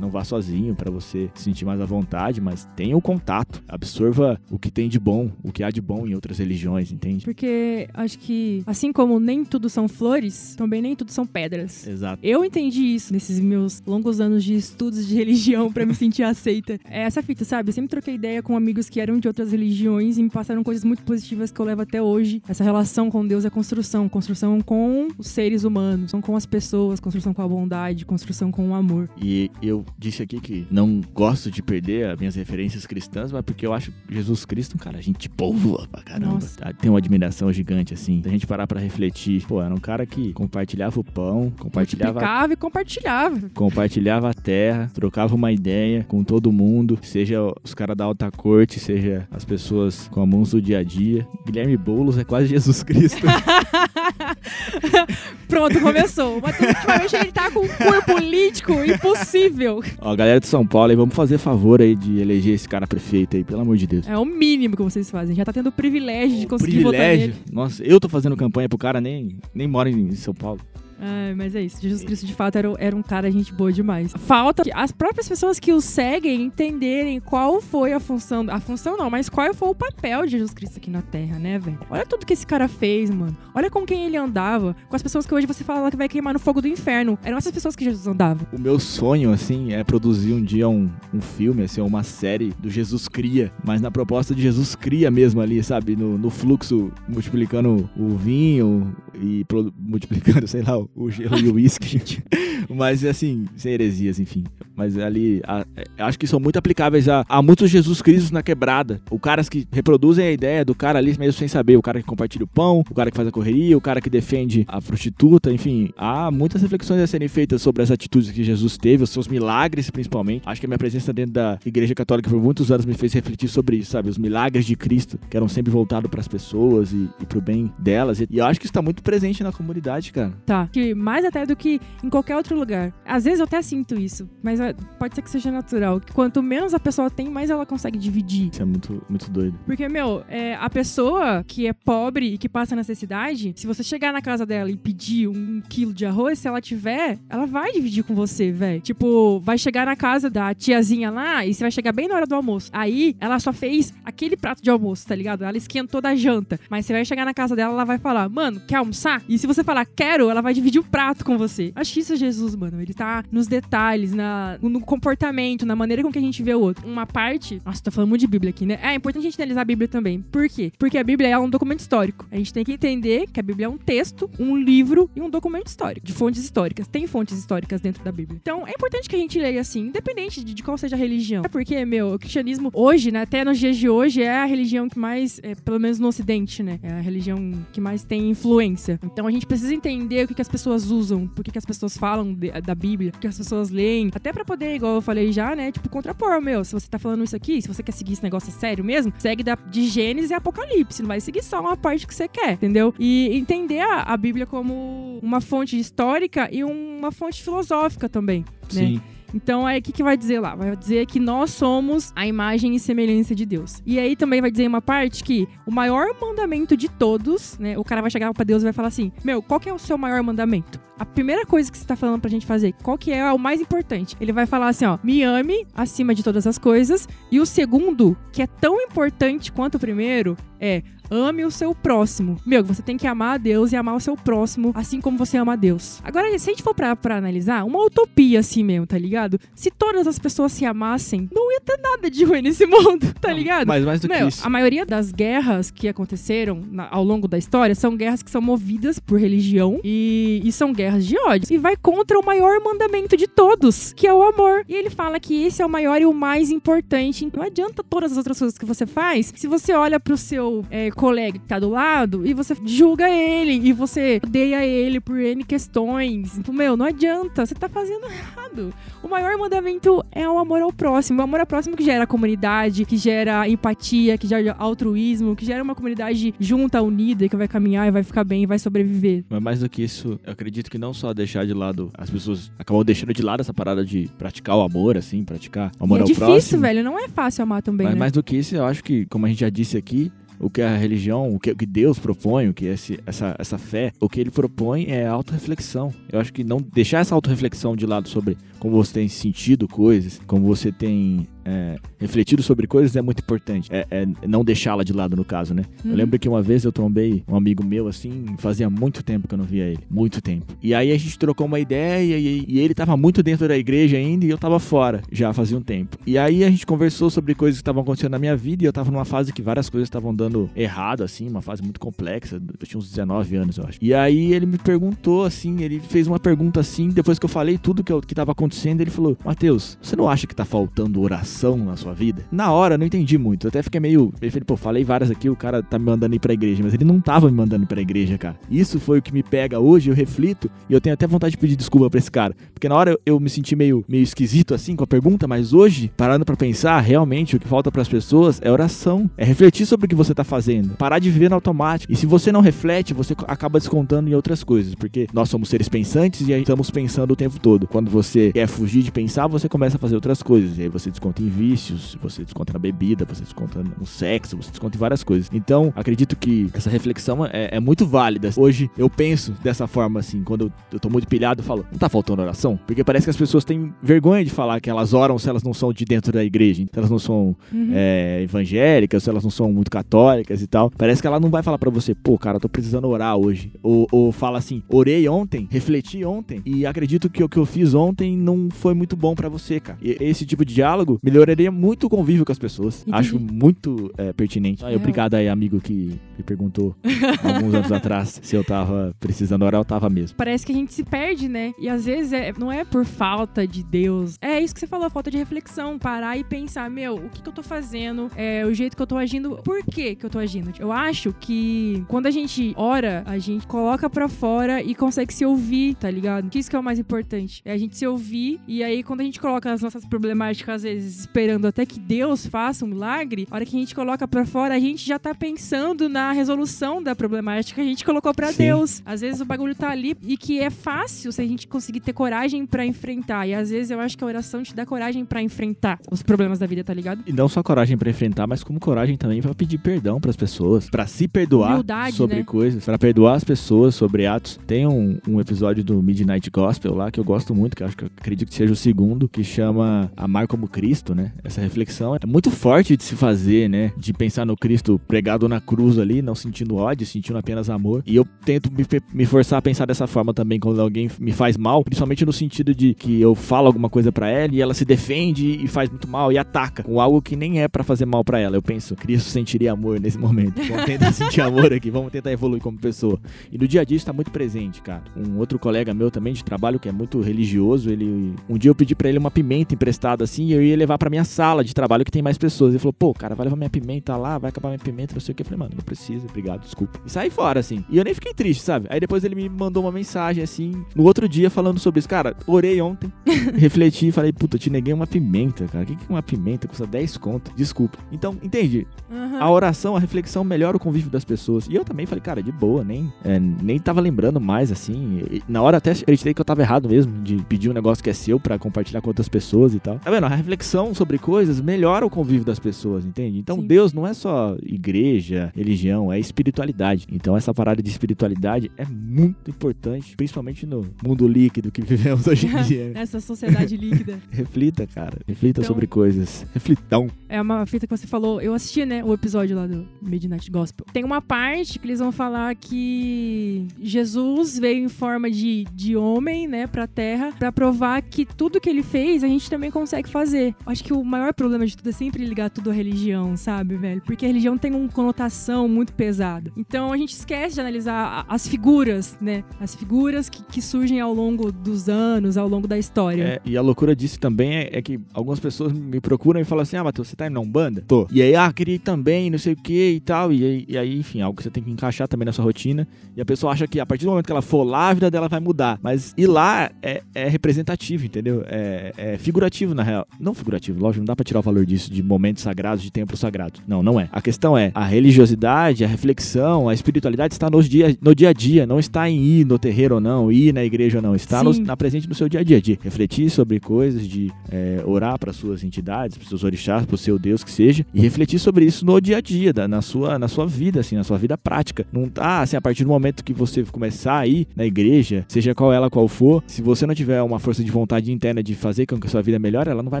não 0.00 0.10
vá 0.10 0.24
sozinho 0.24 0.74
para 0.74 0.90
você 0.90 1.30
se 1.34 1.44
sentir 1.44 1.64
mais 1.64 1.80
à 1.80 1.84
vontade, 1.84 2.40
mas 2.40 2.68
tenha 2.76 2.96
o 2.96 3.00
contato. 3.00 3.62
Absorva 3.68 4.40
o 4.50 4.58
que 4.58 4.70
tem 4.70 4.88
de 4.88 4.98
bom, 4.98 5.30
o 5.42 5.52
que 5.52 5.62
há 5.62 5.70
de 5.70 5.80
bom 5.80 6.06
em 6.06 6.14
outras 6.14 6.38
religiões, 6.38 6.92
entende? 6.92 7.24
Porque 7.24 7.88
acho 7.94 8.18
que, 8.18 8.62
assim 8.66 8.92
como 8.92 9.18
nem 9.18 9.44
tudo 9.44 9.68
são 9.68 9.88
flores, 9.88 10.54
também 10.56 10.82
nem 10.82 10.94
tudo 10.94 11.10
são 11.10 11.26
pedras. 11.26 11.86
Exato. 11.86 12.18
Eu 12.22 12.44
entendi 12.44 12.94
isso 12.94 13.12
nesses 13.12 13.40
meus 13.40 13.82
longos 13.86 14.20
anos 14.20 14.44
de 14.44 14.54
estudos 14.54 15.06
de 15.06 15.14
religião 15.16 15.72
para 15.72 15.86
me 15.86 15.94
sentir 15.94 16.22
aceita. 16.22 16.78
É 16.84 17.02
essa 17.02 17.22
fita, 17.22 17.44
sabe? 17.44 17.70
Eu 17.70 17.72
sempre 17.72 17.88
troquei 17.88 18.14
ideia 18.14 18.42
com 18.42 18.56
amigos 18.56 18.88
que 18.88 19.00
eram 19.00 19.18
de 19.18 19.28
outras 19.28 19.52
religiões 19.52 20.18
e 20.18 20.22
me 20.22 20.30
passaram 20.30 20.62
coisas 20.62 20.84
muito 20.84 21.02
positivas 21.02 21.50
que 21.50 21.60
eu 21.60 21.64
levo 21.64 21.82
até 21.82 22.02
hoje. 22.02 22.42
Essa 22.48 22.64
relação 22.64 23.10
com 23.10 23.26
Deus 23.26 23.44
é 23.44 23.50
construção. 23.50 24.08
Construção 24.08 24.60
com 24.60 25.08
os 25.16 25.28
seres 25.28 25.64
humanos, 25.64 26.12
com 26.22 26.36
as 26.36 26.46
pessoas, 26.46 27.00
construção 27.00 27.32
com 27.32 27.42
a 27.42 27.48
bondade, 27.48 28.04
construção 28.04 28.50
com 28.50 28.70
o 28.70 28.74
amor. 28.74 29.08
E 29.20 29.50
eu 29.62 29.77
disse 29.98 30.22
aqui 30.22 30.40
que 30.40 30.66
não 30.70 31.00
gosto 31.12 31.50
de 31.50 31.62
perder 31.62 32.10
as 32.10 32.18
minhas 32.18 32.34
referências 32.34 32.86
cristãs, 32.86 33.32
mas 33.32 33.42
porque 33.42 33.66
eu 33.66 33.72
acho 33.72 33.92
Jesus 34.08 34.44
Cristo 34.44 34.76
um 34.76 34.78
cara 34.78 35.00
gente 35.00 35.28
boa 35.28 35.86
pra 35.88 36.02
caramba. 36.02 36.38
Tá? 36.56 36.72
Tem 36.72 36.90
uma 36.90 36.98
admiração 36.98 37.52
gigante, 37.52 37.94
assim. 37.94 38.22
Se 38.22 38.28
a 38.28 38.30
gente 38.30 38.46
parar 38.46 38.66
pra 38.66 38.80
refletir, 38.80 39.44
pô, 39.46 39.62
era 39.62 39.74
um 39.74 39.78
cara 39.78 40.04
que 40.06 40.32
compartilhava 40.32 41.00
o 41.00 41.04
pão, 41.04 41.52
compartilhava. 41.58 42.18
e 42.52 42.56
compartilhava. 42.56 43.50
Compartilhava 43.54 44.30
a 44.30 44.34
terra, 44.34 44.90
trocava 44.92 45.34
uma 45.34 45.52
ideia 45.52 46.04
com 46.04 46.22
todo 46.24 46.52
mundo, 46.52 46.98
seja 47.02 47.38
os 47.62 47.74
caras 47.74 47.96
da 47.96 48.04
alta 48.04 48.30
corte, 48.30 48.78
seja 48.80 49.26
as 49.30 49.44
pessoas 49.44 50.08
com 50.08 50.20
a 50.20 50.26
mãos 50.26 50.50
do 50.50 50.60
dia 50.60 50.78
a 50.78 50.82
dia. 50.82 51.26
Guilherme 51.46 51.76
Boulos 51.76 52.18
é 52.18 52.24
quase 52.24 52.48
Jesus 52.48 52.82
Cristo. 52.82 53.26
Pronto, 55.48 55.80
começou. 55.80 56.40
Mas 56.40 56.58
ultimamente 56.58 57.16
ele 57.16 57.32
tá 57.32 57.50
com 57.50 57.60
um 57.60 57.68
cunho 57.68 58.02
político 58.04 58.72
impossível. 58.84 59.82
Ó, 60.00 60.14
galera 60.14 60.40
de 60.40 60.46
São 60.46 60.66
Paulo, 60.66 60.90
aí, 60.90 60.96
vamos 60.96 61.14
fazer 61.14 61.38
favor 61.38 61.80
aí 61.80 61.94
de 61.94 62.20
eleger 62.20 62.54
esse 62.54 62.68
cara 62.68 62.86
prefeito 62.86 63.36
aí, 63.36 63.44
pelo 63.44 63.60
amor 63.60 63.76
de 63.76 63.86
Deus. 63.86 64.08
É 64.08 64.16
o 64.16 64.24
mínimo 64.24 64.76
que 64.76 64.82
vocês 64.82 65.10
fazem. 65.10 65.34
Já 65.34 65.44
tá 65.44 65.52
tendo 65.52 65.68
o 65.68 65.72
privilégio 65.72 66.38
de 66.38 66.46
conseguir 66.46 66.82
privilégio? 66.82 67.28
votar 67.28 67.36
nele. 67.36 67.52
Nossa, 67.52 67.82
eu 67.82 67.98
tô 68.00 68.08
fazendo 68.08 68.36
campanha 68.36 68.68
pro 68.68 68.78
cara, 68.78 69.00
nem, 69.00 69.38
nem 69.54 69.66
mora 69.66 69.88
em 69.88 70.14
São 70.14 70.34
Paulo. 70.34 70.60
É, 71.00 71.34
mas 71.34 71.54
é 71.54 71.62
isso. 71.62 71.80
Jesus 71.80 72.04
Cristo, 72.04 72.26
de 72.26 72.34
fato, 72.34 72.56
era, 72.56 72.72
era 72.78 72.96
um 72.96 73.02
cara 73.02 73.30
gente 73.30 73.52
boa 73.52 73.72
demais. 73.72 74.12
Falta 74.16 74.62
as 74.74 74.90
próprias 74.90 75.28
pessoas 75.28 75.58
que 75.58 75.72
o 75.72 75.80
seguem 75.80 76.42
entenderem 76.42 77.20
qual 77.20 77.60
foi 77.60 77.92
a 77.92 78.00
função. 78.00 78.46
A 78.48 78.60
função 78.60 78.96
não, 78.96 79.08
mas 79.08 79.28
qual 79.28 79.52
foi 79.54 79.68
o 79.68 79.74
papel 79.74 80.24
de 80.24 80.32
Jesus 80.32 80.52
Cristo 80.52 80.78
aqui 80.78 80.90
na 80.90 81.02
Terra, 81.02 81.38
né, 81.38 81.58
velho? 81.58 81.78
Olha 81.88 82.04
tudo 82.04 82.26
que 82.26 82.32
esse 82.32 82.46
cara 82.46 82.68
fez, 82.68 83.10
mano. 83.10 83.36
Olha 83.54 83.70
com 83.70 83.86
quem 83.86 84.04
ele 84.04 84.16
andava. 84.16 84.74
Com 84.88 84.96
as 84.96 85.02
pessoas 85.02 85.26
que 85.26 85.34
hoje 85.34 85.46
você 85.46 85.62
fala 85.62 85.90
que 85.90 85.96
vai 85.96 86.08
queimar 86.08 86.34
no 86.34 86.40
fogo 86.40 86.60
do 86.60 86.68
inferno. 86.68 87.18
Eram 87.22 87.38
essas 87.38 87.52
pessoas 87.52 87.76
que 87.76 87.84
Jesus 87.84 88.06
andava. 88.06 88.46
O 88.52 88.60
meu 88.60 88.78
sonho, 88.78 89.30
assim, 89.30 89.72
é 89.72 89.84
produzir 89.84 90.32
um 90.32 90.42
dia 90.42 90.68
um, 90.68 90.90
um 91.14 91.20
filme, 91.20 91.62
assim, 91.62 91.80
uma 91.80 92.02
série 92.02 92.52
do 92.58 92.68
Jesus 92.68 93.08
Cria. 93.08 93.52
Mas 93.64 93.80
na 93.80 93.90
proposta 93.90 94.34
de 94.34 94.42
Jesus 94.42 94.74
Cria 94.74 95.10
mesmo 95.10 95.40
ali, 95.40 95.62
sabe? 95.62 95.94
No, 95.94 96.18
no 96.18 96.30
fluxo, 96.30 96.90
multiplicando 97.08 97.88
o 97.96 98.16
vinho 98.16 98.94
e 99.14 99.44
multiplicando, 99.78 100.46
sei 100.48 100.62
lá, 100.62 100.78
o 100.94 101.10
gelo 101.10 101.38
e 101.38 101.48
o 101.48 101.54
uísque. 101.54 102.22
Mas, 102.68 103.04
assim, 103.04 103.46
sem 103.56 103.72
heresias, 103.72 104.18
enfim. 104.20 104.44
mas 104.76 104.98
ali 104.98 105.40
a, 105.46 105.64
a, 105.98 106.06
acho 106.06 106.18
que 106.18 106.26
são 106.26 106.38
muito 106.38 106.58
aplicáveis 106.58 107.08
a, 107.08 107.24
a 107.28 107.40
muitos 107.40 107.70
Jesus 107.70 108.02
Cristos 108.02 108.30
na 108.30 108.42
quebrada. 108.42 109.00
O 109.10 109.18
caras 109.18 109.48
que 109.48 109.66
reproduzem 109.72 110.26
a 110.26 110.30
ideia 110.30 110.64
do 110.64 110.74
cara 110.74 110.98
ali 110.98 111.16
mesmo 111.18 111.32
sem 111.32 111.48
saber, 111.48 111.76
o 111.76 111.82
cara 111.82 112.00
que 112.00 112.06
compartilha 112.06 112.44
o 112.44 112.48
pão, 112.48 112.84
o 112.88 112.94
cara 112.94 113.10
que 113.10 113.16
faz 113.16 113.26
a 113.26 113.32
correria, 113.32 113.76
o 113.76 113.80
cara 113.80 114.00
que 114.00 114.10
defende 114.10 114.66
a 114.68 114.82
prostituta, 114.82 115.50
enfim, 115.50 115.90
há 115.96 116.30
muitas 116.30 116.60
reflexões 116.60 117.00
a 117.00 117.06
serem 117.06 117.28
feitas 117.28 117.62
sobre 117.62 117.82
as 117.82 117.90
atitudes 117.90 118.30
que 118.30 118.44
Jesus 118.44 118.76
teve, 118.76 119.02
os 119.02 119.10
seus 119.10 119.28
milagres 119.28 119.90
principalmente. 119.90 120.42
Acho 120.44 120.60
que 120.60 120.66
a 120.66 120.68
minha 120.68 120.78
presença 120.78 121.12
dentro 121.12 121.32
da 121.32 121.58
Igreja 121.64 121.94
Católica 121.94 122.28
por 122.28 122.40
muitos 122.40 122.70
anos 122.70 122.84
me 122.84 122.94
fez 122.94 123.12
refletir 123.14 123.48
sobre 123.48 123.78
isso, 123.78 123.92
sabe? 123.92 124.10
Os 124.10 124.18
milagres 124.18 124.66
de 124.66 124.76
Cristo, 124.76 125.18
que 125.30 125.36
eram 125.36 125.48
sempre 125.48 125.72
voltados 125.72 126.10
para 126.10 126.20
as 126.20 126.28
pessoas 126.28 126.92
e, 126.92 127.08
e 127.20 127.26
pro 127.26 127.40
bem 127.40 127.72
delas. 127.78 128.20
E, 128.20 128.28
e 128.30 128.38
eu 128.38 128.44
acho 128.44 128.60
que 128.60 128.66
isso 128.66 128.72
tá 128.72 128.82
muito 128.82 129.02
presente 129.02 129.42
na 129.42 129.52
comunidade, 129.52 130.12
cara. 130.12 130.32
Tá. 130.44 130.68
Que 130.78 130.94
mais 130.94 131.24
até 131.24 131.44
do 131.44 131.56
que 131.56 131.80
em 132.04 132.08
qualquer 132.08 132.36
outro 132.36 132.56
lugar. 132.56 132.94
Às 133.04 133.24
vezes 133.24 133.40
eu 133.40 133.46
até 133.46 133.60
sinto 133.60 133.98
isso, 133.98 134.30
mas 134.40 134.60
é, 134.60 134.72
pode 134.96 135.12
ser 135.12 135.22
que 135.22 135.28
seja 135.28 135.50
natural. 135.50 136.00
Que 136.00 136.12
quanto 136.12 136.40
menos 136.40 136.72
a 136.72 136.78
pessoa 136.78 137.10
tem, 137.10 137.28
mais 137.28 137.50
ela 137.50 137.66
consegue 137.66 137.98
dividir. 137.98 138.50
Isso 138.52 138.62
é 138.62 138.64
muito, 138.64 139.04
muito 139.08 139.28
doido. 139.28 139.58
Porque, 139.66 139.88
meu, 139.88 140.22
é, 140.28 140.54
a 140.54 140.70
pessoa 140.70 141.42
que 141.42 141.66
é 141.66 141.72
pobre 141.72 142.34
e 142.34 142.38
que 142.38 142.48
passa 142.48 142.76
necessidade, 142.76 143.54
se 143.56 143.66
você 143.66 143.82
chegar 143.82 144.12
na 144.12 144.22
casa 144.22 144.46
dela 144.46 144.70
e 144.70 144.76
pedir 144.76 145.26
um 145.26 145.60
quilo 145.68 145.92
de 145.92 146.06
arroz, 146.06 146.38
se 146.38 146.46
ela 146.46 146.60
tiver, 146.60 147.18
ela 147.28 147.44
vai 147.44 147.72
dividir 147.72 148.04
com 148.04 148.14
você, 148.14 148.52
velho. 148.52 148.80
Tipo, 148.80 149.40
vai 149.40 149.58
chegar 149.58 149.84
na 149.84 149.96
casa 149.96 150.30
da 150.30 150.54
tiazinha 150.54 151.10
lá 151.10 151.44
e 151.44 151.54
você 151.54 151.64
vai 151.64 151.72
chegar 151.72 151.90
bem 151.90 152.06
na 152.06 152.14
hora 152.14 152.26
do 152.26 152.36
almoço. 152.36 152.70
Aí, 152.72 153.16
ela 153.18 153.40
só 153.40 153.52
fez 153.52 153.92
aquele 154.04 154.36
prato 154.36 154.62
de 154.62 154.70
almoço, 154.70 155.08
tá 155.08 155.16
ligado? 155.16 155.42
Ela 155.44 155.56
esquentou 155.56 156.00
da 156.00 156.14
janta. 156.14 156.60
Mas 156.70 156.86
você 156.86 156.92
vai 156.92 157.04
chegar 157.04 157.24
na 157.24 157.34
casa 157.34 157.56
dela, 157.56 157.72
ela 157.72 157.84
vai 157.84 157.98
falar, 157.98 158.28
mano, 158.28 158.62
quer 158.64 158.76
almoçar? 158.76 159.20
E 159.28 159.36
se 159.36 159.44
você 159.44 159.64
falar, 159.64 159.84
quero, 159.84 160.30
ela 160.30 160.40
vai 160.40 160.54
dividir 160.54 160.67
o 160.76 160.82
prato 160.82 161.24
com 161.24 161.38
você. 161.38 161.70
Acho 161.76 161.94
que 161.94 162.00
isso 162.00 162.14
é 162.14 162.16
Jesus, 162.16 162.56
mano. 162.56 162.82
Ele 162.82 162.92
tá 162.92 163.22
nos 163.30 163.46
detalhes, 163.46 164.12
na, 164.12 164.58
no 164.60 164.80
comportamento, 164.80 165.64
na 165.64 165.76
maneira 165.76 166.02
com 166.02 166.10
que 166.10 166.18
a 166.18 166.22
gente 166.22 166.42
vê 166.42 166.54
o 166.54 166.60
outro. 166.60 166.84
Uma 166.84 167.06
parte. 167.06 167.62
Nossa, 167.64 167.80
tô 167.80 167.92
falando 167.92 168.08
muito 168.08 168.22
de 168.22 168.26
Bíblia 168.26 168.50
aqui, 168.50 168.66
né? 168.66 168.78
É, 168.82 168.88
é 168.88 168.94
importante 168.94 169.26
a 169.26 169.30
gente 169.30 169.40
analisar 169.40 169.60
a 169.60 169.64
Bíblia 169.64 169.86
também. 169.86 170.20
Por 170.20 170.48
quê? 170.48 170.72
Porque 170.76 170.98
a 170.98 171.04
Bíblia 171.04 171.28
é 171.28 171.38
um 171.38 171.48
documento 171.48 171.80
histórico. 171.80 172.26
A 172.32 172.36
gente 172.36 172.52
tem 172.52 172.64
que 172.64 172.72
entender 172.72 173.26
que 173.32 173.38
a 173.38 173.42
Bíblia 173.42 173.66
é 173.66 173.68
um 173.68 173.78
texto, 173.78 174.28
um 174.38 174.56
livro 174.56 175.08
e 175.14 175.20
um 175.20 175.30
documento 175.30 175.68
histórico, 175.68 176.04
de 176.04 176.12
fontes 176.12 176.42
históricas. 176.42 176.88
Tem 176.88 177.06
fontes 177.06 177.38
históricas 177.38 177.80
dentro 177.80 178.02
da 178.02 178.10
Bíblia. 178.10 178.38
Então, 178.40 178.66
é 178.66 178.70
importante 178.70 179.08
que 179.08 179.16
a 179.16 179.18
gente 179.18 179.38
leia 179.38 179.60
assim, 179.60 179.86
independente 179.86 180.42
de, 180.42 180.54
de 180.54 180.62
qual 180.62 180.76
seja 180.76 180.96
a 180.96 180.98
religião. 180.98 181.42
É 181.44 181.48
porque, 181.48 181.84
meu, 181.84 182.14
o 182.14 182.18
cristianismo 182.18 182.70
hoje, 182.74 183.10
né, 183.10 183.22
até 183.22 183.44
nos 183.44 183.58
dias 183.58 183.76
de 183.76 183.88
hoje, 183.88 184.22
é 184.22 184.38
a 184.38 184.44
religião 184.44 184.88
que 184.88 184.98
mais, 184.98 185.40
é, 185.42 185.54
pelo 185.54 185.78
menos 185.78 185.98
no 185.98 186.08
ocidente, 186.08 186.62
né, 186.62 186.78
é 186.82 186.92
a 186.92 187.00
religião 187.00 187.52
que 187.72 187.80
mais 187.80 188.04
tem 188.04 188.30
influência. 188.30 188.98
Então, 189.02 189.26
a 189.26 189.30
gente 189.30 189.46
precisa 189.46 189.74
entender 189.74 190.24
o 190.24 190.28
que, 190.28 190.34
que 190.34 190.42
as 190.42 190.48
pessoas 190.48 190.57
usam, 190.66 191.26
por 191.26 191.44
que, 191.44 191.50
que 191.50 191.58
as 191.58 191.64
pessoas 191.64 191.96
falam 191.96 192.32
de, 192.34 192.50
da 192.60 192.74
Bíblia, 192.74 193.12
o 193.14 193.18
que 193.18 193.26
as 193.26 193.36
pessoas 193.36 193.70
leem, 193.70 194.10
até 194.14 194.32
para 194.32 194.44
poder, 194.44 194.74
igual 194.74 194.96
eu 194.96 195.02
falei 195.02 195.32
já, 195.32 195.54
né, 195.54 195.72
tipo, 195.72 195.88
contrapor, 195.88 196.40
meu, 196.40 196.64
se 196.64 196.72
você 196.72 196.88
tá 196.88 196.98
falando 196.98 197.24
isso 197.24 197.36
aqui, 197.36 197.60
se 197.60 197.68
você 197.68 197.82
quer 197.82 197.92
seguir 197.92 198.14
esse 198.14 198.22
negócio 198.22 198.52
sério 198.52 198.84
mesmo, 198.84 199.12
segue 199.18 199.42
da, 199.42 199.54
de 199.54 199.88
Gênesis 199.88 200.30
e 200.30 200.34
Apocalipse, 200.34 201.02
não 201.02 201.08
vai 201.08 201.20
seguir 201.20 201.42
só 201.42 201.60
uma 201.60 201.76
parte 201.76 202.06
que 202.06 202.14
você 202.14 202.28
quer, 202.28 202.52
entendeu? 202.52 202.94
E 202.98 203.28
entender 203.36 203.80
a, 203.80 204.02
a 204.02 204.16
Bíblia 204.16 204.46
como 204.46 205.18
uma 205.22 205.40
fonte 205.40 205.78
histórica 205.78 206.48
e 206.52 206.64
uma 206.64 207.10
fonte 207.10 207.42
filosófica 207.42 208.08
também, 208.08 208.44
né? 208.72 208.80
Sim. 208.80 209.00
Então, 209.34 209.66
aí 209.66 209.78
o 209.78 209.82
que, 209.82 209.92
que 209.92 210.02
vai 210.02 210.16
dizer 210.16 210.40
lá? 210.40 210.54
Vai 210.54 210.74
dizer 210.76 211.06
que 211.06 211.20
nós 211.20 211.50
somos 211.50 212.12
a 212.16 212.26
imagem 212.26 212.74
e 212.74 212.80
semelhança 212.80 213.34
de 213.34 213.44
Deus. 213.44 213.82
E 213.84 213.98
aí 213.98 214.16
também 214.16 214.40
vai 214.40 214.50
dizer 214.50 214.66
uma 214.66 214.80
parte 214.80 215.22
que 215.22 215.48
o 215.66 215.70
maior 215.70 216.08
mandamento 216.20 216.76
de 216.76 216.88
todos, 216.88 217.58
né? 217.58 217.78
O 217.78 217.84
cara 217.84 218.00
vai 218.00 218.10
chegar 218.10 218.32
pra 218.32 218.44
Deus 218.44 218.62
e 218.62 218.64
vai 218.64 218.72
falar 218.72 218.88
assim: 218.88 219.12
Meu, 219.24 219.42
qual 219.42 219.60
que 219.60 219.68
é 219.68 219.72
o 219.72 219.78
seu 219.78 219.98
maior 219.98 220.22
mandamento? 220.22 220.80
A 220.98 221.06
primeira 221.06 221.46
coisa 221.46 221.70
que 221.70 221.78
você 221.78 221.86
tá 221.86 221.94
falando 221.94 222.20
pra 222.20 222.28
gente 222.28 222.44
fazer, 222.44 222.74
qual 222.82 222.98
que 222.98 223.12
é 223.12 223.32
o 223.32 223.38
mais 223.38 223.60
importante? 223.60 224.16
Ele 224.20 224.32
vai 224.32 224.46
falar 224.46 224.68
assim, 224.68 224.84
ó, 224.84 224.98
me 225.00 225.22
ame 225.22 225.64
acima 225.72 226.12
de 226.12 226.24
todas 226.24 226.44
as 226.44 226.58
coisas. 226.58 227.06
E 227.30 227.38
o 227.38 227.46
segundo, 227.46 228.16
que 228.32 228.42
é 228.42 228.48
tão 228.48 228.80
importante 228.80 229.52
quanto 229.52 229.76
o 229.76 229.78
primeiro, 229.78 230.36
é 230.60 230.82
ame 231.10 231.42
o 231.42 231.50
seu 231.50 231.74
próximo. 231.74 232.36
Meu, 232.44 232.62
você 232.62 232.82
tem 232.82 232.98
que 232.98 233.06
amar 233.06 233.36
a 233.36 233.38
Deus 233.38 233.72
e 233.72 233.76
amar 233.76 233.96
o 233.96 234.00
seu 234.00 234.14
próximo, 234.14 234.72
assim 234.74 235.00
como 235.00 235.16
você 235.16 235.38
ama 235.38 235.54
a 235.54 235.56
Deus. 235.56 236.00
Agora, 236.04 236.28
se 236.38 236.50
a 236.50 236.52
gente 236.52 236.62
for 236.62 236.74
pra, 236.74 236.94
pra 236.94 237.16
analisar, 237.16 237.64
uma 237.64 237.82
utopia 237.82 238.40
assim 238.40 238.62
mesmo, 238.62 238.86
tá 238.86 238.98
ligado? 238.98 239.40
Se 239.54 239.70
todas 239.70 240.06
as 240.06 240.18
pessoas 240.18 240.52
se 240.52 240.66
amassem, 240.66 241.26
não 241.34 241.50
ia 241.50 241.60
ter 241.62 241.78
nada 241.80 242.10
de 242.10 242.24
ruim 242.24 242.42
nesse 242.42 242.66
mundo, 242.66 243.12
tá 243.22 243.32
ligado? 243.32 243.66
Mas 243.66 243.84
mais 243.86 244.00
do 244.00 244.08
Meu, 244.08 244.18
que 244.18 244.24
isso. 244.34 244.46
a 244.46 244.50
maioria 244.50 244.84
das 244.84 245.10
guerras 245.10 245.70
que 245.70 245.88
aconteceram 245.88 246.62
na- 246.70 246.88
ao 246.90 247.02
longo 247.02 247.26
da 247.26 247.38
história 247.38 247.74
são 247.74 247.96
guerras 247.96 248.22
que 248.22 248.30
são 248.30 248.42
movidas 248.42 248.98
por 248.98 249.18
religião 249.18 249.80
e, 249.82 250.42
e 250.44 250.52
são 250.52 250.74
guerras 250.74 251.06
de 251.06 251.16
ódio. 251.20 251.48
E 251.50 251.56
vai 251.56 251.74
contra 251.74 252.18
o 252.18 252.24
maior 252.24 252.62
mandamento 252.62 253.16
de 253.16 253.26
todos, 253.26 253.94
que 253.94 254.06
é 254.06 254.12
o 254.12 254.22
amor. 254.22 254.62
E 254.68 254.74
ele 254.74 254.90
fala 254.90 255.18
que 255.18 255.42
esse 255.42 255.62
é 255.62 255.64
o 255.66 255.70
maior 255.70 256.02
e 256.02 256.04
o 256.04 256.12
mais 256.12 256.50
importante. 256.50 257.26
Não 257.34 257.42
adianta 257.42 257.82
todas 257.82 258.12
as 258.12 258.18
outras 258.18 258.38
coisas 258.38 258.58
que 258.58 258.66
você 258.66 258.84
faz 258.84 259.32
se 259.34 259.46
você 259.46 259.72
olha 259.72 259.98
pro 259.98 260.16
seu 260.18 260.47
é, 260.70 260.90
colega 260.90 261.38
que 261.38 261.46
tá 261.46 261.58
do 261.58 261.70
lado 261.70 262.26
e 262.26 262.32
você 262.34 262.54
julga 262.64 263.08
ele 263.08 263.52
e 263.68 263.72
você 263.72 264.20
odeia 264.24 264.64
ele 264.64 265.00
por 265.00 265.18
N 265.18 265.42
questões. 265.44 266.32
Tipo, 266.32 266.52
meu, 266.52 266.76
não 266.76 266.86
adianta, 266.86 267.44
você 267.46 267.54
tá 267.54 267.68
fazendo 267.68 268.04
errado. 268.10 268.72
O 269.02 269.08
maior 269.08 269.36
mandamento 269.38 270.04
é 270.12 270.28
o 270.28 270.38
amor 270.38 270.60
ao 270.62 270.72
próximo. 270.72 271.20
O 271.20 271.22
amor 271.22 271.40
ao 271.40 271.46
próximo 271.46 271.76
que 271.76 271.84
gera 271.84 272.06
comunidade, 272.06 272.84
que 272.84 272.96
gera 272.96 273.48
empatia, 273.48 274.16
que 274.18 274.26
gera 274.26 274.54
altruísmo, 274.58 275.36
que 275.36 275.44
gera 275.44 275.62
uma 275.62 275.74
comunidade 275.74 276.34
junta, 276.40 276.82
unida, 276.82 277.28
que 277.28 277.36
vai 277.36 277.46
caminhar 277.48 277.86
e 277.86 277.90
vai 277.90 278.02
ficar 278.02 278.24
bem 278.24 278.42
e 278.42 278.46
vai 278.46 278.58
sobreviver. 278.58 279.24
Mas 279.28 279.42
mais 279.42 279.60
do 279.60 279.68
que 279.68 279.82
isso, 279.82 280.18
eu 280.24 280.32
acredito 280.32 280.70
que 280.70 280.78
não 280.78 280.92
só 280.94 281.12
deixar 281.14 281.46
de 281.46 281.54
lado, 281.54 281.90
as 281.96 282.10
pessoas 282.10 282.50
acabam 282.58 282.82
deixando 282.84 283.12
de 283.12 283.22
lado 283.22 283.40
essa 283.40 283.54
parada 283.54 283.84
de 283.84 284.10
praticar 284.18 284.56
o 284.56 284.62
amor, 284.62 284.96
assim, 284.96 285.22
praticar 285.24 285.70
o 285.78 285.84
amor 285.84 285.96
e 285.96 285.98
é 285.98 286.02
ao 286.02 286.06
difícil, 286.06 286.26
próximo. 286.26 286.62
velho. 286.62 286.82
Não 286.84 286.98
é 286.98 287.08
fácil 287.08 287.42
amar 287.42 287.62
também, 287.62 287.86
Mas 287.86 287.94
né? 287.94 287.98
mais 288.00 288.12
do 288.12 288.22
que 288.22 288.36
isso, 288.36 288.56
eu 288.56 288.64
acho 288.64 288.82
que, 288.82 289.06
como 289.06 289.26
a 289.26 289.28
gente 289.28 289.40
já 289.40 289.50
disse 289.50 289.76
aqui, 289.76 290.10
o 290.40 290.48
que 290.48 290.62
a 290.62 290.76
religião, 290.76 291.34
o 291.34 291.38
que, 291.38 291.50
o 291.50 291.56
que 291.56 291.66
Deus 291.66 291.98
propõe, 291.98 292.48
o 292.48 292.54
que 292.54 292.66
esse, 292.66 292.98
essa, 293.06 293.34
essa 293.38 293.58
fé, 293.58 293.92
o 294.00 294.08
que 294.08 294.20
ele 294.20 294.30
propõe 294.30 294.86
é 294.88 295.06
autorreflexão. 295.06 295.92
Eu 296.10 296.20
acho 296.20 296.32
que 296.32 296.44
não 296.44 296.58
deixar 296.58 297.00
essa 297.00 297.14
autorreflexão 297.14 297.74
de 297.76 297.86
lado 297.86 298.08
sobre 298.08 298.36
como 298.58 298.76
você 298.76 298.94
tem 298.94 299.08
sentido 299.08 299.68
coisas, 299.68 300.20
como 300.26 300.46
você 300.46 300.72
tem 300.72 301.26
é, 301.48 301.76
refletido 301.98 302.42
sobre 302.42 302.66
coisas 302.66 302.94
é 302.94 303.00
muito 303.00 303.20
importante. 303.20 303.70
É, 303.72 303.86
é 303.90 304.06
não 304.26 304.44
deixá-la 304.44 304.84
de 304.84 304.92
lado, 304.92 305.16
no 305.16 305.24
caso, 305.24 305.54
né? 305.54 305.64
Uhum. 305.82 305.92
Eu 305.92 305.96
lembro 305.96 306.18
que 306.18 306.28
uma 306.28 306.42
vez 306.42 306.64
eu 306.64 306.70
trombei 306.70 307.22
um 307.26 307.34
amigo 307.34 307.64
meu, 307.64 307.88
assim, 307.88 308.26
fazia 308.38 308.68
muito 308.68 309.02
tempo 309.02 309.26
que 309.26 309.34
eu 309.34 309.38
não 309.38 309.46
via 309.46 309.64
ele. 309.64 309.80
Muito 309.90 310.20
tempo. 310.20 310.46
E 310.62 310.74
aí 310.74 310.92
a 310.92 310.98
gente 310.98 311.18
trocou 311.18 311.46
uma 311.46 311.58
ideia 311.58 312.18
e, 312.18 312.44
e 312.46 312.58
ele 312.58 312.74
tava 312.74 312.96
muito 312.96 313.22
dentro 313.22 313.48
da 313.48 313.56
igreja 313.56 313.96
ainda 313.96 314.26
e 314.26 314.28
eu 314.30 314.36
tava 314.36 314.60
fora, 314.60 315.00
já 315.10 315.32
fazia 315.32 315.56
um 315.56 315.62
tempo. 315.62 315.96
E 316.06 316.18
aí 316.18 316.44
a 316.44 316.50
gente 316.50 316.66
conversou 316.66 317.08
sobre 317.08 317.34
coisas 317.34 317.58
que 317.58 317.62
estavam 317.62 317.82
acontecendo 317.82 318.12
na 318.12 318.18
minha 318.18 318.36
vida 318.36 318.64
e 318.64 318.66
eu 318.66 318.72
tava 318.72 318.90
numa 318.90 319.04
fase 319.06 319.32
que 319.32 319.40
várias 319.40 319.70
coisas 319.70 319.86
estavam 319.86 320.14
dando 320.14 320.50
errado, 320.54 321.02
assim, 321.02 321.28
uma 321.28 321.40
fase 321.40 321.62
muito 321.62 321.80
complexa. 321.80 322.36
Eu 322.36 322.66
tinha 322.66 322.78
uns 322.78 322.90
19 322.90 323.36
anos, 323.36 323.56
eu 323.56 323.64
acho. 323.64 323.78
E 323.80 323.94
aí 323.94 324.34
ele 324.34 324.44
me 324.44 324.58
perguntou, 324.58 325.24
assim, 325.24 325.62
ele 325.62 325.80
fez 325.80 326.06
uma 326.06 326.18
pergunta 326.18 326.60
assim, 326.60 326.88
depois 326.88 327.18
que 327.18 327.24
eu 327.24 327.30
falei 327.30 327.56
tudo 327.56 327.82
que, 327.82 327.92
eu, 327.92 328.00
que 328.00 328.14
tava 328.14 328.32
acontecendo, 328.32 328.80
ele 328.80 328.90
falou: 328.90 329.16
Matheus, 329.24 329.78
você 329.80 329.96
não 329.96 330.08
acha 330.08 330.26
que 330.26 330.34
tá 330.34 330.44
faltando 330.44 331.00
oração 331.00 331.37
na 331.64 331.76
sua 331.76 331.94
vida? 331.94 332.22
Na 332.30 332.52
hora, 332.52 332.74
eu 332.74 332.78
não 332.78 332.86
entendi 332.86 333.18
muito. 333.18 333.46
Eu 333.46 333.48
até 333.48 333.62
fiquei 333.62 333.80
meio. 333.80 334.12
Ele 334.20 334.30
falou, 334.30 334.46
pô, 334.46 334.56
falei 334.56 334.84
várias 334.84 335.10
aqui, 335.10 335.28
o 335.28 335.36
cara 335.36 335.62
tá 335.62 335.78
me 335.78 335.84
mandando 335.84 336.14
ir 336.14 336.18
pra 336.18 336.32
igreja, 336.32 336.62
mas 336.62 336.74
ele 336.74 336.84
não 336.84 337.00
tava 337.00 337.30
me 337.30 337.36
mandando 337.36 337.66
pra 337.66 337.80
igreja, 337.80 338.16
cara. 338.18 338.36
Isso 338.50 338.78
foi 338.80 338.98
o 338.98 339.02
que 339.02 339.12
me 339.12 339.22
pega 339.22 339.60
hoje, 339.60 339.90
eu 339.90 339.94
reflito, 339.94 340.50
e 340.68 340.72
eu 340.72 340.80
tenho 340.80 340.94
até 340.94 341.06
vontade 341.06 341.32
de 341.32 341.38
pedir 341.38 341.56
desculpa 341.56 341.90
pra 341.90 341.98
esse 341.98 342.10
cara. 342.10 342.34
Porque 342.52 342.68
na 342.68 342.74
hora 342.74 342.90
eu, 342.90 343.00
eu 343.06 343.20
me 343.20 343.30
senti 343.30 343.54
meio, 343.54 343.84
meio 343.88 344.02
esquisito 344.02 344.54
assim 344.54 344.74
com 344.76 344.84
a 344.84 344.86
pergunta, 344.86 345.26
mas 345.26 345.52
hoje, 345.52 345.90
parando 345.96 346.24
pra 346.24 346.36
pensar, 346.36 346.80
realmente 346.80 347.36
o 347.36 347.40
que 347.40 347.48
falta 347.48 347.70
pras 347.70 347.88
pessoas 347.88 348.40
é 348.42 348.50
oração. 348.50 349.10
É 349.16 349.24
refletir 349.24 349.66
sobre 349.66 349.86
o 349.86 349.88
que 349.88 349.94
você 349.94 350.14
tá 350.14 350.24
fazendo. 350.24 350.74
Parar 350.76 350.98
de 350.98 351.10
viver 351.10 351.28
no 351.28 351.34
automático. 351.34 351.92
E 351.92 351.96
se 351.96 352.06
você 352.06 352.32
não 352.32 352.40
reflete, 352.40 352.94
você 352.94 353.14
acaba 353.26 353.58
descontando 353.58 354.08
em 354.08 354.14
outras 354.14 354.42
coisas. 354.44 354.74
Porque 354.74 355.06
nós 355.12 355.28
somos 355.28 355.48
seres 355.48 355.68
pensantes 355.68 356.26
e 356.26 356.32
aí 356.32 356.40
estamos 356.40 356.70
pensando 356.70 357.12
o 357.12 357.16
tempo 357.16 357.38
todo. 357.38 357.66
Quando 357.66 357.90
você 357.90 358.32
quer 358.32 358.46
fugir 358.46 358.82
de 358.82 358.92
pensar, 358.92 359.26
você 359.26 359.48
começa 359.48 359.76
a 359.76 359.80
fazer 359.80 359.94
outras 359.94 360.22
coisas. 360.22 360.58
E 360.58 360.62
aí 360.62 360.68
você 360.68 360.90
desconta 360.90 361.22
em 361.22 361.27
vícios, 361.28 361.96
você 362.00 362.24
desconta 362.24 362.52
na 362.52 362.58
bebida, 362.58 363.04
você 363.04 363.22
desconta 363.22 363.62
no 363.78 363.86
sexo, 363.86 364.36
você 364.36 364.50
desconta 364.50 364.76
em 364.76 364.80
várias 364.80 365.02
coisas. 365.04 365.30
Então, 365.32 365.72
acredito 365.76 366.16
que 366.16 366.48
essa 366.54 366.70
reflexão 366.70 367.24
é, 367.26 367.50
é 367.52 367.60
muito 367.60 367.86
válida. 367.86 368.30
Hoje 368.36 368.70
eu 368.76 368.88
penso 368.88 369.32
dessa 369.42 369.66
forma 369.66 370.00
assim, 370.00 370.22
quando 370.22 370.46
eu, 370.46 370.52
eu 370.72 370.80
tô 370.80 370.88
muito 370.90 371.06
pilhado, 371.08 371.40
eu 371.40 371.44
falo, 371.44 371.64
não 371.70 371.78
tá 371.78 371.88
faltando 371.88 372.22
oração? 372.22 372.58
Porque 372.66 372.82
parece 372.84 373.06
que 373.06 373.10
as 373.10 373.16
pessoas 373.16 373.44
têm 373.44 373.72
vergonha 373.82 374.24
de 374.24 374.30
falar 374.30 374.60
que 374.60 374.70
elas 374.70 374.92
oram 374.94 375.18
se 375.18 375.28
elas 375.28 375.42
não 375.42 375.54
são 375.54 375.72
de 375.72 375.84
dentro 375.84 376.12
da 376.12 376.24
igreja, 376.24 376.62
se 376.64 376.78
elas 376.78 376.90
não 376.90 376.98
são 376.98 377.36
Uhum. 377.52 377.70
é, 377.72 378.22
evangélicas, 378.22 379.02
se 379.02 379.10
elas 379.10 379.22
não 379.22 379.30
são 379.30 379.52
muito 379.52 379.70
católicas 379.70 380.42
e 380.42 380.46
tal. 380.46 380.70
Parece 380.70 381.00
que 381.00 381.06
ela 381.06 381.20
não 381.20 381.30
vai 381.30 381.42
falar 381.42 381.58
pra 381.58 381.70
você, 381.70 381.94
pô, 381.94 382.18
cara, 382.18 382.36
eu 382.36 382.40
tô 382.40 382.48
precisando 382.48 382.86
orar 382.88 383.16
hoje. 383.16 383.52
Ou, 383.62 383.86
ou 383.90 384.12
fala 384.12 384.38
assim, 384.38 384.62
orei 384.68 385.08
ontem, 385.08 385.46
refleti 385.50 386.04
ontem, 386.04 386.40
e 386.44 386.64
acredito 386.66 387.08
que 387.10 387.22
o 387.22 387.28
que 387.28 387.36
eu 387.38 387.46
fiz 387.46 387.74
ontem 387.74 388.16
não 388.16 388.48
foi 388.50 388.74
muito 388.74 388.96
bom 388.96 389.14
para 389.14 389.28
você, 389.28 389.60
cara. 389.60 389.78
E 389.82 389.96
esse 390.00 390.24
tipo 390.26 390.44
de 390.44 390.54
diálogo 390.54 390.98
melhoraria 391.10 391.50
muito 391.50 391.86
o 391.86 391.90
convívio 391.90 392.24
com 392.24 392.32
as 392.32 392.38
pessoas. 392.38 392.82
Entendi. 392.82 392.96
Acho 392.96 393.18
muito 393.18 393.92
é, 393.96 394.12
pertinente. 394.12 394.64
Ah, 394.64 394.70
obrigado 394.74 395.14
aí, 395.14 395.28
amigo, 395.28 395.60
que 395.60 395.98
me 396.16 396.24
perguntou 396.24 396.74
alguns 397.22 397.54
anos 397.54 397.72
atrás 397.72 398.20
se 398.22 398.36
eu 398.36 398.44
tava 398.44 398.94
precisando 398.98 399.44
orar, 399.44 399.60
eu 399.60 399.64
tava 399.64 399.88
mesmo. 399.88 400.16
Parece 400.16 400.44
que 400.44 400.52
a 400.52 400.54
gente 400.54 400.72
se 400.72 400.84
perde, 400.84 401.28
né? 401.28 401.52
E 401.58 401.68
às 401.68 401.84
vezes 401.84 402.12
é, 402.12 402.32
não 402.38 402.50
é 402.50 402.64
por 402.64 402.84
falta 402.84 403.46
de 403.46 403.62
Deus. 403.62 404.16
É 404.20 404.40
isso 404.40 404.54
que 404.54 404.60
você 404.60 404.66
falou, 404.66 404.88
falta 404.90 405.10
de 405.10 405.16
reflexão. 405.16 405.78
Parar 405.78 406.16
e 406.16 406.24
pensar, 406.24 406.70
meu, 406.70 406.96
o 406.96 407.08
que, 407.08 407.22
que 407.22 407.28
eu 407.28 407.32
tô 407.32 407.42
fazendo? 407.42 408.10
É, 408.16 408.44
o 408.44 408.52
jeito 408.52 408.76
que 408.76 408.82
eu 408.82 408.86
tô 408.86 408.96
agindo. 408.96 409.38
Por 409.44 409.64
que 409.64 409.94
que 409.94 410.04
eu 410.04 410.10
tô 410.10 410.18
agindo? 410.18 410.52
Eu 410.58 410.72
acho 410.72 411.12
que 411.12 411.84
quando 411.88 412.06
a 412.06 412.10
gente 412.10 412.52
ora, 412.56 413.02
a 413.06 413.18
gente 413.18 413.46
coloca 413.46 413.88
pra 413.88 414.08
fora 414.08 414.62
e 414.62 414.74
consegue 414.74 415.12
se 415.12 415.24
ouvir, 415.24 415.74
tá 415.74 415.90
ligado? 415.90 416.28
Que 416.28 416.38
isso 416.38 416.50
que 416.50 416.56
é 416.56 416.58
o 416.58 416.62
mais 416.62 416.78
importante. 416.78 417.42
É 417.44 417.52
a 417.52 417.58
gente 417.58 417.76
se 417.76 417.86
ouvir. 417.86 418.40
E 418.46 418.62
aí, 418.62 418.82
quando 418.82 419.00
a 419.00 419.04
gente 419.04 419.20
coloca 419.20 419.52
as 419.52 419.62
nossas 419.62 419.84
problemáticas, 419.84 420.56
às 420.56 420.62
vezes, 420.62 420.97
esperando 420.98 421.46
até 421.46 421.64
que 421.64 421.78
Deus 421.78 422.26
faça 422.26 422.64
um 422.64 422.68
milagre, 422.68 423.26
a 423.30 423.34
hora 423.36 423.44
que 423.46 423.56
a 423.56 423.58
gente 423.60 423.74
coloca 423.74 424.06
pra 424.08 424.24
fora, 424.26 424.54
a 424.54 424.58
gente 424.58 424.86
já 424.86 424.98
tá 424.98 425.14
pensando 425.14 425.88
na 425.88 426.12
resolução 426.12 426.82
da 426.82 426.94
problemática 426.94 427.54
que 427.56 427.60
a 427.60 427.70
gente 427.70 427.84
colocou 427.84 428.12
pra 428.14 428.32
Sim. 428.32 428.38
Deus. 428.44 428.82
Às 428.84 429.00
vezes 429.00 429.20
o 429.20 429.24
bagulho 429.24 429.54
tá 429.54 429.70
ali 429.70 429.96
e 430.02 430.16
que 430.16 430.40
é 430.40 430.50
fácil 430.50 431.12
se 431.12 431.20
a 431.22 431.26
gente 431.26 431.46
conseguir 431.46 431.80
ter 431.80 431.92
coragem 431.92 432.44
pra 432.46 432.64
enfrentar. 432.66 433.26
E 433.26 433.34
às 433.34 433.50
vezes 433.50 433.70
eu 433.70 433.80
acho 433.80 433.96
que 433.96 434.04
a 434.04 434.06
oração 434.06 434.42
te 434.42 434.54
dá 434.54 434.66
coragem 434.66 435.04
pra 435.04 435.22
enfrentar 435.22 435.78
os 435.90 436.02
problemas 436.02 436.38
da 436.38 436.46
vida, 436.46 436.64
tá 436.64 436.74
ligado? 436.74 437.02
E 437.06 437.12
não 437.12 437.28
só 437.28 437.42
coragem 437.42 437.76
pra 437.76 437.90
enfrentar, 437.90 438.26
mas 438.26 438.42
como 438.42 438.58
coragem 438.58 438.96
também 438.96 439.22
pra 439.22 439.34
pedir 439.34 439.58
perdão 439.58 440.00
pras 440.00 440.16
pessoas, 440.16 440.68
Pra 440.68 440.86
se 440.86 441.06
perdoar 441.08 441.52
Humildade, 441.54 441.96
sobre 441.96 442.16
né? 442.16 442.22
coisas, 442.24 442.64
pra 442.64 442.78
perdoar 442.78 443.14
as 443.14 443.24
pessoas 443.24 443.74
sobre 443.74 444.06
atos. 444.06 444.38
Tem 444.46 444.66
um, 444.66 444.98
um 445.08 445.20
episódio 445.20 445.62
do 445.62 445.82
Midnight 445.82 446.28
Gospel 446.30 446.74
lá 446.74 446.90
que 446.90 446.98
eu 446.98 447.04
gosto 447.04 447.34
muito, 447.34 447.56
que 447.56 447.62
eu 447.62 447.66
acho 447.66 447.76
que 447.76 447.84
eu 447.84 447.90
acredito 447.96 448.28
que 448.28 448.34
seja 448.34 448.52
o 448.52 448.56
segundo, 448.56 449.08
que 449.08 449.22
chama 449.24 449.90
Amar 449.96 450.26
como 450.26 450.48
Cristo, 450.48 450.87
né? 450.94 451.12
Essa 451.22 451.40
reflexão 451.40 451.94
é 451.94 452.06
muito 452.06 452.30
forte 452.30 452.76
de 452.76 452.84
se 452.84 452.94
fazer, 452.94 453.48
né? 453.48 453.72
De 453.76 453.92
pensar 453.92 454.24
no 454.24 454.36
Cristo 454.36 454.80
pregado 454.86 455.28
na 455.28 455.40
cruz 455.40 455.78
ali, 455.78 456.02
não 456.02 456.14
sentindo 456.14 456.56
ódio, 456.56 456.86
sentindo 456.86 457.18
apenas 457.18 457.50
amor. 457.50 457.82
E 457.86 457.96
eu 457.96 458.06
tento 458.24 458.50
me, 458.50 458.64
me 458.92 459.06
forçar 459.06 459.38
a 459.38 459.42
pensar 459.42 459.66
dessa 459.66 459.86
forma 459.86 460.12
também 460.12 460.38
quando 460.38 460.60
alguém 460.60 460.90
me 460.98 461.12
faz 461.12 461.36
mal, 461.36 461.64
principalmente 461.64 462.04
no 462.04 462.12
sentido 462.12 462.54
de 462.54 462.74
que 462.74 463.00
eu 463.00 463.14
falo 463.14 463.46
alguma 463.46 463.68
coisa 463.68 463.92
pra 463.92 464.08
ela 464.08 464.34
e 464.34 464.40
ela 464.40 464.54
se 464.54 464.64
defende 464.64 465.42
e 465.42 465.48
faz 465.48 465.68
muito 465.68 465.88
mal 465.88 466.12
e 466.12 466.18
ataca 466.18 466.62
com 466.62 466.80
algo 466.80 467.02
que 467.02 467.16
nem 467.16 467.40
é 467.42 467.48
pra 467.48 467.64
fazer 467.64 467.86
mal 467.86 468.04
pra 468.04 468.18
ela. 468.18 468.36
Eu 468.36 468.42
penso, 468.42 468.74
Cristo 468.74 469.10
sentiria 469.10 469.52
amor 469.52 469.80
nesse 469.80 469.98
momento. 469.98 470.40
Vamos 470.42 470.64
tentar 470.64 470.92
sentir 470.92 471.20
amor 471.20 471.52
aqui, 471.52 471.70
vamos 471.70 471.92
tentar 471.92 472.12
evoluir 472.12 472.42
como 472.42 472.58
pessoa. 472.58 472.98
E 473.30 473.38
no 473.38 473.46
dia 473.46 473.60
a 473.60 473.64
dia 473.64 473.76
isso 473.76 473.86
tá 473.86 473.92
muito 473.92 474.10
presente, 474.10 474.62
cara. 474.62 474.82
Um 474.96 475.18
outro 475.18 475.38
colega 475.38 475.74
meu 475.74 475.90
também 475.90 476.12
de 476.12 476.24
trabalho 476.24 476.58
que 476.58 476.68
é 476.68 476.72
muito 476.72 477.00
religioso, 477.00 477.70
ele 477.70 478.14
um 478.28 478.38
dia 478.38 478.50
eu 478.50 478.54
pedi 478.54 478.74
pra 478.74 478.88
ele 478.88 478.98
uma 478.98 479.10
pimenta 479.10 479.54
emprestada 479.54 480.04
assim, 480.04 480.26
e 480.26 480.32
eu 480.32 480.42
ia 480.42 480.56
levar 480.56 480.77
pra 480.78 480.88
minha 480.88 481.04
sala 481.04 481.44
de 481.44 481.54
trabalho 481.54 481.84
que 481.84 481.90
tem 481.90 482.02
mais 482.02 482.16
pessoas. 482.16 482.52
Ele 482.52 482.58
falou: 482.58 482.72
"Pô, 482.72 482.94
cara, 482.94 483.14
vai 483.14 483.24
levar 483.24 483.36
minha 483.36 483.50
pimenta 483.50 483.96
lá, 483.96 484.18
vai 484.18 484.30
acabar 484.30 484.48
minha 484.48 484.58
pimenta, 484.58 484.94
não 484.94 485.00
sei 485.00 485.12
o 485.12 485.14
que". 485.14 485.22
Eu 485.22 485.26
falei: 485.26 485.38
"Mano, 485.38 485.52
não 485.56 485.64
precisa, 485.64 486.06
obrigado, 486.08 486.42
desculpa". 486.42 486.78
E 486.86 486.90
saí 486.90 487.10
fora 487.10 487.40
assim. 487.40 487.64
E 487.68 487.76
eu 487.78 487.84
nem 487.84 487.94
fiquei 487.94 488.14
triste, 488.14 488.42
sabe? 488.42 488.66
Aí 488.70 488.80
depois 488.80 489.04
ele 489.04 489.14
me 489.14 489.28
mandou 489.28 489.64
uma 489.64 489.72
mensagem 489.72 490.22
assim, 490.22 490.52
no 490.74 490.84
outro 490.84 491.08
dia 491.08 491.28
falando 491.30 491.58
sobre 491.58 491.80
isso. 491.80 491.88
Cara, 491.88 492.16
orei 492.26 492.60
ontem, 492.60 492.92
refleti 493.36 493.88
e 493.88 493.92
falei: 493.92 494.12
"Puta, 494.12 494.38
te 494.38 494.48
neguei 494.50 494.72
uma 494.72 494.86
pimenta, 494.86 495.46
cara. 495.46 495.64
O 495.64 495.66
que 495.66 495.74
é 495.74 495.92
uma 495.92 496.02
pimenta? 496.02 496.48
Custa 496.48 496.66
10 496.66 496.96
conto. 496.96 497.32
Desculpa". 497.36 497.78
Então, 497.92 498.16
entende? 498.22 498.66
Aham. 498.90 499.18
A 499.20 499.30
oração, 499.30 499.76
a 499.76 499.80
reflexão 499.80 500.22
melhora 500.24 500.56
o 500.56 500.60
convívio 500.60 500.90
das 500.90 501.04
pessoas. 501.04 501.46
E 501.48 501.54
eu 501.54 501.64
também 501.64 501.86
falei, 501.86 502.00
cara, 502.00 502.22
de 502.22 502.30
boa, 502.32 502.62
nem, 502.64 502.92
é, 503.04 503.18
nem 503.18 503.58
tava 503.58 503.80
lembrando 503.80 504.20
mais, 504.20 504.52
assim. 504.52 505.02
E 505.10 505.22
na 505.28 505.42
hora 505.42 505.56
até 505.58 505.72
acreditei 505.72 506.14
que 506.14 506.20
eu 506.20 506.24
tava 506.24 506.42
errado 506.42 506.68
mesmo, 506.68 506.92
de 507.02 507.16
pedir 507.24 507.50
um 507.50 507.52
negócio 507.52 507.82
que 507.82 507.90
é 507.90 507.92
seu 507.92 508.18
pra 508.20 508.38
compartilhar 508.38 508.80
com 508.80 508.88
outras 508.88 509.08
pessoas 509.08 509.54
e 509.54 509.60
tal. 509.60 509.78
Tá 509.78 509.90
vendo? 509.90 510.04
A 510.04 510.08
reflexão 510.08 510.67
sobre 510.74 510.98
coisas 510.98 511.40
melhora 511.40 511.84
o 511.86 511.90
convívio 511.90 512.24
das 512.24 512.38
pessoas, 512.38 512.84
entende? 512.84 513.18
Então 513.18 513.40
Sim. 513.40 513.46
Deus 513.46 513.72
não 513.72 513.86
é 513.86 513.94
só 513.94 514.36
igreja, 514.42 515.32
religião, 515.34 515.92
é 515.92 515.98
espiritualidade. 515.98 516.86
Então 516.90 517.16
essa 517.16 517.32
parada 517.34 517.62
de 517.62 517.70
espiritualidade 517.70 518.50
é 518.56 518.64
muito 518.64 519.30
importante, 519.30 519.96
principalmente 519.96 520.46
no 520.46 520.66
mundo 520.84 521.06
líquido 521.08 521.50
que 521.50 521.62
vivemos 521.62 522.06
hoje 522.06 522.26
em 522.26 522.42
dia. 522.42 522.72
Essa 522.76 523.00
sociedade 523.00 523.56
líquida. 523.56 523.98
Reflita, 524.10 524.66
cara. 524.66 524.98
Reflita 525.06 525.40
Então- 525.40 525.44
sobre 525.48 525.66
coisas. 525.66 526.26
Reflitão. 526.34 526.88
É 527.08 527.20
uma 527.20 527.44
fita 527.46 527.66
que 527.66 527.76
você 527.76 527.86
falou. 527.86 528.20
Eu 528.20 528.34
assisti, 528.34 528.64
né, 528.64 528.84
o 528.84 528.92
episódio 528.92 529.36
lá 529.36 529.46
do 529.46 529.66
Midnight 529.82 530.30
Gospel. 530.30 530.66
Tem 530.72 530.84
uma 530.84 531.00
parte 531.00 531.58
que 531.58 531.66
eles 531.66 531.78
vão 531.78 531.90
falar 531.92 532.34
que 532.34 533.46
Jesus 533.60 534.38
veio 534.38 534.64
em 534.64 534.68
forma 534.68 535.10
de, 535.10 535.44
de 535.54 535.76
homem, 535.76 536.26
né, 536.28 536.46
pra 536.46 536.66
terra, 536.66 537.12
pra 537.18 537.32
provar 537.32 537.80
que 537.82 538.04
tudo 538.04 538.40
que 538.40 538.48
ele 538.48 538.62
fez 538.62 539.02
a 539.02 539.08
gente 539.08 539.28
também 539.30 539.50
consegue 539.50 539.88
fazer. 539.88 540.34
Acho 540.58 540.64
que 540.64 540.72
o 540.72 540.82
maior 540.82 541.14
problema 541.14 541.46
de 541.46 541.56
tudo 541.56 541.68
é 541.68 541.72
sempre 541.72 542.04
ligar 542.04 542.30
tudo 542.30 542.50
à 542.50 542.52
religião, 542.52 543.16
sabe, 543.16 543.56
velho? 543.56 543.80
Porque 543.80 544.04
a 544.04 544.08
religião 544.08 544.36
tem 544.36 544.52
uma 544.52 544.68
conotação 544.68 545.46
muito 545.46 545.72
pesada. 545.72 546.32
Então 546.36 546.72
a 546.72 546.76
gente 546.76 546.92
esquece 546.92 547.36
de 547.36 547.40
analisar 547.40 548.04
as 548.08 548.26
figuras, 548.26 548.98
né? 549.00 549.22
As 549.38 549.54
figuras 549.54 550.08
que, 550.08 550.20
que 550.24 550.42
surgem 550.42 550.80
ao 550.80 550.92
longo 550.92 551.30
dos 551.30 551.68
anos, 551.68 552.16
ao 552.16 552.26
longo 552.28 552.48
da 552.48 552.58
história. 552.58 553.04
É, 553.04 553.20
e 553.24 553.36
a 553.36 553.40
loucura 553.40 553.76
disso 553.76 554.00
também 554.00 554.34
é, 554.34 554.58
é 554.58 554.60
que 554.60 554.80
algumas 554.92 555.20
pessoas 555.20 555.52
me 555.52 555.80
procuram 555.80 556.20
e 556.20 556.24
falam 556.24 556.42
assim: 556.42 556.56
Ah, 556.56 556.64
Matheus, 556.64 556.88
você 556.88 556.96
tá 556.96 557.06
indo 557.06 557.14
na 557.14 557.20
Umbanda? 557.20 557.62
Tô. 557.64 557.86
E 557.88 558.02
aí, 558.02 558.16
ah, 558.16 558.32
queria 558.32 558.56
ir 558.56 558.58
também, 558.58 559.10
não 559.10 559.18
sei 559.18 559.34
o 559.34 559.36
que 559.36 559.74
e 559.74 559.78
tal. 559.78 560.12
E 560.12 560.24
aí, 560.24 560.44
e 560.48 560.58
aí, 560.58 560.76
enfim, 560.76 561.02
algo 561.02 561.16
que 561.16 561.22
você 561.22 561.30
tem 561.30 561.40
que 561.40 561.52
encaixar 561.52 561.86
também 561.86 562.04
na 562.04 562.12
sua 562.12 562.24
rotina. 562.24 562.66
E 562.96 563.00
a 563.00 563.04
pessoa 563.04 563.32
acha 563.32 563.46
que 563.46 563.60
a 563.60 563.66
partir 563.66 563.84
do 563.84 563.90
momento 563.90 564.06
que 564.06 564.12
ela 564.12 564.22
for 564.22 564.42
lá, 564.42 564.70
a 564.70 564.74
vida 564.74 564.90
dela 564.90 565.08
vai 565.08 565.20
mudar. 565.20 565.60
Mas 565.62 565.94
ir 565.96 566.08
lá 566.08 566.50
é, 566.60 566.82
é 566.96 567.08
representativo, 567.08 567.86
entendeu? 567.86 568.24
É, 568.26 568.72
é 568.76 568.98
figurativo, 568.98 569.54
na 569.54 569.62
real. 569.62 569.86
Não 570.00 570.12
figurativo, 570.12 570.47
lógico, 570.52 570.80
não 570.80 570.86
dá 570.86 570.96
pra 570.96 571.04
tirar 571.04 571.20
o 571.20 571.22
valor 571.22 571.44
disso 571.46 571.72
de 571.72 571.82
momentos 571.82 572.22
sagrados, 572.22 572.62
de 572.62 572.70
templos 572.70 573.00
sagrados. 573.00 573.40
Não, 573.46 573.62
não 573.62 573.78
é. 573.80 573.88
A 573.92 574.00
questão 574.00 574.36
é 574.36 574.50
a 574.54 574.64
religiosidade, 574.66 575.64
a 575.64 575.68
reflexão, 575.68 576.48
a 576.48 576.54
espiritualidade 576.54 577.14
está 577.14 577.30
nos 577.30 577.48
dia, 577.48 577.76
no 577.80 577.94
dia 577.94 578.08
a 578.10 578.12
dia, 578.12 578.46
não 578.46 578.58
está 578.58 578.88
em 578.88 579.00
ir 579.00 579.24
no 579.26 579.38
terreiro 579.38 579.76
ou 579.76 579.80
não, 579.80 580.10
ir 580.10 580.32
na 580.32 580.44
igreja 580.44 580.78
ou 580.78 580.82
não. 580.82 580.94
Está 580.94 581.22
na 581.44 581.56
presente 581.56 581.88
no 581.88 581.94
seu 581.94 582.08
dia 582.08 582.20
a 582.20 582.24
dia, 582.24 582.40
de 582.40 582.58
refletir 582.62 583.10
sobre 583.10 583.38
coisas, 583.40 583.86
de 583.86 584.10
é, 584.30 584.62
orar 584.64 584.98
para 584.98 585.12
suas 585.12 585.44
entidades, 585.44 585.96
para 585.96 586.08
seus 586.08 586.24
orixás, 586.24 586.64
para 586.66 586.74
o 586.74 586.78
seu 586.78 586.98
Deus 586.98 587.22
que 587.22 587.30
seja, 587.30 587.64
e 587.72 587.80
refletir 587.80 588.18
sobre 588.18 588.44
isso 588.44 588.64
no 588.64 588.80
dia 588.80 588.98
a 588.98 589.00
dia, 589.00 589.32
da- 589.32 589.46
na, 589.48 589.62
sua, 589.62 589.98
na 589.98 590.08
sua 590.08 590.26
vida, 590.26 590.60
assim, 590.60 590.76
na 590.76 590.84
sua 590.84 590.98
vida 590.98 591.16
prática. 591.16 591.66
Não 591.72 591.88
tá, 591.88 592.20
assim, 592.22 592.36
a 592.36 592.40
partir 592.40 592.64
do 592.64 592.70
momento 592.70 593.04
que 593.04 593.12
você 593.12 593.42
começar 593.44 593.98
a 593.98 594.06
ir 594.06 594.26
na 594.34 594.44
igreja, 594.44 595.04
seja 595.08 595.34
qual 595.34 595.52
ela 595.52 595.70
qual 595.70 595.86
for, 595.88 596.22
se 596.26 596.42
você 596.42 596.66
não 596.66 596.74
tiver 596.74 597.02
uma 597.02 597.18
força 597.18 597.42
de 597.44 597.50
vontade 597.50 597.92
interna 597.92 598.22
de 598.22 598.34
fazer 598.34 598.66
com 598.66 598.78
que 598.78 598.86
a 598.86 598.90
sua 598.90 599.02
vida 599.02 599.18
melhore, 599.18 599.50
ela 599.50 599.62
não 599.62 599.70
vai 599.70 599.80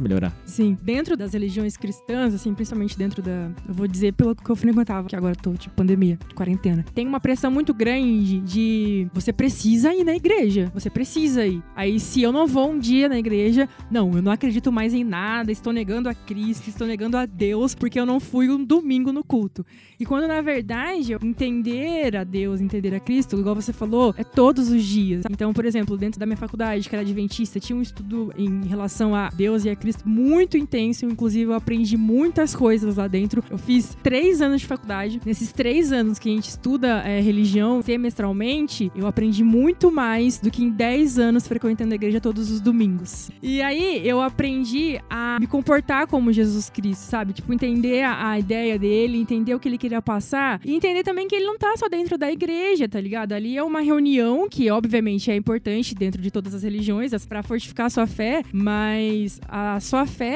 melhorar. 0.00 0.34
Sim, 0.44 0.57
dentro 0.82 1.16
das 1.16 1.32
religiões 1.32 1.76
cristãs, 1.76 2.34
assim, 2.34 2.54
principalmente 2.54 2.96
dentro 2.96 3.22
da. 3.22 3.50
Eu 3.66 3.74
vou 3.74 3.86
dizer 3.86 4.12
pelo 4.12 4.34
que 4.34 4.50
eu 4.50 4.56
frequentava, 4.56 5.08
que 5.08 5.16
agora 5.16 5.34
tô, 5.34 5.52
tipo, 5.54 5.74
pandemia, 5.74 6.18
quarentena. 6.34 6.84
Tem 6.94 7.06
uma 7.06 7.20
pressão 7.20 7.50
muito 7.50 7.72
grande 7.74 8.40
de 8.40 9.08
você 9.12 9.32
precisa 9.32 9.94
ir 9.94 10.04
na 10.04 10.14
igreja. 10.14 10.70
Você 10.74 10.90
precisa 10.90 11.46
ir. 11.46 11.62
Aí, 11.74 11.98
se 12.00 12.22
eu 12.22 12.32
não 12.32 12.46
vou 12.46 12.70
um 12.70 12.78
dia 12.78 13.08
na 13.08 13.18
igreja, 13.18 13.68
não, 13.90 14.12
eu 14.14 14.22
não 14.22 14.32
acredito 14.32 14.70
mais 14.72 14.94
em 14.94 15.04
nada, 15.04 15.50
estou 15.52 15.72
negando 15.72 16.08
a 16.08 16.14
Cristo, 16.14 16.68
estou 16.68 16.86
negando 16.86 17.16
a 17.16 17.26
Deus, 17.26 17.74
porque 17.74 17.98
eu 17.98 18.06
não 18.06 18.20
fui 18.20 18.48
um 18.50 18.64
domingo 18.64 19.12
no 19.12 19.24
culto. 19.24 19.64
E 19.98 20.06
quando, 20.06 20.28
na 20.28 20.40
verdade, 20.40 21.16
entender 21.22 22.16
a 22.16 22.24
Deus, 22.24 22.60
entender 22.60 22.94
a 22.94 23.00
Cristo, 23.00 23.38
igual 23.38 23.54
você 23.54 23.72
falou, 23.72 24.14
é 24.16 24.24
todos 24.24 24.70
os 24.70 24.84
dias. 24.84 25.24
Então, 25.30 25.52
por 25.52 25.64
exemplo, 25.64 25.96
dentro 25.96 26.20
da 26.20 26.26
minha 26.26 26.36
faculdade, 26.36 26.88
que 26.88 26.94
era 26.94 27.02
adventista, 27.02 27.58
tinha 27.58 27.76
um 27.76 27.82
estudo 27.82 28.32
em 28.36 28.64
relação 28.64 29.14
a 29.14 29.28
Deus 29.28 29.64
e 29.64 29.70
a 29.70 29.76
Cristo 29.76 30.08
muito 30.08 30.47
intenso. 30.56 31.04
Inclusive, 31.04 31.50
eu 31.50 31.54
aprendi 31.54 31.96
muitas 31.96 32.54
coisas 32.54 32.96
lá 32.96 33.06
dentro. 33.06 33.42
Eu 33.50 33.58
fiz 33.58 33.96
três 34.02 34.40
anos 34.40 34.60
de 34.60 34.66
faculdade. 34.66 35.20
Nesses 35.24 35.52
três 35.52 35.92
anos 35.92 36.18
que 36.18 36.28
a 36.28 36.32
gente 36.32 36.48
estuda 36.48 37.02
é, 37.04 37.20
religião 37.20 37.82
semestralmente, 37.82 38.90
eu 38.94 39.06
aprendi 39.06 39.44
muito 39.44 39.90
mais 39.90 40.38
do 40.38 40.50
que 40.50 40.62
em 40.62 40.70
dez 40.70 41.18
anos 41.18 41.46
frequentando 41.46 41.92
a 41.92 41.96
igreja 41.96 42.20
todos 42.20 42.50
os 42.50 42.60
domingos. 42.60 43.30
E 43.42 43.60
aí, 43.60 44.06
eu 44.06 44.20
aprendi 44.20 45.00
a 45.10 45.38
me 45.40 45.46
comportar 45.46 46.06
como 46.06 46.32
Jesus 46.32 46.70
Cristo, 46.70 47.02
sabe? 47.02 47.32
Tipo, 47.32 47.52
entender 47.52 48.02
a, 48.02 48.30
a 48.30 48.38
ideia 48.38 48.78
dele, 48.78 49.18
entender 49.18 49.54
o 49.54 49.60
que 49.60 49.68
ele 49.68 49.78
queria 49.78 50.00
passar 50.00 50.60
e 50.64 50.74
entender 50.74 51.02
também 51.02 51.26
que 51.26 51.34
ele 51.34 51.46
não 51.46 51.58
tá 51.58 51.74
só 51.76 51.88
dentro 51.88 52.16
da 52.16 52.30
igreja, 52.30 52.88
tá 52.88 53.00
ligado? 53.00 53.32
Ali 53.32 53.56
é 53.56 53.62
uma 53.62 53.80
reunião 53.80 54.48
que, 54.48 54.70
obviamente, 54.70 55.30
é 55.30 55.36
importante 55.36 55.94
dentro 55.94 56.20
de 56.20 56.30
todas 56.30 56.54
as 56.54 56.62
religiões 56.62 57.12
para 57.26 57.42
fortificar 57.42 57.86
a 57.86 57.90
sua 57.90 58.06
fé, 58.06 58.42
mas 58.52 59.40
a 59.48 59.80
sua 59.80 60.06
fé, 60.06 60.27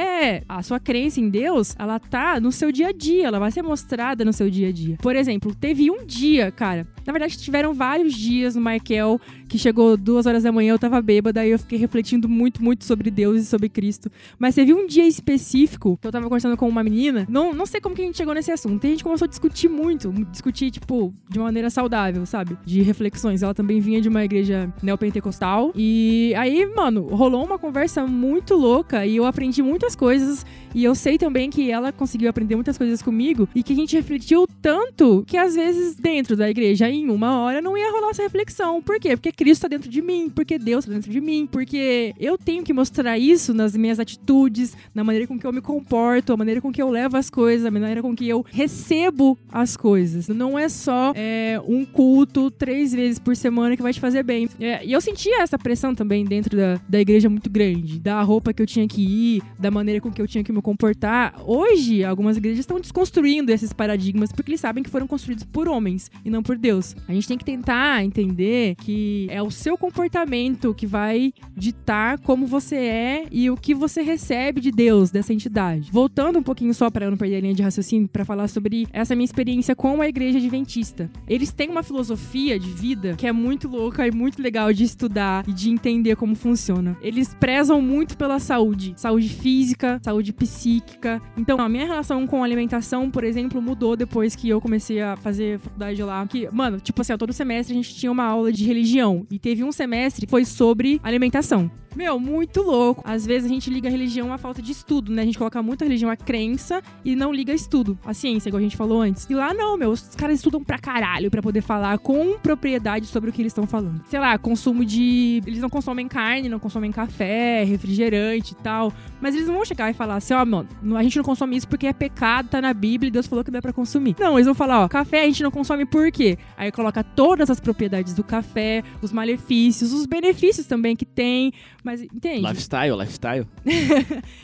a 0.49 0.63
sua 0.63 0.81
crença 0.81 1.21
em 1.21 1.29
Deus, 1.29 1.75
ela 1.79 1.99
tá 1.99 2.41
no 2.41 2.51
seu 2.53 2.71
dia 2.73 2.89
a 2.89 2.93
dia, 2.93 3.27
ela 3.27 3.39
vai 3.39 3.51
ser 3.51 3.63
mostrada 3.63 4.25
no 4.25 4.33
seu 4.33 4.49
dia 4.51 4.69
a 4.69 4.73
dia. 4.73 4.97
Por 5.01 5.17
exemplo, 5.17 5.55
teve 5.55 5.91
um 5.91 6.05
dia, 6.05 6.51
cara, 6.51 6.87
Na 7.07 7.13
verdade, 7.13 7.37
tiveram 7.39 7.75
vários 7.75 8.15
dias 8.15 8.55
no 8.55 8.63
Michael 8.63 9.21
que 9.49 9.59
chegou 9.59 9.97
duas 9.99 10.25
horas 10.25 10.45
da 10.45 10.53
manhã, 10.53 10.73
eu 10.73 10.79
tava 10.79 11.03
bêbada, 11.03 11.45
e 11.45 11.51
eu 11.51 11.59
fiquei 11.59 11.79
refletindo 11.79 12.27
muito, 12.27 12.63
muito 12.63 12.85
sobre 12.85 13.11
Deus 13.11 13.43
e 13.43 13.45
sobre 13.45 13.69
Cristo. 13.69 14.11
Mas 14.39 14.55
teve 14.55 14.73
um 14.73 14.87
dia 14.87 15.07
específico 15.07 15.99
que 16.01 16.07
eu 16.07 16.13
tava 16.13 16.25
conversando 16.25 16.57
com 16.57 16.67
uma 16.67 16.83
menina, 16.83 17.27
não, 17.29 17.53
não 17.53 17.67
sei 17.67 17.81
como 17.81 17.95
que 17.95 18.01
a 18.01 18.05
gente 18.07 18.17
chegou 18.17 18.33
nesse 18.33 18.51
assunto, 18.51 18.85
e 18.85 18.87
a 18.87 18.91
gente 18.91 19.05
começou 19.05 19.27
a 19.27 19.29
discutir 19.29 19.69
muito, 19.69 20.11
discutir, 20.31 20.71
tipo, 20.71 21.13
de 21.29 21.39
uma 21.39 21.47
maneira 21.47 21.69
saudável, 21.69 22.25
sabe? 22.25 22.57
De 22.65 22.81
reflexões. 22.81 23.43
Ela 23.43 23.53
também 23.53 23.79
vinha 23.79 24.01
de 24.01 24.09
uma 24.09 24.25
igreja 24.25 24.73
neopentecostal, 24.83 25.73
e 25.77 26.33
aí, 26.37 26.65
mano, 26.75 27.03
rolou 27.09 27.45
uma 27.45 27.59
conversa 27.59 28.07
muito 28.07 28.55
louca, 28.55 29.05
e 29.05 29.17
eu 29.17 29.27
aprendi 29.27 29.61
muitas 29.83 29.97
coisas, 29.97 30.47
e 30.75 30.85
eu 30.85 30.95
sei 30.95 31.19
também 31.19 31.51
que 31.51 31.71
ela 31.71 31.93
conseguiu 31.93 32.31
aprender 32.31 32.55
muitas 32.55 32.79
coisas 32.79 33.03
comigo, 33.03 33.49
e 33.55 33.63
que 33.63 33.73
a 33.73 33.77
gente 33.77 33.97
refletiu 33.97 34.47
tanto 34.61 35.25
que 35.27 35.37
às 35.37 35.57
vezes 35.57 35.97
dentro 35.97 36.37
da 36.37 36.49
igreja, 36.49 36.89
em 36.89 37.11
uma 37.11 37.41
hora, 37.41 37.61
não 37.61 37.77
ia 37.77 37.91
rolar 37.91 38.11
essa 38.11 38.23
reflexão. 38.23 38.81
Por 38.81 39.01
quê? 39.01 39.17
Porque 39.17 39.33
Cristo 39.33 39.65
está 39.65 39.69
dentro 39.69 39.91
de 39.91 40.01
mim, 40.01 40.31
porque 40.31 40.59
Deus 40.59 40.85
está 40.85 40.95
dentro 40.95 41.11
de 41.11 41.21
mim, 41.21 41.49
porque 41.51 42.15
eu 42.19 42.39
tenho 42.39 42.63
que 42.63 42.73
mostrar 42.73 43.19
isso 43.19 43.53
nas 43.53 43.77
minhas 43.77 43.99
atitudes, 43.99 44.77
na 44.95 45.03
maneira 45.03 45.27
com 45.27 45.37
que 45.37 45.47
eu 45.47 45.53
me 45.53 45.61
comporto, 45.61 46.33
a 46.33 46.37
maneira 46.37 46.61
com 46.61 46.71
que 46.71 46.81
eu 46.81 46.89
levo 46.89 47.17
as 47.17 47.29
coisas, 47.29 47.67
a 47.67 47.71
maneira 47.71 48.01
com 48.01 48.15
que 48.15 48.29
eu 48.29 48.47
recebo 48.49 49.37
as 49.51 49.77
coisas. 49.77 50.29
Não 50.29 50.57
é 50.57 50.69
só 50.69 51.13
é, 51.17 51.61
um 51.67 51.85
culto 51.85 52.51
três 52.53 52.93
vezes 52.93 53.19
por 53.19 53.35
semana 53.35 53.77
que 53.77 53.83
vai 53.83 53.93
te 53.93 53.99
fazer 53.99 54.23
bem. 54.23 54.49
É, 54.61 54.85
e 54.87 54.93
eu 54.93 55.01
sentia 55.01 55.43
essa 55.43 55.59
pressão 55.59 55.93
também 55.93 56.25
dentro 56.25 56.57
da, 56.57 56.81
da 56.89 57.01
igreja 57.01 57.29
muito 57.29 57.51
grande, 57.51 57.99
da 57.99 58.23
roupa 58.23 58.53
que 58.53 58.63
eu 58.63 58.67
tinha 58.67 58.87
que 58.87 59.03
ir, 59.03 59.43
da 59.59 59.72
maneira 59.73 60.01
com 60.01 60.11
que 60.11 60.21
eu 60.21 60.29
tinha 60.29 60.45
que 60.45 60.53
me 60.53 60.63
comportar. 60.63 61.35
Hoje, 61.45 62.05
algumas 62.05 62.37
igrejas 62.37 62.61
estão 62.61 62.81
desconstruindo 62.81 63.51
esses 63.51 63.73
paradigmas 63.73 64.31
porque 64.33 64.51
eles 64.51 64.61
sabem 64.61 64.83
que 64.83 64.91
foram 64.91 65.07
construídos 65.07 65.45
por 65.45 65.69
homens 65.69 66.11
e 66.25 66.31
não 66.31 66.43
por 66.43 66.57
Deus. 66.57 66.95
A 67.09 67.13
gente 67.13 67.29
tem 67.29 67.39
que 67.39 67.45
tentar 67.45 68.05
entender 68.05 68.77
que 68.77 69.27
é 69.31 69.43
o 69.43 69.51
seu 69.51 69.77
comportamento 69.77 70.75
que 70.75 70.87
vai 70.87 71.33
ditar 71.57 72.19
como 72.19 72.47
você 72.47 72.77
é 72.77 73.27
e 73.31 73.51
o 73.51 73.57
que 73.57 73.75
você 73.75 74.03
recebe 74.03 74.61
de 74.61 74.71
Deus, 74.71 75.11
dessa 75.11 75.33
entidade. 75.33 75.91
Voltando 75.91 76.39
um 76.39 76.43
pouquinho 76.43 76.75
só 76.75 76.91
para 76.91 77.07
eu 77.07 77.11
não 77.11 77.19
perder 77.19 77.37
a 77.37 77.41
linha 77.41 77.55
de 77.55 77.63
raciocínio, 77.63 78.09
para 78.09 78.25
falar 78.25 78.49
sobre 78.49 78.87
essa 78.93 79.15
minha 79.15 79.25
experiência 79.25 79.75
com 79.75 80.01
a 80.01 80.09
igreja 80.09 80.39
adventista. 80.39 81.11
Eles 81.27 81.53
têm 81.53 81.71
uma 81.71 81.83
filosofia 81.83 82.59
de 82.59 82.71
vida 82.71 83.15
que 83.17 83.27
é 83.27 83.33
muito 83.33 83.69
louca 83.69 84.07
e 84.07 84.11
muito 84.11 84.43
legal 84.43 84.73
de 84.73 84.85
estudar 84.85 85.45
e 85.49 85.53
de 85.53 85.71
entender 85.71 86.17
como 86.17 86.35
funciona. 86.35 86.97
Eles 87.01 87.35
prezam 87.35 87.81
muito 87.81 88.17
pela 88.17 88.39
saúde, 88.39 88.95
saúde 88.97 89.29
física, 89.29 89.62
saúde 90.03 90.33
psíquica. 90.33 91.21
Então, 91.37 91.59
a 91.61 91.69
minha 91.69 91.87
relação 91.87 92.27
com 92.27 92.43
alimentação, 92.43 93.11
por 93.11 93.25
exemplo, 93.25 93.61
mudou 93.61 93.97
depois 93.97 94.35
que 94.35 94.49
eu 94.49 94.61
comecei 94.61 95.01
a 95.01 95.17
fazer 95.17 95.59
faculdade 95.59 96.03
lá. 96.03 96.27
Que, 96.27 96.49
mano, 96.53 96.81
tipo 96.81 97.01
assim, 97.01 97.17
todo 97.17 97.33
semestre 97.33 97.75
a 97.75 97.77
gente 97.77 97.95
tinha 97.95 98.11
uma 98.11 98.25
aula 98.25 98.53
de 98.53 98.65
religião. 98.65 99.27
E 99.31 99.39
teve 99.39 99.65
um 99.65 99.73
semestre 99.73 100.27
que 100.27 100.31
foi 100.31 100.45
sobre 100.45 101.01
alimentação. 101.03 101.71
Meu, 101.95 102.19
muito 102.19 102.63
louco. 102.63 103.03
Às 103.05 103.27
vezes 103.27 103.51
a 103.51 103.53
gente 103.53 103.69
liga 103.69 103.89
a 103.89 103.91
religião 103.91 104.33
à 104.33 104.39
falta 104.39 104.63
de 104.63 104.73
estudo, 104.73 105.13
né? 105.13 105.23
A 105.23 105.25
gente 105.25 105.37
coloca 105.37 105.63
muito 105.63 105.83
a 105.83 105.87
religião 105.87 106.11
à 106.11 106.17
crença 106.17 106.83
e 107.05 107.15
não 107.15 107.33
liga 107.33 107.53
estudo, 107.53 107.99
a 108.05 108.15
ciência, 108.15 108.49
igual 108.49 108.61
a 108.61 108.63
gente 108.63 108.77
falou 108.77 109.03
antes. 109.03 109.29
E 109.29 109.35
lá 109.35 109.53
não, 109.53 109.77
meu, 109.77 109.91
os 109.91 110.15
caras 110.17 110.37
estudam 110.37 110.63
pra 110.65 110.79
caralho 110.79 111.31
pra 111.31 111.43
poder 111.43 111.61
falar 111.61 111.99
com 111.99 112.39
propriedade 112.39 113.07
sobre 113.07 113.29
o 113.29 113.33
que 113.33 113.43
eles 113.43 113.51
estão 113.51 113.67
falando. 113.67 114.03
Sei 114.07 114.19
lá, 114.19 114.39
consumo 114.39 114.85
de. 114.85 115.43
Eles 115.47 115.61
não 115.61 115.69
consomem 115.69 116.09
carne, 116.09 116.49
não 116.49 116.59
consomem 116.59 116.91
café, 116.91 117.63
refrigerante 117.65 118.53
e 118.53 118.57
tal. 118.57 118.93
Mas 119.21 119.35
eles 119.35 119.47
não 119.47 119.52
vão 119.55 119.65
chegar 119.65 119.91
e 119.91 119.95
falar 119.95 120.17
assim, 120.17 120.35
ó, 120.35 120.43
oh, 120.43 120.47
mano, 120.47 120.69
a 120.97 121.03
gente 121.03 121.17
não 121.17 121.25
consome 121.25 121.57
isso 121.57 121.69
porque 121.69 121.87
é 121.87 121.93
pecado, 121.93 122.49
tá 122.49 122.61
na 122.61 122.73
Bíblia 122.75 123.09
e 123.09 123.11
Deus 123.11 123.27
falou 123.27 123.45
que 123.45 123.51
não 123.51 123.59
é 123.59 123.61
pra 123.61 123.73
consumir. 123.73 124.17
Não, 124.19 124.35
eles 124.35 124.47
vão 124.47 124.55
falar, 124.55 124.83
ó, 124.85 124.89
café 124.89 125.23
a 125.23 125.27
gente 125.27 125.43
não 125.43 125.51
consome 125.51 125.85
por 125.87 126.11
quê? 126.11 126.39
Aí 126.57 126.71
coloca 126.73 127.03
todas 127.05 127.51
as 127.51 127.61
propriedades 127.61 128.15
do 128.15 128.25
café, 128.25 128.83
os 129.01 129.13
malefícios, 129.13 129.93
os 129.93 130.07
benefícios 130.07 130.67
também 130.67 130.95
que 130.97 131.05
tem. 131.05 131.53
Mas, 131.85 132.03
entende? 132.03 132.47
Lifestyle, 132.47 132.97
lifestyle. 132.97 133.47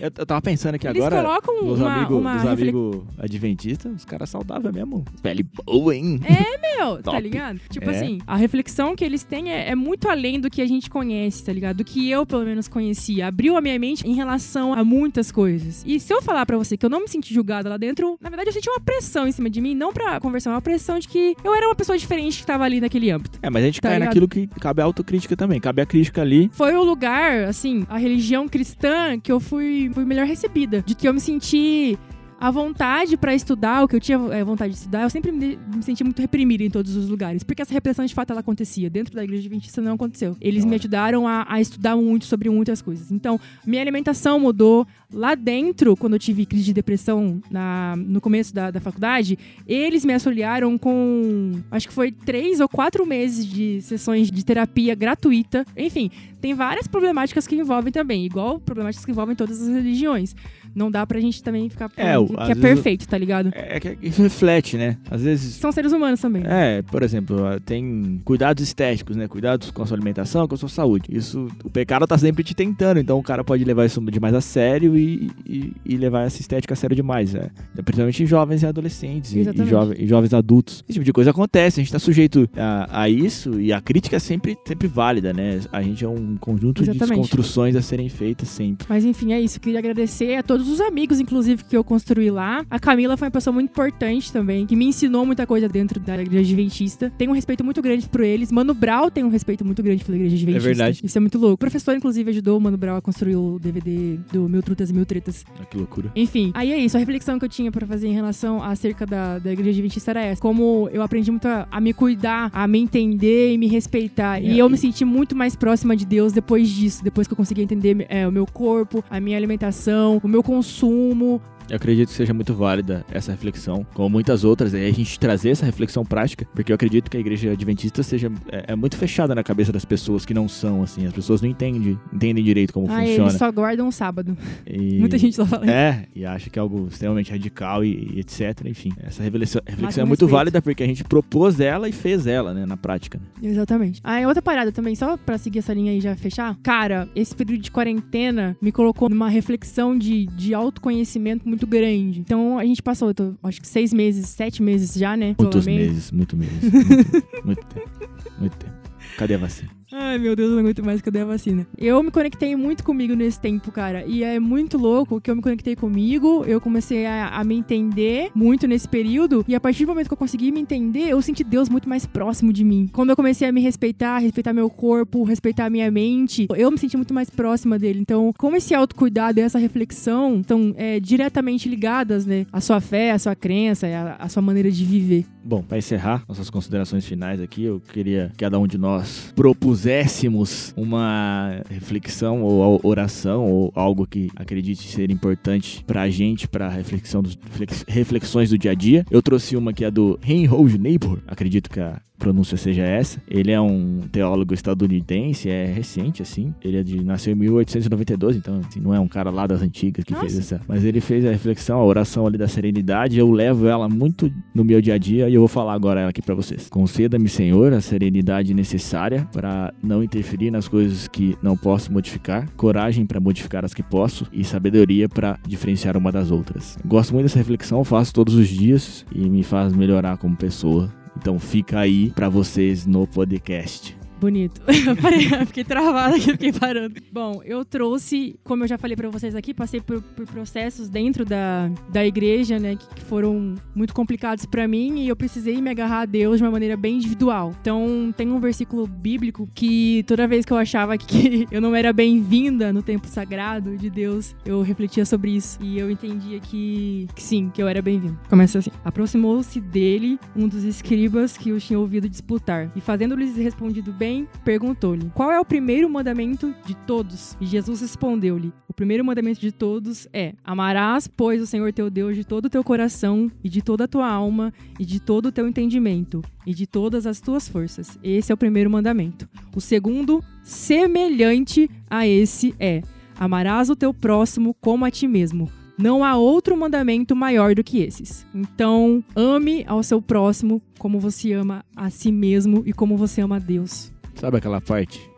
eu, 0.00 0.10
eu 0.16 0.26
tava 0.26 0.40
pensando 0.42 0.74
aqui 0.74 0.86
Eles 0.86 1.02
agora. 1.02 1.22
colocam 1.22 1.64
Dos 1.64 1.78
uma, 1.80 1.94
amigos 1.94 2.18
uma 2.18 2.34
dos 2.34 2.42
refle- 2.44 2.62
amigo 2.62 3.06
adventistas, 3.18 3.92
os 3.94 4.04
caras 4.04 4.28
saudáveis 4.30 4.74
mesmo. 4.74 5.04
Pele 5.22 5.42
boa, 5.64 5.94
hein? 5.94 6.20
É, 6.24 6.76
meu, 6.76 7.02
tá 7.02 7.18
ligado? 7.18 7.60
Tipo 7.70 7.90
É. 7.90 7.96
assim, 7.96 8.18
a 8.26 8.36
reflexão 8.36 8.94
que 8.96 9.04
eles 9.04 9.22
têm 9.24 9.50
é, 9.52 9.70
é 9.70 9.74
muito 9.74 10.08
além 10.08 10.40
do 10.40 10.50
que 10.50 10.60
a 10.62 10.66
gente 10.66 10.88
conhece, 10.90 11.44
tá 11.44 11.52
ligado? 11.52 11.76
Do 11.78 11.84
que 11.84 12.10
eu, 12.10 12.26
pelo 12.26 12.44
menos, 12.44 12.66
conhecia. 12.68 13.26
Abriu 13.28 13.56
a 13.56 13.60
minha 13.60 13.78
mente 13.78 14.06
em 14.06 14.14
relação 14.14 14.72
a 14.74 14.84
muitas 14.98 15.30
coisas. 15.30 15.82
E 15.86 16.00
se 16.00 16.12
eu 16.12 16.20
falar 16.20 16.44
pra 16.46 16.56
você 16.58 16.76
que 16.76 16.84
eu 16.84 16.90
não 16.90 17.00
me 17.00 17.08
senti 17.08 17.32
julgada 17.32 17.68
lá 17.68 17.76
dentro, 17.76 18.18
na 18.20 18.28
verdade 18.28 18.48
eu 18.48 18.52
senti 18.52 18.68
uma 18.68 18.80
pressão 18.80 19.26
em 19.28 19.32
cima 19.32 19.48
de 19.48 19.60
mim, 19.60 19.74
não 19.74 19.92
pra 19.92 20.18
conversar, 20.20 20.50
uma 20.50 20.60
pressão 20.62 20.98
de 20.98 21.06
que 21.08 21.36
eu 21.44 21.54
era 21.54 21.66
uma 21.66 21.74
pessoa 21.74 21.96
diferente 21.96 22.38
que 22.40 22.46
tava 22.46 22.64
ali 22.64 22.80
naquele 22.80 23.10
âmbito. 23.10 23.38
É, 23.42 23.48
mas 23.50 23.62
a 23.62 23.66
gente 23.66 23.80
Tá 23.80 23.88
cai 23.88 23.98
ligado? 23.98 24.08
naquilo 24.08 24.28
que 24.28 24.46
cabe 24.60 24.82
a 24.82 24.84
autocrítica 24.84 25.36
também. 25.36 25.60
Cabe 25.60 25.82
a 25.82 25.86
crítica 25.86 26.20
ali. 26.22 26.50
Foi 26.52 26.74
o 26.74 26.82
lugar, 26.82 27.44
assim, 27.44 27.86
a 27.88 27.96
religião 27.98 28.48
cristã 28.48 29.18
que 29.20 29.30
eu 29.30 29.38
fui, 29.38 29.90
fui 29.94 30.04
melhor 30.04 30.26
recebida. 30.26 30.82
De 30.84 30.94
que 30.94 31.06
eu 31.06 31.14
me 31.14 31.20
senti 31.20 31.98
à 32.40 32.50
vontade 32.50 33.16
pra 33.16 33.34
estudar, 33.34 33.82
o 33.82 33.88
que 33.88 33.96
eu 33.96 34.00
tinha 34.00 34.18
é, 34.30 34.44
vontade 34.44 34.72
de 34.72 34.78
estudar, 34.78 35.02
eu 35.02 35.10
sempre 35.10 35.32
me, 35.32 35.58
senti 35.80 36.04
muito 36.04 36.20
reprimida 36.22 36.62
em 36.62 36.70
todos 36.70 36.94
os 36.94 37.08
lugares. 37.08 37.42
Porque 37.42 37.62
essa 37.62 37.72
repressão, 37.72 38.04
de 38.06 38.14
fato, 38.14 38.30
ela 38.30 38.40
acontecia. 38.40 38.88
Dentro 38.88 39.14
da 39.14 39.24
igreja 39.24 39.42
adventista 39.42 39.80
não 39.80 39.94
aconteceu. 39.94 40.36
Eles 40.40 40.64
me 40.64 40.76
ajudaram 40.76 41.26
a, 41.26 41.44
a 41.48 41.60
estudar 41.60 41.96
muito 41.96 42.26
sobre 42.26 42.48
muitas 42.48 42.80
coisas. 42.80 43.10
Então, 43.10 43.40
minha 43.66 43.82
alimentação 43.82 44.38
mudou. 44.38 44.86
Lá 45.12 45.34
dentro, 45.34 45.96
quando 45.96 46.12
eu 46.14 46.18
tive 46.18 46.44
crise 46.44 46.66
de 46.66 46.74
depressão 46.74 47.40
na, 47.50 47.94
no 47.96 48.20
começo 48.20 48.54
da, 48.54 48.70
da 48.70 48.78
faculdade, 48.78 49.38
eles 49.66 50.04
me 50.04 50.12
auxiliaram 50.12 50.76
com, 50.76 51.52
acho 51.70 51.88
que 51.88 51.94
foi 51.94 52.12
três 52.12 52.60
ou 52.60 52.68
quatro 52.68 53.06
meses 53.06 53.46
de 53.46 53.80
sessões 53.80 54.30
de 54.30 54.44
terapia 54.44 54.94
gratuita. 54.94 55.64
Enfim, 55.74 56.10
tem 56.42 56.52
várias 56.52 56.86
problemáticas 56.86 57.46
que 57.46 57.56
envolvem 57.56 57.90
também, 57.90 58.26
igual 58.26 58.60
problemáticas 58.60 59.04
que 59.04 59.10
envolvem 59.10 59.34
todas 59.34 59.62
as 59.62 59.68
religiões. 59.68 60.36
Não 60.78 60.90
dá 60.90 61.04
pra 61.06 61.18
gente 61.20 61.42
também 61.42 61.68
ficar 61.68 61.90
É, 61.96 62.12
falando 62.14 62.36
que 62.46 62.52
é 62.52 62.54
perfeito, 62.54 63.06
tá 63.08 63.18
ligado? 63.18 63.50
É 63.52 63.80
que 63.80 63.98
isso 64.00 64.22
reflete, 64.22 64.76
né? 64.76 64.96
Às 65.10 65.22
vezes. 65.22 65.54
São 65.56 65.72
seres 65.72 65.92
humanos 65.92 66.20
também. 66.20 66.42
É, 66.46 66.82
por 66.82 67.02
exemplo, 67.02 67.44
ah, 67.46 67.58
tem 67.64 68.20
cuidados 68.24 68.62
estéticos, 68.62 69.16
né? 69.16 69.26
Cuidados 69.26 69.70
com 69.70 69.82
a 69.82 69.86
sua 69.86 69.96
alimentação, 69.96 70.46
com 70.46 70.54
a 70.54 70.58
sua 70.58 70.68
saúde. 70.68 71.08
Isso, 71.10 71.48
o 71.64 71.70
pecado 71.70 72.06
tá 72.06 72.16
sempre 72.16 72.44
te 72.44 72.54
tentando, 72.54 73.00
então 73.00 73.18
o 73.18 73.22
cara 73.22 73.42
pode 73.42 73.64
levar 73.64 73.84
isso 73.86 74.00
demais 74.10 74.34
a 74.34 74.40
sério 74.40 74.96
e, 74.96 75.30
e, 75.46 75.72
e 75.84 75.96
levar 75.96 76.22
essa 76.26 76.40
estética 76.40 76.74
a 76.74 76.76
sério 76.76 76.94
demais, 76.94 77.32
né? 77.34 77.48
Principalmente 77.84 78.22
em 78.22 78.26
jovens 78.26 78.62
e 78.62 78.66
adolescentes 78.66 79.32
e, 79.34 79.40
e, 79.40 79.66
jove- 79.66 79.96
e 79.98 80.06
jovens 80.06 80.32
adultos. 80.32 80.84
Esse 80.88 80.94
tipo 80.94 81.04
de 81.04 81.12
coisa 81.12 81.30
acontece, 81.30 81.80
a 81.80 81.82
gente 81.82 81.92
tá 81.92 81.98
sujeito 81.98 82.48
a, 82.56 83.02
a 83.02 83.08
isso 83.08 83.60
e 83.60 83.72
a 83.72 83.80
crítica 83.80 84.16
é 84.16 84.20
sempre, 84.20 84.56
sempre 84.66 84.86
válida, 84.86 85.32
né? 85.32 85.60
A 85.72 85.82
gente 85.82 86.04
é 86.04 86.08
um 86.08 86.36
conjunto 86.36 86.82
de 86.84 86.90
Exatamente. 86.90 87.08
desconstruções 87.22 87.74
a 87.74 87.82
serem 87.82 88.08
feitas 88.08 88.48
sempre. 88.48 88.86
Mas 88.88 89.04
enfim, 89.04 89.32
é 89.32 89.40
isso. 89.40 89.58
Queria 89.60 89.78
agradecer 89.78 90.36
a 90.36 90.42
todos 90.42 90.67
os 90.70 90.80
amigos, 90.80 91.20
inclusive, 91.20 91.64
que 91.64 91.76
eu 91.76 91.84
construí 91.84 92.30
lá. 92.30 92.64
A 92.70 92.78
Camila 92.78 93.16
foi 93.16 93.26
uma 93.26 93.32
pessoa 93.32 93.52
muito 93.52 93.70
importante 93.70 94.32
também, 94.32 94.66
que 94.66 94.76
me 94.76 94.86
ensinou 94.86 95.24
muita 95.26 95.46
coisa 95.46 95.68
dentro 95.68 96.00
da 96.00 96.20
igreja 96.20 96.40
adventista. 96.52 97.12
Tenho 97.16 97.30
um 97.30 97.34
respeito 97.34 97.64
muito 97.64 97.80
grande 97.82 98.08
por 98.08 98.20
eles. 98.20 98.50
Mano 98.52 98.74
Brau 98.74 99.10
tem 99.10 99.24
um 99.24 99.28
respeito 99.28 99.64
muito 99.64 99.82
grande 99.82 100.04
pela 100.04 100.16
igreja 100.16 100.36
adventista. 100.36 100.68
verdade. 100.68 101.00
Isso 101.02 101.16
é 101.18 101.20
muito 101.20 101.38
louco. 101.38 101.54
O 101.54 101.58
professor, 101.58 101.96
inclusive, 101.96 102.30
ajudou 102.30 102.58
o 102.58 102.60
Mano 102.60 102.76
Brau 102.76 102.96
a 102.96 103.02
construir 103.02 103.36
o 103.36 103.58
DVD 103.58 104.18
do 104.32 104.48
Mil 104.48 104.62
Trutas 104.62 104.90
e 104.90 104.92
Mil 104.94 105.06
Tretas. 105.06 105.44
Ah, 105.60 105.64
que 105.64 105.76
loucura. 105.76 106.10
Enfim, 106.14 106.50
aí 106.54 106.72
é 106.72 106.78
isso. 106.78 106.96
A 106.96 107.00
reflexão 107.00 107.38
que 107.38 107.44
eu 107.44 107.48
tinha 107.48 107.70
pra 107.70 107.86
fazer 107.86 108.08
em 108.08 108.12
relação 108.12 108.62
acerca 108.62 109.06
da, 109.06 109.38
da 109.38 109.52
igreja 109.52 109.70
adventista 109.70 110.10
era 110.10 110.22
essa. 110.22 110.40
Como 110.40 110.88
eu 110.92 111.02
aprendi 111.02 111.30
muito 111.30 111.46
a, 111.46 111.66
a 111.70 111.80
me 111.80 111.92
cuidar, 111.92 112.50
a 112.52 112.66
me 112.66 112.78
entender 112.78 113.52
e 113.54 113.58
me 113.58 113.66
respeitar. 113.66 114.40
E 114.40 114.52
É, 114.58 114.62
eu 114.62 114.68
me 114.68 114.76
senti 114.76 115.04
muito 115.04 115.34
mais 115.36 115.54
próxima 115.56 115.96
de 115.96 116.04
Deus 116.06 116.32
depois 116.32 116.68
disso. 116.68 117.02
Depois 117.02 117.26
que 117.26 117.32
eu 117.32 117.36
consegui 117.36 117.62
entender 117.62 118.06
é, 118.08 118.26
o 118.26 118.32
meu 118.32 118.46
corpo, 118.46 119.04
a 119.10 119.20
minha 119.20 119.36
alimentação, 119.36 120.20
o 120.22 120.28
meu 120.28 120.42
consumo. 120.48 121.42
Eu 121.70 121.76
acredito 121.76 122.08
que 122.08 122.14
seja 122.14 122.32
muito 122.34 122.54
válida 122.54 123.04
essa 123.10 123.30
reflexão, 123.32 123.86
como 123.94 124.08
muitas 124.08 124.44
outras, 124.44 124.72
e 124.72 124.76
a 124.76 124.90
gente 124.90 125.18
trazer 125.18 125.50
essa 125.50 125.66
reflexão 125.66 126.04
prática, 126.04 126.46
porque 126.54 126.72
eu 126.72 126.74
acredito 126.74 127.10
que 127.10 127.16
a 127.16 127.20
igreja 127.20 127.52
adventista 127.52 128.02
seja 128.02 128.30
é, 128.50 128.72
é 128.72 128.76
muito 128.76 128.96
fechada 128.96 129.34
na 129.34 129.42
cabeça 129.42 129.70
das 129.72 129.84
pessoas 129.84 130.24
que 130.24 130.32
não 130.32 130.48
são 130.48 130.82
assim, 130.82 131.06
as 131.06 131.12
pessoas 131.12 131.42
não 131.42 131.48
entendem, 131.48 131.98
entendem 132.12 132.42
direito 132.42 132.72
como 132.72 132.86
ah, 132.90 132.98
funciona. 133.00 133.22
eles 133.28 133.32
só 133.34 133.50
guardam 133.52 133.88
o 133.88 133.92
sábado. 133.92 134.36
E- 134.66 134.98
Muita 135.00 135.18
gente 135.18 135.36
só 135.36 135.44
fala 135.46 135.64
isso. 135.64 135.74
É, 135.74 136.06
e 136.14 136.24
acha 136.24 136.48
que 136.50 136.58
é 136.58 136.62
algo 136.62 136.88
extremamente 136.90 137.30
radical 137.30 137.84
e, 137.84 138.14
e 138.14 138.20
etc. 138.20 138.64
Enfim, 138.66 138.92
essa 139.02 139.22
reflexão, 139.22 139.60
reflexão 139.66 140.02
é 140.02 140.06
muito 140.06 140.20
respeito. 140.22 140.36
válida 140.36 140.62
porque 140.62 140.82
a 140.82 140.86
gente 140.86 141.04
propôs 141.04 141.60
ela 141.60 141.88
e 141.88 141.92
fez 141.92 142.26
ela, 142.26 142.54
né, 142.54 142.64
na 142.66 142.76
prática. 142.76 143.18
né? 143.18 143.48
Exatamente. 143.50 144.00
Ah, 144.02 144.20
outra 144.26 144.42
parada 144.42 144.72
também, 144.72 144.94
só 144.94 145.16
pra 145.16 145.36
seguir 145.38 145.58
essa 145.60 145.72
linha 145.74 145.92
aí 145.92 145.98
e 145.98 146.00
já 146.00 146.14
fechar. 146.16 146.56
Cara, 146.62 147.08
esse 147.14 147.34
período 147.34 147.60
de 147.62 147.70
quarentena 147.70 148.56
me 148.60 148.72
colocou 148.72 149.08
numa 149.08 149.28
reflexão 149.28 149.96
de, 149.96 150.26
de 150.26 150.54
autoconhecimento 150.54 151.48
muito 151.48 151.57
grande. 151.66 152.20
Então 152.20 152.58
a 152.58 152.64
gente 152.64 152.82
passou, 152.82 153.12
tô, 153.14 153.34
acho 153.42 153.60
que 153.60 153.68
seis 153.68 153.92
meses, 153.92 154.28
sete 154.28 154.62
meses 154.62 154.94
já, 154.94 155.16
né? 155.16 155.34
Muitos 155.38 155.66
meses, 155.66 156.10
muito 156.10 156.36
meses. 156.36 156.62
Muito, 157.44 157.44
muito 157.44 157.66
tempo. 157.66 157.90
Muito 158.38 158.56
tempo. 158.56 158.74
Cadê 159.16 159.34
a 159.34 159.38
vacina? 159.38 159.77
Ai, 159.90 160.18
meu 160.18 160.36
Deus, 160.36 160.50
eu 160.50 160.56
não 160.56 160.60
aguento 160.60 160.84
mais 160.84 161.00
que 161.00 161.08
eu 161.08 161.12
dei 161.12 161.22
a 161.22 161.24
vacina. 161.24 161.66
Eu 161.76 162.02
me 162.02 162.10
conectei 162.10 162.54
muito 162.54 162.84
comigo 162.84 163.14
nesse 163.14 163.40
tempo, 163.40 163.72
cara. 163.72 164.04
E 164.06 164.22
é 164.22 164.38
muito 164.38 164.76
louco 164.76 165.18
que 165.18 165.30
eu 165.30 165.36
me 165.36 165.40
conectei 165.40 165.74
comigo, 165.74 166.44
eu 166.46 166.60
comecei 166.60 167.06
a, 167.06 167.28
a 167.28 167.42
me 167.42 167.56
entender 167.56 168.30
muito 168.34 168.66
nesse 168.66 168.86
período. 168.86 169.44
E 169.48 169.54
a 169.54 169.60
partir 169.60 169.86
do 169.86 169.88
momento 169.88 170.08
que 170.08 170.12
eu 170.12 170.18
consegui 170.18 170.52
me 170.52 170.60
entender, 170.60 171.08
eu 171.08 171.22
senti 171.22 171.42
Deus 171.42 171.70
muito 171.70 171.88
mais 171.88 172.04
próximo 172.04 172.52
de 172.52 172.64
mim. 172.64 172.88
Quando 172.92 173.10
eu 173.10 173.16
comecei 173.16 173.48
a 173.48 173.52
me 173.52 173.62
respeitar, 173.62 174.18
respeitar 174.18 174.52
meu 174.52 174.68
corpo, 174.68 175.24
respeitar 175.24 175.66
a 175.66 175.70
minha 175.70 175.90
mente, 175.90 176.48
eu 176.54 176.70
me 176.70 176.76
senti 176.76 176.96
muito 176.96 177.14
mais 177.14 177.30
próxima 177.30 177.78
dele. 177.78 178.00
Então, 178.00 178.32
como 178.36 178.56
esse 178.56 178.74
autocuidado 178.74 179.40
e 179.40 179.42
essa 179.42 179.58
reflexão 179.58 180.40
estão 180.40 180.74
é, 180.76 181.00
diretamente 181.00 181.66
ligadas, 181.66 182.26
né? 182.26 182.46
A 182.52 182.60
sua 182.60 182.80
fé, 182.80 183.12
a 183.12 183.18
sua 183.18 183.34
crença, 183.34 183.86
a, 183.86 184.24
a 184.24 184.28
sua 184.28 184.42
maneira 184.42 184.70
de 184.70 184.84
viver. 184.84 185.24
Bom, 185.42 185.62
para 185.62 185.78
encerrar 185.78 186.24
nossas 186.28 186.50
considerações 186.50 187.06
finais 187.06 187.40
aqui, 187.40 187.64
eu 187.64 187.80
queria 187.80 188.28
que 188.32 188.44
cada 188.44 188.58
um 188.58 188.66
de 188.66 188.76
nós 188.76 189.32
propuséssemos 189.78 190.74
uma 190.76 191.62
reflexão 191.70 192.42
ou 192.42 192.80
oração 192.82 193.44
ou 193.44 193.72
algo 193.76 194.06
que 194.06 194.28
acredite 194.34 194.88
ser 194.88 195.08
importante 195.10 195.84
pra 195.86 196.10
gente, 196.10 196.48
pra 196.48 196.68
reflexão 196.68 197.22
dos, 197.22 197.38
reflexões 197.86 198.50
do 198.50 198.58
dia 198.58 198.72
a 198.72 198.74
dia. 198.74 199.04
Eu 199.08 199.22
trouxe 199.22 199.56
uma 199.56 199.72
que 199.72 199.84
é 199.84 199.90
do 199.90 200.18
Reinhold 200.20 200.78
Niebuhr, 200.78 201.20
acredito 201.28 201.70
que 201.70 201.78
a 201.78 202.00
pronúncia 202.18 202.56
seja 202.56 202.82
essa. 202.82 203.22
Ele 203.28 203.50
é 203.50 203.60
um 203.60 204.00
teólogo 204.10 204.52
estadunidense, 204.52 205.48
é 205.48 205.66
recente, 205.66 206.22
assim. 206.22 206.54
Ele 206.62 206.78
é 206.78 206.82
de, 206.82 207.02
nasceu 207.02 207.32
em 207.32 207.36
1892, 207.36 208.36
então 208.36 208.60
assim, 208.66 208.80
não 208.80 208.94
é 208.94 209.00
um 209.00 209.08
cara 209.08 209.30
lá 209.30 209.46
das 209.46 209.62
antigas 209.62 210.04
que 210.04 210.12
Nossa. 210.12 210.26
fez 210.26 210.38
essa. 210.38 210.60
Mas 210.66 210.84
ele 210.84 211.00
fez 211.00 211.24
a 211.24 211.30
reflexão, 211.30 211.78
a 211.78 211.84
oração 211.84 212.26
ali 212.26 212.36
da 212.36 212.48
serenidade. 212.48 213.18
Eu 213.18 213.30
levo 213.30 213.66
ela 213.66 213.88
muito 213.88 214.30
no 214.54 214.64
meu 214.64 214.80
dia 214.80 214.94
a 214.94 214.98
dia 214.98 215.28
e 215.28 215.34
eu 215.34 215.40
vou 215.40 215.48
falar 215.48 215.74
agora 215.74 216.00
ela 216.00 216.10
aqui 216.10 216.20
para 216.20 216.34
vocês. 216.34 216.68
Conceda-me, 216.68 217.28
Senhor, 217.28 217.72
a 217.72 217.80
serenidade 217.80 218.52
necessária 218.52 219.26
para 219.32 219.72
não 219.82 220.02
interferir 220.02 220.50
nas 220.50 220.66
coisas 220.66 221.08
que 221.08 221.36
não 221.42 221.56
posso 221.56 221.92
modificar, 221.92 222.50
coragem 222.56 223.06
para 223.06 223.20
modificar 223.20 223.64
as 223.64 223.72
que 223.72 223.82
posso 223.82 224.26
e 224.32 224.44
sabedoria 224.44 225.08
para 225.08 225.38
diferenciar 225.46 225.96
uma 225.96 226.10
das 226.10 226.30
outras. 226.30 226.76
Gosto 226.84 227.12
muito 227.12 227.24
dessa 227.24 227.38
reflexão, 227.38 227.84
faço 227.84 228.12
todos 228.12 228.34
os 228.34 228.48
dias 228.48 229.06
e 229.14 229.28
me 229.28 229.42
faz 229.42 229.72
melhorar 229.72 230.16
como 230.16 230.36
pessoa 230.36 230.92
então 231.20 231.38
fica 231.38 231.80
aí 231.80 232.10
para 232.10 232.28
vocês 232.28 232.86
no 232.86 233.06
podcast. 233.06 233.97
Bonito. 234.20 234.60
fiquei 235.46 235.64
travada 235.64 236.16
aqui, 236.16 236.32
fiquei 236.32 236.52
parando. 236.52 236.94
Bom, 237.12 237.40
eu 237.44 237.64
trouxe, 237.64 238.38
como 238.42 238.64
eu 238.64 238.68
já 238.68 238.76
falei 238.76 238.96
para 238.96 239.08
vocês 239.08 239.34
aqui, 239.34 239.54
passei 239.54 239.80
por, 239.80 240.02
por, 240.02 240.26
processos 240.26 240.88
dentro 240.88 241.24
da, 241.24 241.70
da 241.88 242.04
igreja, 242.04 242.58
né, 242.58 242.76
que, 242.76 242.86
que 242.94 243.02
foram 243.02 243.54
muito 243.74 243.94
complicados 243.94 244.44
para 244.44 244.66
mim 244.66 245.00
e 245.00 245.08
eu 245.08 245.16
precisei 245.16 245.60
me 245.62 245.70
agarrar 245.70 246.00
a 246.00 246.04
Deus 246.04 246.38
de 246.38 246.44
uma 246.44 246.50
maneira 246.50 246.76
bem 246.76 246.96
individual. 246.96 247.54
Então, 247.60 248.12
tem 248.16 248.30
um 248.30 248.40
versículo 248.40 248.86
bíblico 248.86 249.48
que 249.54 250.04
toda 250.06 250.26
vez 250.26 250.44
que 250.44 250.52
eu 250.52 250.56
achava 250.56 250.98
que 250.98 251.46
eu 251.50 251.60
não 251.60 251.74
era 251.74 251.92
bem-vinda 251.92 252.72
no 252.72 252.82
tempo 252.82 253.06
sagrado 253.06 253.76
de 253.76 253.88
Deus, 253.88 254.34
eu 254.44 254.62
refletia 254.62 255.04
sobre 255.04 255.30
isso 255.36 255.58
e 255.62 255.78
eu 255.78 255.90
entendia 255.90 256.40
que, 256.40 257.06
que 257.14 257.22
sim, 257.22 257.50
que 257.54 257.62
eu 257.62 257.68
era 257.68 257.80
bem-vindo. 257.80 258.18
Começa 258.28 258.58
assim: 258.58 258.70
Aproximou-se 258.84 259.60
dele 259.60 260.18
um 260.34 260.48
dos 260.48 260.64
escribas 260.64 261.36
que 261.36 261.52
os 261.52 261.64
tinha 261.64 261.78
ouvido 261.78 262.08
disputar 262.08 262.70
e 262.74 262.80
fazendo-lhes 262.80 263.36
respondido 263.36 263.92
bem 263.92 264.07
também 264.08 264.26
perguntou-lhe: 264.44 265.10
Qual 265.14 265.30
é 265.30 265.38
o 265.38 265.44
primeiro 265.44 265.88
mandamento 265.88 266.54
de 266.64 266.74
todos? 266.74 267.36
E 267.40 267.46
Jesus 267.46 267.82
respondeu-lhe: 267.82 268.52
O 268.66 268.72
primeiro 268.72 269.04
mandamento 269.04 269.40
de 269.40 269.52
todos 269.52 270.08
é: 270.12 270.34
Amarás, 270.42 271.06
pois, 271.06 271.42
o 271.42 271.46
Senhor 271.46 271.72
teu 271.72 271.90
Deus 271.90 272.16
de 272.16 272.24
todo 272.24 272.46
o 272.46 272.50
teu 272.50 272.64
coração 272.64 273.30
e 273.44 273.48
de 273.48 273.60
toda 273.60 273.84
a 273.84 273.88
tua 273.88 274.08
alma 274.08 274.52
e 274.78 274.84
de 274.84 274.98
todo 274.98 275.26
o 275.26 275.32
teu 275.32 275.46
entendimento 275.46 276.22
e 276.46 276.54
de 276.54 276.66
todas 276.66 277.06
as 277.06 277.20
tuas 277.20 277.48
forças. 277.48 277.98
Esse 278.02 278.32
é 278.32 278.34
o 278.34 278.38
primeiro 278.38 278.70
mandamento. 278.70 279.28
O 279.54 279.60
segundo, 279.60 280.24
semelhante 280.42 281.70
a 281.90 282.06
esse, 282.06 282.54
é: 282.58 282.82
Amarás 283.18 283.68
o 283.68 283.76
teu 283.76 283.92
próximo 283.92 284.54
como 284.54 284.84
a 284.84 284.90
ti 284.90 285.06
mesmo. 285.06 285.50
Não 285.78 286.02
há 286.02 286.16
outro 286.16 286.56
mandamento 286.56 287.14
maior 287.14 287.54
do 287.54 287.62
que 287.62 287.78
esses. 287.78 288.26
Então, 288.34 289.04
ame 289.14 289.64
ao 289.64 289.80
seu 289.80 290.02
próximo 290.02 290.60
como 290.76 290.98
você 290.98 291.32
ama 291.32 291.64
a 291.76 291.88
si 291.88 292.10
mesmo 292.10 292.64
e 292.66 292.72
como 292.72 292.96
você 292.96 293.20
ama 293.20 293.36
a 293.36 293.38
Deus. 293.38 293.92
Sabe 294.18 294.38
aquela 294.38 294.60
parte? 294.60 295.08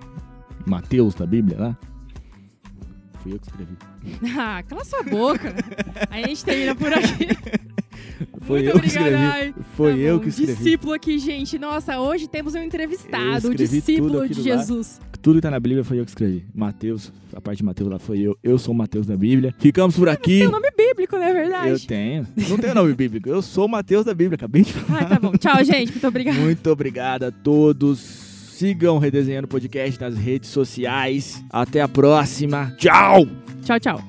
Mateus 0.67 1.15
da 1.15 1.25
Bíblia 1.25 1.59
lá? 1.59 1.79
Fui 3.23 3.33
eu 3.33 3.39
que 3.39 3.47
escrevi. 3.47 3.77
ah, 4.39 4.63
cala 4.63 4.85
sua 4.85 5.03
boca. 5.03 5.55
Aí 6.11 6.25
a 6.25 6.29
gente 6.29 6.45
termina 6.45 6.75
por 6.75 6.93
aqui. 6.93 7.29
Foi 8.43 8.63
Muito 8.63 8.71
eu 8.71 8.77
obrigada. 8.77 9.11
que 9.11 9.17
escrevi. 9.17 9.55
Foi 9.75 9.93
tá 9.93 9.99
eu 9.99 10.17
bom. 10.17 10.23
que 10.23 10.29
escrevi. 10.29 10.55
Discípulo 10.55 10.93
aqui, 10.93 11.19
gente. 11.19 11.59
Nossa, 11.59 11.99
hoje 11.99 12.29
temos 12.29 12.55
um 12.55 12.63
entrevistado, 12.63 13.49
um 13.49 13.55
discípulo 13.55 14.29
de 14.29 14.43
Jesus. 14.43 15.01
Lá. 15.01 15.09
Tudo 15.23 15.37
que 15.37 15.43
tá 15.43 15.51
na 15.51 15.61
Bíblia 15.61 15.83
foi 15.83 15.99
eu 15.99 16.05
que 16.05 16.11
escrevi. 16.11 16.45
Mateus, 16.55 17.11
a 17.35 17.41
parte 17.41 17.59
de 17.59 17.65
Mateus 17.65 17.91
lá 17.91 17.99
foi 17.99 18.21
eu. 18.21 18.37
Eu 18.43 18.59
sou 18.59 18.75
Mateus 18.75 19.07
da 19.07 19.17
Bíblia. 19.17 19.55
Ficamos 19.59 19.97
por 19.97 20.11
aqui. 20.11 20.39
Você 20.39 20.39
tem 20.41 20.49
um 20.49 20.53
nome 20.53 20.71
bíblico, 20.77 21.17
não 21.17 21.25
é 21.25 21.33
verdade? 21.33 21.71
Eu 21.71 21.81
tenho. 21.81 22.27
Não 22.49 22.59
tenho 22.59 22.75
nome 22.75 22.93
bíblico. 22.95 23.29
Eu 23.31 23.41
sou 23.41 23.67
Mateus 23.67 24.05
da 24.05 24.13
Bíblia. 24.13 24.37
Acabei 24.37 24.63
de 24.63 24.75
falar. 24.75 25.03
Ah, 25.03 25.05
tá 25.07 25.19
bom. 25.19 25.33
Tchau, 25.33 25.65
gente. 25.65 25.91
Muito 25.91 26.07
obrigado. 26.07 26.37
Muito 26.37 26.71
obrigado 26.71 27.25
a 27.25 27.31
todos. 27.31 28.30
Sigam 28.61 28.99
Redesenhando 28.99 29.49
Podcast 29.49 29.99
nas 29.99 30.19
redes 30.19 30.51
sociais. 30.51 31.43
Até 31.49 31.81
a 31.81 31.89
próxima. 31.89 32.75
Tchau! 32.77 33.27
Tchau, 33.65 33.81
tchau. 33.81 34.05